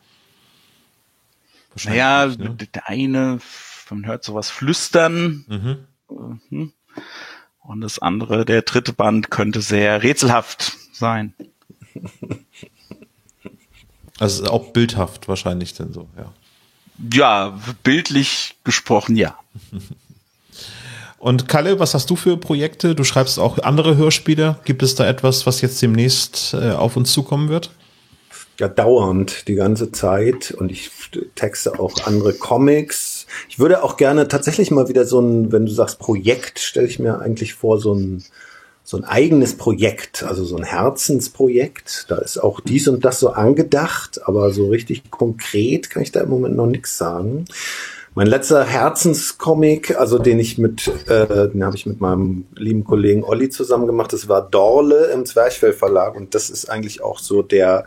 Naja, 1.84 2.26
ne? 2.26 2.56
der 2.74 2.88
eine, 2.88 3.38
man 3.90 4.06
hört 4.06 4.24
sowas 4.24 4.50
flüstern. 4.50 5.44
Mhm. 5.46 5.78
Mhm. 6.50 6.72
Und 7.64 7.80
das 7.80 7.98
andere, 8.00 8.44
der 8.44 8.62
dritte 8.62 8.92
Band, 8.92 9.30
könnte 9.30 9.60
sehr 9.60 10.02
rätselhaft 10.02 10.72
sein. 10.92 11.34
Also 14.18 14.44
auch 14.44 14.72
bildhaft 14.72 15.28
wahrscheinlich 15.28 15.74
denn 15.74 15.92
so, 15.92 16.08
ja. 16.16 16.32
Ja, 17.12 17.58
bildlich 17.82 18.56
gesprochen, 18.62 19.16
ja. 19.16 19.36
Und 21.18 21.46
Kalle, 21.46 21.78
was 21.78 21.94
hast 21.94 22.10
du 22.10 22.16
für 22.16 22.36
Projekte? 22.36 22.96
Du 22.96 23.04
schreibst 23.04 23.38
auch 23.38 23.58
andere 23.58 23.96
Hörspiele. 23.96 24.58
Gibt 24.64 24.82
es 24.82 24.96
da 24.96 25.06
etwas, 25.06 25.46
was 25.46 25.60
jetzt 25.60 25.80
demnächst 25.80 26.52
äh, 26.52 26.72
auf 26.72 26.96
uns 26.96 27.12
zukommen 27.12 27.48
wird? 27.48 27.70
Ja, 28.58 28.66
dauernd, 28.68 29.46
die 29.46 29.54
ganze 29.54 29.92
Zeit. 29.92 30.50
Und 30.50 30.72
ich 30.72 30.90
texte 31.36 31.78
auch 31.78 32.06
andere 32.06 32.32
Comics 32.32 33.21
ich 33.48 33.58
würde 33.58 33.82
auch 33.82 33.96
gerne 33.96 34.28
tatsächlich 34.28 34.70
mal 34.70 34.88
wieder 34.88 35.04
so 35.04 35.20
ein, 35.20 35.52
wenn 35.52 35.66
du 35.66 35.72
sagst 35.72 35.98
Projekt, 35.98 36.58
stelle 36.58 36.86
ich 36.86 36.98
mir 36.98 37.20
eigentlich 37.20 37.54
vor, 37.54 37.78
so 37.78 37.94
ein, 37.94 38.22
so 38.84 38.96
ein 38.96 39.04
eigenes 39.04 39.56
Projekt, 39.56 40.22
also 40.22 40.44
so 40.44 40.56
ein 40.56 40.64
Herzensprojekt. 40.64 42.06
Da 42.08 42.16
ist 42.16 42.38
auch 42.38 42.60
dies 42.60 42.88
und 42.88 43.04
das 43.04 43.20
so 43.20 43.30
angedacht, 43.30 44.20
aber 44.24 44.50
so 44.52 44.68
richtig 44.68 45.10
konkret 45.10 45.90
kann 45.90 46.02
ich 46.02 46.12
da 46.12 46.20
im 46.20 46.30
Moment 46.30 46.56
noch 46.56 46.66
nichts 46.66 46.98
sagen. 46.98 47.46
Mein 48.14 48.26
letzter 48.26 48.64
Herzenscomic, 48.64 49.98
also 49.98 50.18
den 50.18 50.38
ich 50.38 50.58
mit, 50.58 50.86
äh, 51.08 51.48
den 51.48 51.64
habe 51.64 51.76
ich 51.76 51.86
mit 51.86 52.02
meinem 52.02 52.44
lieben 52.54 52.84
Kollegen 52.84 53.24
Olli 53.24 53.48
zusammen 53.48 53.86
gemacht, 53.86 54.12
das 54.12 54.28
war 54.28 54.42
Dorle 54.42 55.06
im 55.06 55.24
Zwerchfell 55.24 55.72
Verlag 55.72 56.14
und 56.14 56.34
das 56.34 56.50
ist 56.50 56.68
eigentlich 56.68 57.02
auch 57.02 57.18
so 57.18 57.40
der 57.40 57.86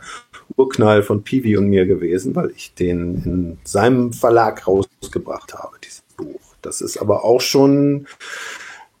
Urknall 0.56 1.02
von 1.02 1.22
Piwi 1.22 1.56
und 1.56 1.68
mir 1.68 1.86
gewesen, 1.86 2.34
weil 2.34 2.50
ich 2.54 2.74
den 2.74 3.22
in 3.24 3.58
seinem 3.64 4.12
Verlag 4.12 4.66
rausgebracht 4.66 5.54
habe, 5.54 5.76
dieses 5.82 6.02
Buch. 6.16 6.40
Das 6.62 6.80
ist 6.80 6.96
aber 6.98 7.24
auch 7.24 7.40
schon, 7.40 8.06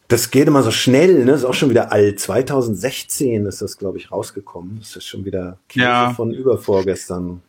das 0.08 0.30
geht 0.30 0.48
immer 0.48 0.62
so 0.62 0.70
schnell, 0.70 1.24
ne? 1.24 1.32
Das 1.32 1.40
ist 1.40 1.44
auch 1.44 1.54
schon 1.54 1.70
wieder 1.70 1.92
alt. 1.92 2.20
2016 2.20 3.46
ist 3.46 3.62
das, 3.62 3.78
glaube 3.78 3.98
ich, 3.98 4.12
rausgekommen. 4.12 4.78
Das 4.80 4.96
ist 4.96 5.06
schon 5.06 5.24
wieder 5.24 5.58
Käse 5.68 5.84
ja. 5.84 6.14
von 6.14 6.32
übervorgestern. 6.32 7.42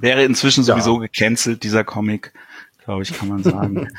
Wäre 0.00 0.24
inzwischen 0.24 0.64
sowieso 0.64 0.96
ja. 0.96 1.06
gecancelt, 1.06 1.62
dieser 1.62 1.84
Comic, 1.84 2.32
glaube 2.84 3.02
ich, 3.02 3.12
kann 3.12 3.28
man 3.28 3.42
sagen. 3.42 3.88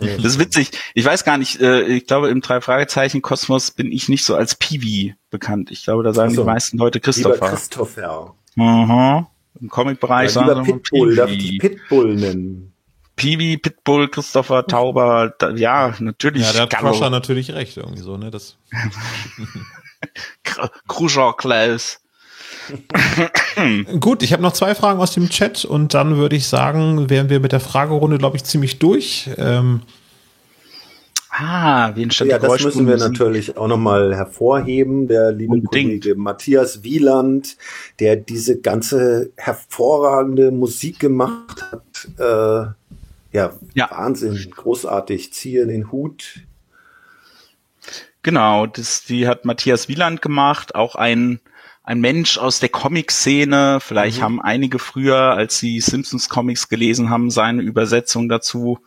Das 0.00 0.24
ist 0.24 0.38
witzig. 0.38 0.70
Ich 0.94 1.04
weiß 1.04 1.24
gar 1.24 1.38
nicht, 1.38 1.60
äh, 1.60 1.82
ich 1.82 2.06
glaube, 2.06 2.28
im 2.28 2.40
drei 2.40 2.60
Fragezeichen 2.60 3.22
Kosmos 3.22 3.70
bin 3.70 3.92
ich 3.92 4.08
nicht 4.08 4.24
so 4.24 4.34
als 4.34 4.54
Piwi 4.54 5.14
bekannt. 5.30 5.70
Ich 5.70 5.84
glaube, 5.84 6.02
da 6.02 6.12
sagen 6.12 6.34
so. 6.34 6.42
die 6.42 6.46
meisten 6.46 6.78
Leute 6.78 7.00
Christopher. 7.00 7.34
Lieber 7.34 7.48
Christopher. 7.48 8.34
Aha. 8.58 9.30
Im 9.60 9.68
Comic-Bereich 9.68 10.34
ja, 10.34 10.46
sagen 10.46 10.64
Pitbull, 10.64 11.16
darf 11.16 11.30
ich 11.30 11.58
Pitbull 11.58 12.14
nennen? 12.14 12.72
Piwi, 13.16 13.58
Pitbull, 13.58 14.08
Christopher, 14.08 14.66
Tauber, 14.66 15.34
da, 15.38 15.50
ja, 15.50 15.94
natürlich. 15.98 16.42
Ja, 16.42 16.52
der 16.52 16.62
hat 16.62 16.70
Crusher 16.70 17.10
natürlich 17.10 17.52
recht, 17.52 17.76
irgendwie 17.76 18.00
so, 18.00 18.16
ne, 18.16 18.30
das. 18.30 18.56
Kruscher 20.88 21.34
Klaus. 21.36 22.00
Gut, 24.00 24.22
ich 24.22 24.32
habe 24.32 24.42
noch 24.42 24.52
zwei 24.52 24.74
Fragen 24.74 25.00
aus 25.00 25.12
dem 25.12 25.28
Chat 25.28 25.64
und 25.64 25.94
dann 25.94 26.16
würde 26.16 26.36
ich 26.36 26.46
sagen, 26.46 27.10
wären 27.10 27.28
wir 27.28 27.40
mit 27.40 27.52
der 27.52 27.60
Fragerunde, 27.60 28.18
glaube 28.18 28.36
ich, 28.36 28.44
ziemlich 28.44 28.78
durch. 28.78 29.30
Ähm, 29.36 29.82
Ah, 31.32 31.94
wie 31.94 32.02
entstand 32.02 32.30
ja, 32.30 32.40
das 32.40 32.62
müssen 32.64 32.88
wir 32.88 32.96
natürlich 32.96 33.56
auch 33.56 33.68
nochmal 33.68 34.14
hervorheben. 34.16 35.06
Der 35.06 35.30
liebe 35.30 35.52
Unbedingt. 35.52 36.02
Kollege 36.02 36.14
Matthias 36.16 36.82
Wieland, 36.82 37.56
der 38.00 38.16
diese 38.16 38.60
ganze 38.60 39.30
hervorragende 39.36 40.50
Musik 40.50 40.98
gemacht 40.98 41.64
hat. 41.70 42.08
Äh, 42.18 43.36
ja, 43.36 43.52
ja, 43.74 43.90
Wahnsinn, 43.90 44.50
großartig. 44.50 45.32
Ziehe 45.32 45.66
den 45.66 45.92
Hut. 45.92 46.40
Genau, 48.22 48.66
das, 48.66 49.04
die 49.04 49.28
hat 49.28 49.44
Matthias 49.44 49.88
Wieland 49.88 50.20
gemacht, 50.20 50.74
auch 50.74 50.96
ein 50.96 51.40
ein 51.90 52.00
Mensch 52.00 52.38
aus 52.38 52.60
der 52.60 52.68
Comic-Szene. 52.68 53.80
Vielleicht 53.80 54.18
mhm. 54.18 54.22
haben 54.22 54.40
einige 54.40 54.78
früher, 54.78 55.32
als 55.32 55.58
sie 55.58 55.80
Simpsons 55.80 56.28
Comics 56.28 56.68
gelesen 56.68 57.10
haben, 57.10 57.30
seine 57.30 57.62
Übersetzung 57.62 58.28
dazu 58.28 58.78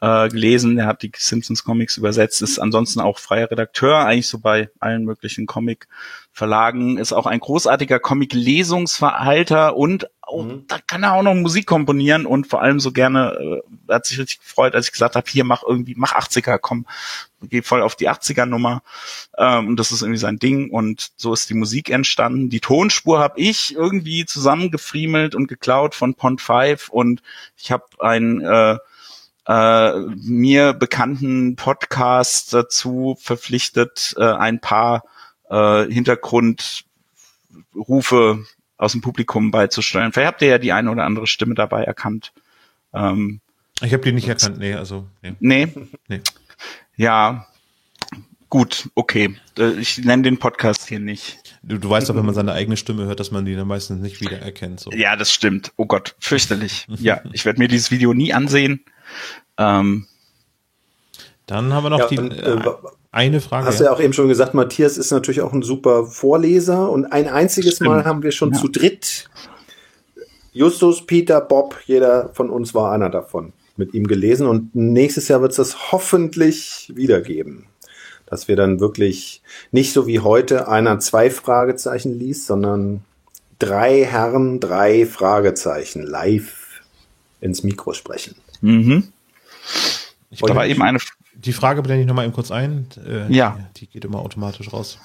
äh, 0.00 0.28
gelesen. 0.28 0.78
Er 0.78 0.86
hat 0.86 1.02
die 1.02 1.12
Simpsons 1.16 1.64
Comics 1.64 1.96
übersetzt, 1.96 2.42
ist 2.42 2.58
ansonsten 2.58 3.00
auch 3.00 3.18
freier 3.18 3.50
Redakteur, 3.50 3.98
eigentlich 3.98 4.28
so 4.28 4.38
bei 4.38 4.70
allen 4.78 5.04
möglichen 5.04 5.46
Comic-Verlagen, 5.46 6.98
ist 6.98 7.12
auch 7.12 7.26
ein 7.26 7.40
großartiger 7.40 7.98
Comic-Lesungsverhalter 7.98 9.76
und 9.76 10.08
auch, 10.22 10.44
mhm. 10.44 10.64
da 10.68 10.78
kann 10.86 11.02
er 11.02 11.14
auch 11.14 11.22
noch 11.22 11.34
Musik 11.34 11.66
komponieren 11.66 12.26
und 12.26 12.46
vor 12.46 12.62
allem 12.62 12.80
so 12.80 12.92
gerne, 12.92 13.62
äh, 13.88 13.92
hat 13.92 14.06
sich 14.06 14.18
richtig 14.18 14.40
gefreut, 14.40 14.74
als 14.74 14.86
ich 14.86 14.92
gesagt 14.92 15.16
habe, 15.16 15.28
hier 15.28 15.44
mach 15.44 15.62
irgendwie, 15.66 15.94
mach 15.96 16.14
80er, 16.14 16.58
komm, 16.58 16.86
geh 17.42 17.62
voll 17.62 17.82
auf 17.82 17.96
die 17.96 18.10
80er 18.10 18.44
Nummer. 18.44 18.82
Ähm, 19.36 19.68
und 19.68 19.76
das 19.80 19.90
ist 19.90 20.02
irgendwie 20.02 20.18
sein 20.18 20.38
Ding 20.38 20.70
und 20.70 21.10
so 21.16 21.32
ist 21.32 21.48
die 21.48 21.54
Musik 21.54 21.90
entstanden. 21.90 22.50
Die 22.50 22.60
Tonspur 22.60 23.18
habe 23.18 23.40
ich 23.40 23.74
irgendwie 23.74 24.26
zusammengefriemelt 24.26 25.34
und 25.34 25.48
geklaut 25.48 25.94
von 25.94 26.14
Pond 26.14 26.40
5 26.40 26.88
und 26.90 27.22
ich 27.56 27.72
habe 27.72 27.84
ein 27.98 28.42
äh, 28.42 28.76
äh, 29.48 29.92
mir 30.24 30.74
bekannten 30.74 31.56
Podcast 31.56 32.52
dazu 32.52 33.16
verpflichtet, 33.18 34.14
äh, 34.18 34.24
ein 34.24 34.60
paar 34.60 35.04
äh, 35.48 35.86
Hintergrundrufe 35.90 36.84
aus 38.76 38.92
dem 38.92 39.00
Publikum 39.00 39.50
beizusteuern. 39.50 40.12
Vielleicht 40.12 40.28
habt 40.28 40.42
ihr 40.42 40.48
ja 40.48 40.58
die 40.58 40.72
eine 40.72 40.90
oder 40.90 41.04
andere 41.04 41.26
Stimme 41.26 41.54
dabei 41.54 41.82
erkannt. 41.84 42.32
Ähm, 42.92 43.40
ich 43.80 43.92
habe 43.94 44.02
die 44.02 44.12
nicht 44.12 44.28
erkannt, 44.28 44.58
nee, 44.58 44.74
also. 44.74 45.06
Nee. 45.22 45.34
nee. 45.40 45.68
nee. 46.08 46.20
Ja, 46.96 47.46
gut, 48.50 48.90
okay. 48.94 49.34
Äh, 49.58 49.70
ich 49.80 49.96
nenne 49.98 50.24
den 50.24 50.38
Podcast 50.38 50.88
hier 50.88 51.00
nicht. 51.00 51.56
Du, 51.62 51.78
du 51.78 51.88
weißt 51.88 52.10
doch, 52.10 52.16
wenn 52.16 52.26
man 52.26 52.34
seine 52.34 52.52
eigene 52.52 52.76
Stimme 52.76 53.06
hört, 53.06 53.20
dass 53.20 53.30
man 53.30 53.46
die 53.46 53.54
dann 53.54 53.68
meistens 53.68 54.02
nicht 54.02 54.20
wiedererkennt. 54.20 54.80
So. 54.80 54.90
Ja, 54.92 55.16
das 55.16 55.32
stimmt. 55.32 55.72
Oh 55.76 55.86
Gott, 55.86 56.16
fürchterlich. 56.18 56.86
ja, 56.98 57.22
ich 57.32 57.46
werde 57.46 57.60
mir 57.60 57.68
dieses 57.68 57.90
Video 57.90 58.12
nie 58.12 58.34
ansehen. 58.34 58.84
Ähm, 59.56 60.06
Dann 61.46 61.72
haben 61.72 61.84
wir 61.84 61.90
noch 61.90 61.98
ja, 61.98 62.06
die 62.08 62.18
und, 62.18 62.32
äh, 62.32 62.58
eine 63.10 63.40
Frage. 63.40 63.66
Hast 63.66 63.80
du 63.80 63.84
ja 63.84 63.92
auch 63.92 64.00
eben 64.00 64.12
schon 64.12 64.28
gesagt, 64.28 64.54
Matthias 64.54 64.98
ist 64.98 65.10
natürlich 65.10 65.40
auch 65.40 65.52
ein 65.52 65.62
super 65.62 66.06
Vorleser 66.06 66.90
und 66.90 67.06
ein 67.06 67.28
einziges 67.28 67.76
Stimmt. 67.76 67.90
Mal 67.90 68.04
haben 68.04 68.22
wir 68.22 68.32
schon 68.32 68.52
ja. 68.52 68.58
zu 68.58 68.68
dritt 68.68 69.28
Justus, 70.58 71.06
Peter, 71.06 71.40
Bob, 71.40 71.78
jeder 71.86 72.30
von 72.32 72.50
uns 72.50 72.74
war 72.74 72.90
einer 72.90 73.10
davon 73.10 73.52
mit 73.76 73.94
ihm 73.94 74.08
gelesen 74.08 74.46
und 74.46 74.74
nächstes 74.74 75.28
Jahr 75.28 75.40
wird 75.40 75.52
es 75.52 75.56
das 75.56 75.92
hoffentlich 75.92 76.90
wiedergeben. 76.94 77.66
Dass 78.26 78.48
wir 78.48 78.56
dann 78.56 78.80
wirklich 78.80 79.40
nicht 79.70 79.92
so 79.92 80.08
wie 80.08 80.18
heute 80.18 80.66
einer 80.66 80.98
zwei 80.98 81.30
Fragezeichen 81.30 82.18
liest, 82.18 82.46
sondern 82.46 83.04
drei 83.60 84.04
Herren, 84.04 84.58
drei 84.58 85.06
Fragezeichen 85.06 86.02
live 86.02 86.82
ins 87.40 87.62
Mikro 87.62 87.92
sprechen. 87.92 88.34
Mhm. 88.60 89.12
Ich 90.30 90.40
da 90.40 90.54
war 90.54 90.66
eben 90.66 90.82
eine. 90.82 90.98
Die 91.34 91.52
Frage 91.52 91.82
blende 91.82 92.02
ich 92.02 92.06
nochmal 92.06 92.24
eben 92.24 92.34
kurz 92.34 92.50
ein. 92.50 92.88
Äh, 93.06 93.32
ja. 93.32 93.58
Die, 93.76 93.80
die 93.80 93.86
geht 93.92 94.04
immer 94.04 94.18
automatisch 94.18 94.72
raus. 94.72 94.98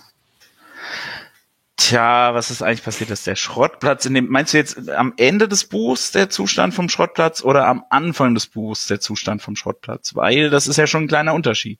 Tja, 1.78 2.34
was 2.34 2.50
ist 2.50 2.62
eigentlich 2.62 2.84
passiert, 2.84 3.10
dass 3.10 3.24
der 3.24 3.36
Schrottplatz 3.36 4.06
in 4.06 4.14
dem, 4.14 4.28
meinst 4.28 4.54
du 4.54 4.58
jetzt 4.58 4.90
am 4.90 5.14
Ende 5.18 5.48
des 5.48 5.66
Buchs 5.66 6.12
der 6.12 6.30
Zustand 6.30 6.74
vom 6.74 6.88
Schrottplatz 6.88 7.44
oder 7.44 7.68
am 7.68 7.84
Anfang 7.90 8.36
des 8.36 8.48
Buchs 8.48 8.88
der 8.88 9.00
Zustand 9.00 9.42
vom 9.42 9.56
Schrottplatz? 9.56 10.16
Weil 10.16 10.50
das 10.50 10.68
ist 10.68 10.78
ja 10.78 10.88
schon 10.88 11.04
ein 11.04 11.08
kleiner 11.08 11.34
Unterschied. 11.34 11.80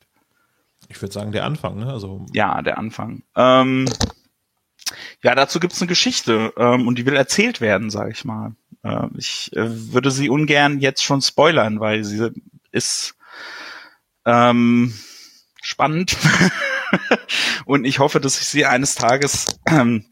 Ich 0.88 1.00
würde 1.00 1.12
sagen, 1.12 1.32
der 1.32 1.44
Anfang, 1.44 1.78
ne? 1.78 1.92
Also. 1.92 2.26
Ja, 2.32 2.60
der 2.60 2.78
Anfang. 2.78 3.22
Ähm, 3.36 3.86
ja, 5.22 5.34
dazu 5.34 5.60
gibt's 5.60 5.80
eine 5.80 5.88
Geschichte 5.88 6.52
ähm, 6.56 6.86
und 6.86 6.98
die 6.98 7.06
will 7.06 7.16
erzählt 7.16 7.60
werden, 7.60 7.90
sage 7.90 8.12
ich 8.12 8.24
mal. 8.24 8.54
Äh, 8.82 9.06
ich 9.16 9.50
äh, 9.54 9.92
würde 9.92 10.10
sie 10.10 10.28
ungern 10.28 10.80
jetzt 10.80 11.02
schon 11.02 11.22
spoilern, 11.22 11.80
weil 11.80 12.04
sie 12.04 12.30
ist 12.70 13.14
ähm, 14.26 14.94
spannend 15.62 16.16
und 17.64 17.84
ich 17.84 17.98
hoffe, 17.98 18.20
dass 18.20 18.40
ich 18.40 18.46
sie 18.46 18.66
eines 18.66 18.94
Tages 18.94 19.58
ähm, 19.66 20.04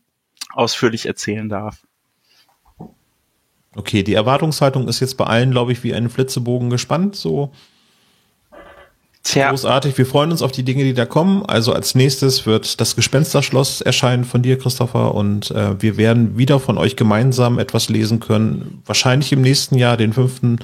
ausführlich 0.53 1.07
erzählen 1.07 1.49
darf. 1.49 1.83
Okay, 3.75 4.03
die 4.03 4.15
Erwartungshaltung 4.15 4.87
ist 4.89 5.01
jetzt 5.01 5.17
bei 5.17 5.25
allen, 5.25 5.51
glaube 5.51 5.73
ich, 5.73 5.83
wie 5.83 5.95
ein 5.95 6.11
Flitzebogen 6.11 6.69
gespannt. 6.69 7.17
So 7.17 7.53
Tja. 9.23 9.51
großartig. 9.51 9.97
Wir 9.97 10.07
freuen 10.07 10.33
uns 10.33 10.43
auf 10.43 10.53
die 10.53 10.65
Dinge, 10.65 10.85
die 10.85 10.95
da 10.95 11.07
kommen. 11.07 11.45
Also 11.47 11.73
als 11.73 11.95
nächstes 11.95 12.45
wird 12.45 12.81
das 12.81 12.97
Gespensterschloss 12.97 13.81
erscheinen 13.81 14.25
von 14.25 14.43
dir, 14.43 14.59
Christopher, 14.59 15.15
und 15.15 15.51
äh, 15.53 15.81
wir 15.81 15.97
werden 15.97 16.37
wieder 16.37 16.59
von 16.59 16.77
euch 16.77 16.97
gemeinsam 16.97 17.59
etwas 17.59 17.89
lesen 17.89 18.19
können. 18.21 18.83
Wahrscheinlich 18.85 19.33
im 19.33 19.43
nächsten 19.43 19.77
Jahr 19.77 19.97
den 19.97 20.13
fünften 20.13 20.59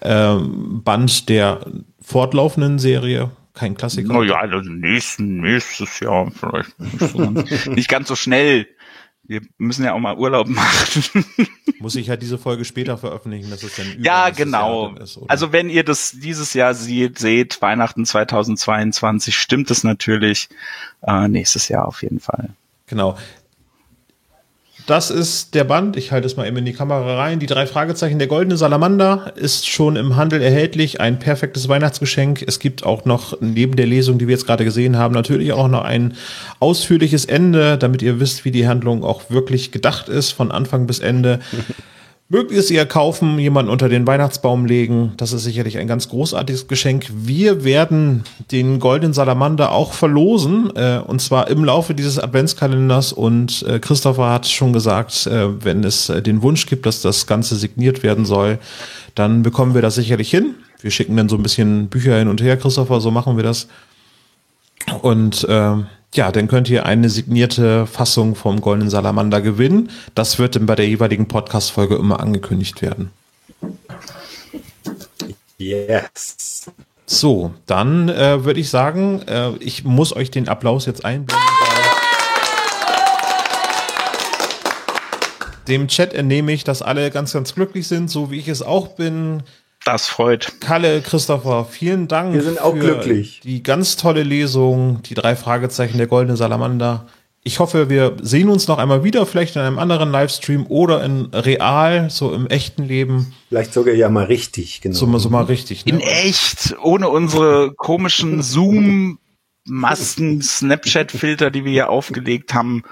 äh, 0.00 0.34
Band 0.36 1.28
der 1.28 1.60
fortlaufenden 2.02 2.78
Serie. 2.78 3.30
Kein 3.54 3.74
Klassiker. 3.74 4.12
Naja, 4.12 4.36
also 4.36 4.58
nächsten, 4.58 5.40
nächstes 5.40 6.00
Jahr 6.00 6.30
vielleicht 6.30 6.78
nicht, 6.78 7.00
so 7.00 7.70
nicht 7.70 7.88
ganz 7.88 8.08
so 8.08 8.14
schnell. 8.14 8.66
Wir 9.28 9.42
müssen 9.58 9.84
ja 9.84 9.92
auch 9.92 9.98
mal 9.98 10.16
Urlaub 10.16 10.48
machen. 10.48 11.24
Muss 11.78 11.96
ich 11.96 12.08
halt 12.08 12.22
diese 12.22 12.38
Folge 12.38 12.64
später 12.64 12.96
veröffentlichen, 12.96 13.50
dass 13.50 13.62
es 13.62 13.76
dann 13.76 13.92
über 13.92 14.04
Ja, 14.04 14.30
genau. 14.30 14.94
Ist, 14.94 15.18
also 15.28 15.52
wenn 15.52 15.68
ihr 15.68 15.84
das 15.84 16.12
dieses 16.12 16.54
Jahr 16.54 16.74
seht, 16.74 17.18
seht, 17.18 17.60
Weihnachten 17.62 18.04
2022, 18.04 19.36
stimmt 19.36 19.70
es 19.70 19.84
natürlich. 19.84 20.48
Äh, 21.02 21.28
nächstes 21.28 21.68
Jahr 21.68 21.86
auf 21.86 22.02
jeden 22.02 22.20
Fall. 22.20 22.50
Genau. 22.86 23.16
Das 24.86 25.10
ist 25.10 25.56
der 25.56 25.64
Band. 25.64 25.96
Ich 25.96 26.12
halte 26.12 26.26
es 26.26 26.36
mal 26.36 26.46
eben 26.46 26.58
in 26.58 26.64
die 26.64 26.72
Kamera 26.72 27.16
rein. 27.16 27.40
Die 27.40 27.46
drei 27.46 27.66
Fragezeichen 27.66 28.20
der 28.20 28.28
goldene 28.28 28.56
Salamander 28.56 29.32
ist 29.34 29.68
schon 29.68 29.96
im 29.96 30.14
Handel 30.14 30.40
erhältlich. 30.40 31.00
Ein 31.00 31.18
perfektes 31.18 31.68
Weihnachtsgeschenk. 31.68 32.44
Es 32.46 32.60
gibt 32.60 32.86
auch 32.86 33.04
noch 33.04 33.40
neben 33.40 33.74
der 33.74 33.86
Lesung, 33.86 34.18
die 34.18 34.28
wir 34.28 34.34
jetzt 34.34 34.46
gerade 34.46 34.64
gesehen 34.64 34.96
haben, 34.96 35.12
natürlich 35.12 35.52
auch 35.52 35.66
noch 35.66 35.82
ein 35.82 36.14
ausführliches 36.60 37.24
Ende, 37.24 37.78
damit 37.78 38.00
ihr 38.00 38.20
wisst, 38.20 38.44
wie 38.44 38.52
die 38.52 38.68
Handlung 38.68 39.02
auch 39.02 39.28
wirklich 39.28 39.72
gedacht 39.72 40.08
ist, 40.08 40.30
von 40.30 40.52
Anfang 40.52 40.86
bis 40.86 41.00
Ende. 41.00 41.40
Es 42.28 42.72
ihr 42.72 42.86
kaufen, 42.86 43.38
jemanden 43.38 43.70
unter 43.70 43.88
den 43.88 44.04
Weihnachtsbaum 44.04 44.66
legen. 44.66 45.12
Das 45.16 45.32
ist 45.32 45.44
sicherlich 45.44 45.78
ein 45.78 45.86
ganz 45.86 46.08
großartiges 46.08 46.66
Geschenk. 46.66 47.06
Wir 47.14 47.62
werden 47.62 48.24
den 48.50 48.80
goldenen 48.80 49.12
Salamander 49.12 49.70
auch 49.70 49.92
verlosen, 49.92 50.74
äh, 50.74 50.98
und 51.06 51.22
zwar 51.22 51.46
im 51.48 51.64
Laufe 51.64 51.94
dieses 51.94 52.18
Adventskalenders. 52.18 53.12
Und 53.12 53.62
äh, 53.68 53.78
Christopher 53.78 54.30
hat 54.30 54.48
schon 54.48 54.72
gesagt, 54.72 55.28
äh, 55.28 55.64
wenn 55.64 55.84
es 55.84 56.08
äh, 56.08 56.20
den 56.20 56.42
Wunsch 56.42 56.66
gibt, 56.66 56.84
dass 56.84 57.00
das 57.00 57.28
Ganze 57.28 57.54
signiert 57.54 58.02
werden 58.02 58.24
soll, 58.24 58.58
dann 59.14 59.44
bekommen 59.44 59.74
wir 59.74 59.82
das 59.82 59.94
sicherlich 59.94 60.28
hin. 60.28 60.56
Wir 60.80 60.90
schicken 60.90 61.16
dann 61.16 61.28
so 61.28 61.36
ein 61.36 61.44
bisschen 61.44 61.86
Bücher 61.86 62.18
hin 62.18 62.26
und 62.26 62.42
her, 62.42 62.56
Christopher, 62.56 63.00
so 63.00 63.12
machen 63.12 63.36
wir 63.36 63.44
das. 63.44 63.68
Und 65.00 65.44
äh, 65.44 65.76
ja, 66.14 66.32
dann 66.32 66.48
könnt 66.48 66.70
ihr 66.70 66.86
eine 66.86 67.10
signierte 67.10 67.86
Fassung 67.86 68.34
vom 68.34 68.60
Goldenen 68.60 68.90
Salamander 68.90 69.40
gewinnen. 69.40 69.90
Das 70.14 70.38
wird 70.38 70.56
dann 70.56 70.66
bei 70.66 70.74
der 70.74 70.88
jeweiligen 70.88 71.28
Podcast-Folge 71.28 71.96
immer 71.96 72.20
angekündigt 72.20 72.80
werden. 72.82 73.10
Yes. 75.58 76.70
So, 77.06 77.54
dann 77.66 78.08
äh, 78.08 78.44
würde 78.44 78.60
ich 78.60 78.68
sagen, 78.68 79.22
äh, 79.28 79.52
ich 79.60 79.84
muss 79.84 80.14
euch 80.14 80.30
den 80.30 80.48
Applaus 80.48 80.86
jetzt 80.86 81.04
einblenden. 81.04 81.46
Dem 85.68 85.88
Chat 85.88 86.14
entnehme 86.14 86.52
ich, 86.52 86.64
dass 86.64 86.82
alle 86.82 87.10
ganz, 87.10 87.32
ganz 87.32 87.54
glücklich 87.54 87.88
sind, 87.88 88.08
so 88.08 88.30
wie 88.30 88.38
ich 88.38 88.48
es 88.48 88.62
auch 88.62 88.88
bin. 88.88 89.42
Das 89.86 90.08
freut. 90.08 90.60
Kalle, 90.60 91.00
Christopher, 91.00 91.64
vielen 91.64 92.08
Dank. 92.08 92.34
Wir 92.34 92.42
sind 92.42 92.60
auch 92.60 92.74
glücklich. 92.74 93.40
Die 93.44 93.62
ganz 93.62 93.96
tolle 93.96 94.24
Lesung, 94.24 95.00
die 95.04 95.14
drei 95.14 95.36
Fragezeichen 95.36 95.96
der 95.96 96.08
Goldene 96.08 96.36
Salamander. 96.36 97.06
Ich 97.44 97.60
hoffe, 97.60 97.88
wir 97.88 98.16
sehen 98.20 98.48
uns 98.48 98.66
noch 98.66 98.78
einmal 98.78 99.04
wieder, 99.04 99.24
vielleicht 99.26 99.54
in 99.54 99.62
einem 99.62 99.78
anderen 99.78 100.10
Livestream 100.10 100.66
oder 100.66 101.04
in 101.04 101.26
real, 101.26 102.10
so 102.10 102.34
im 102.34 102.48
echten 102.48 102.82
Leben. 102.82 103.32
Vielleicht 103.48 103.72
sogar 103.74 103.94
ja 103.94 104.08
mal 104.08 104.24
richtig, 104.24 104.80
genau. 104.80 104.96
So, 104.96 105.18
so 105.18 105.30
mal 105.30 105.44
richtig. 105.44 105.86
Ne? 105.86 105.92
In 105.92 106.00
echt, 106.00 106.74
ohne 106.82 107.08
unsere 107.08 107.72
komischen 107.76 108.42
Zoom, 108.42 109.20
Masken, 109.66 110.42
Snapchat-Filter, 110.42 111.52
die 111.52 111.64
wir 111.64 111.70
hier 111.70 111.90
aufgelegt 111.90 112.54
haben, 112.54 112.82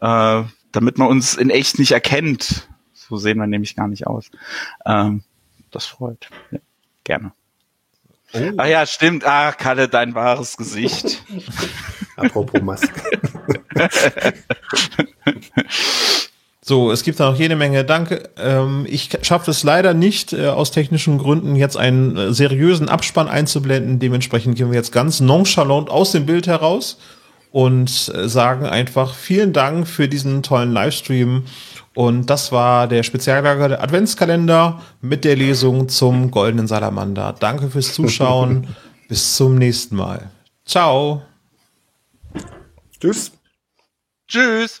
äh, 0.00 0.42
damit 0.72 0.98
man 0.98 1.06
uns 1.06 1.36
in 1.36 1.50
echt 1.50 1.78
nicht 1.78 1.92
erkennt. 1.92 2.68
So 2.92 3.18
sehen 3.18 3.38
wir 3.38 3.46
nämlich 3.46 3.76
gar 3.76 3.86
nicht 3.86 4.08
aus. 4.08 4.32
Ähm, 4.84 5.22
das 5.70 5.86
freut. 5.86 6.28
Ja, 6.50 6.58
gerne. 7.04 7.32
Oh. 8.32 8.50
Ah 8.58 8.66
ja, 8.66 8.86
stimmt. 8.86 9.24
Ah, 9.24 9.52
Kalle, 9.52 9.88
dein 9.88 10.14
wahres 10.14 10.56
Gesicht. 10.56 11.22
Apropos 12.16 12.60
Maske. 12.60 13.20
So, 16.68 16.92
es 16.92 17.02
gibt 17.02 17.18
da 17.18 17.30
noch 17.30 17.38
jede 17.38 17.56
Menge 17.56 17.82
Danke. 17.82 18.28
Ähm, 18.36 18.84
ich 18.86 19.08
schaffe 19.22 19.52
es 19.52 19.62
leider 19.62 19.94
nicht, 19.94 20.34
äh, 20.34 20.48
aus 20.48 20.70
technischen 20.70 21.16
Gründen 21.16 21.56
jetzt 21.56 21.78
einen 21.78 22.14
äh, 22.18 22.34
seriösen 22.34 22.90
Abspann 22.90 23.26
einzublenden. 23.26 24.00
Dementsprechend 24.00 24.54
gehen 24.58 24.70
wir 24.70 24.76
jetzt 24.76 24.92
ganz 24.92 25.20
nonchalant 25.20 25.88
aus 25.88 26.12
dem 26.12 26.26
Bild 26.26 26.46
heraus 26.46 26.98
und 27.52 28.12
äh, 28.14 28.28
sagen 28.28 28.66
einfach 28.66 29.14
vielen 29.14 29.54
Dank 29.54 29.88
für 29.88 30.08
diesen 30.08 30.42
tollen 30.42 30.70
Livestream. 30.70 31.44
Und 31.98 32.30
das 32.30 32.52
war 32.52 32.86
der 32.86 33.02
spezialgelagerte 33.02 33.80
Adventskalender 33.80 34.80
mit 35.00 35.24
der 35.24 35.34
Lesung 35.34 35.88
zum 35.88 36.30
Goldenen 36.30 36.68
Salamander. 36.68 37.34
Danke 37.40 37.70
fürs 37.70 37.92
Zuschauen. 37.92 38.68
Bis 39.08 39.34
zum 39.34 39.56
nächsten 39.56 39.96
Mal. 39.96 40.30
Ciao. 40.64 41.22
Tschüss. 43.00 43.32
Tschüss. 44.28 44.80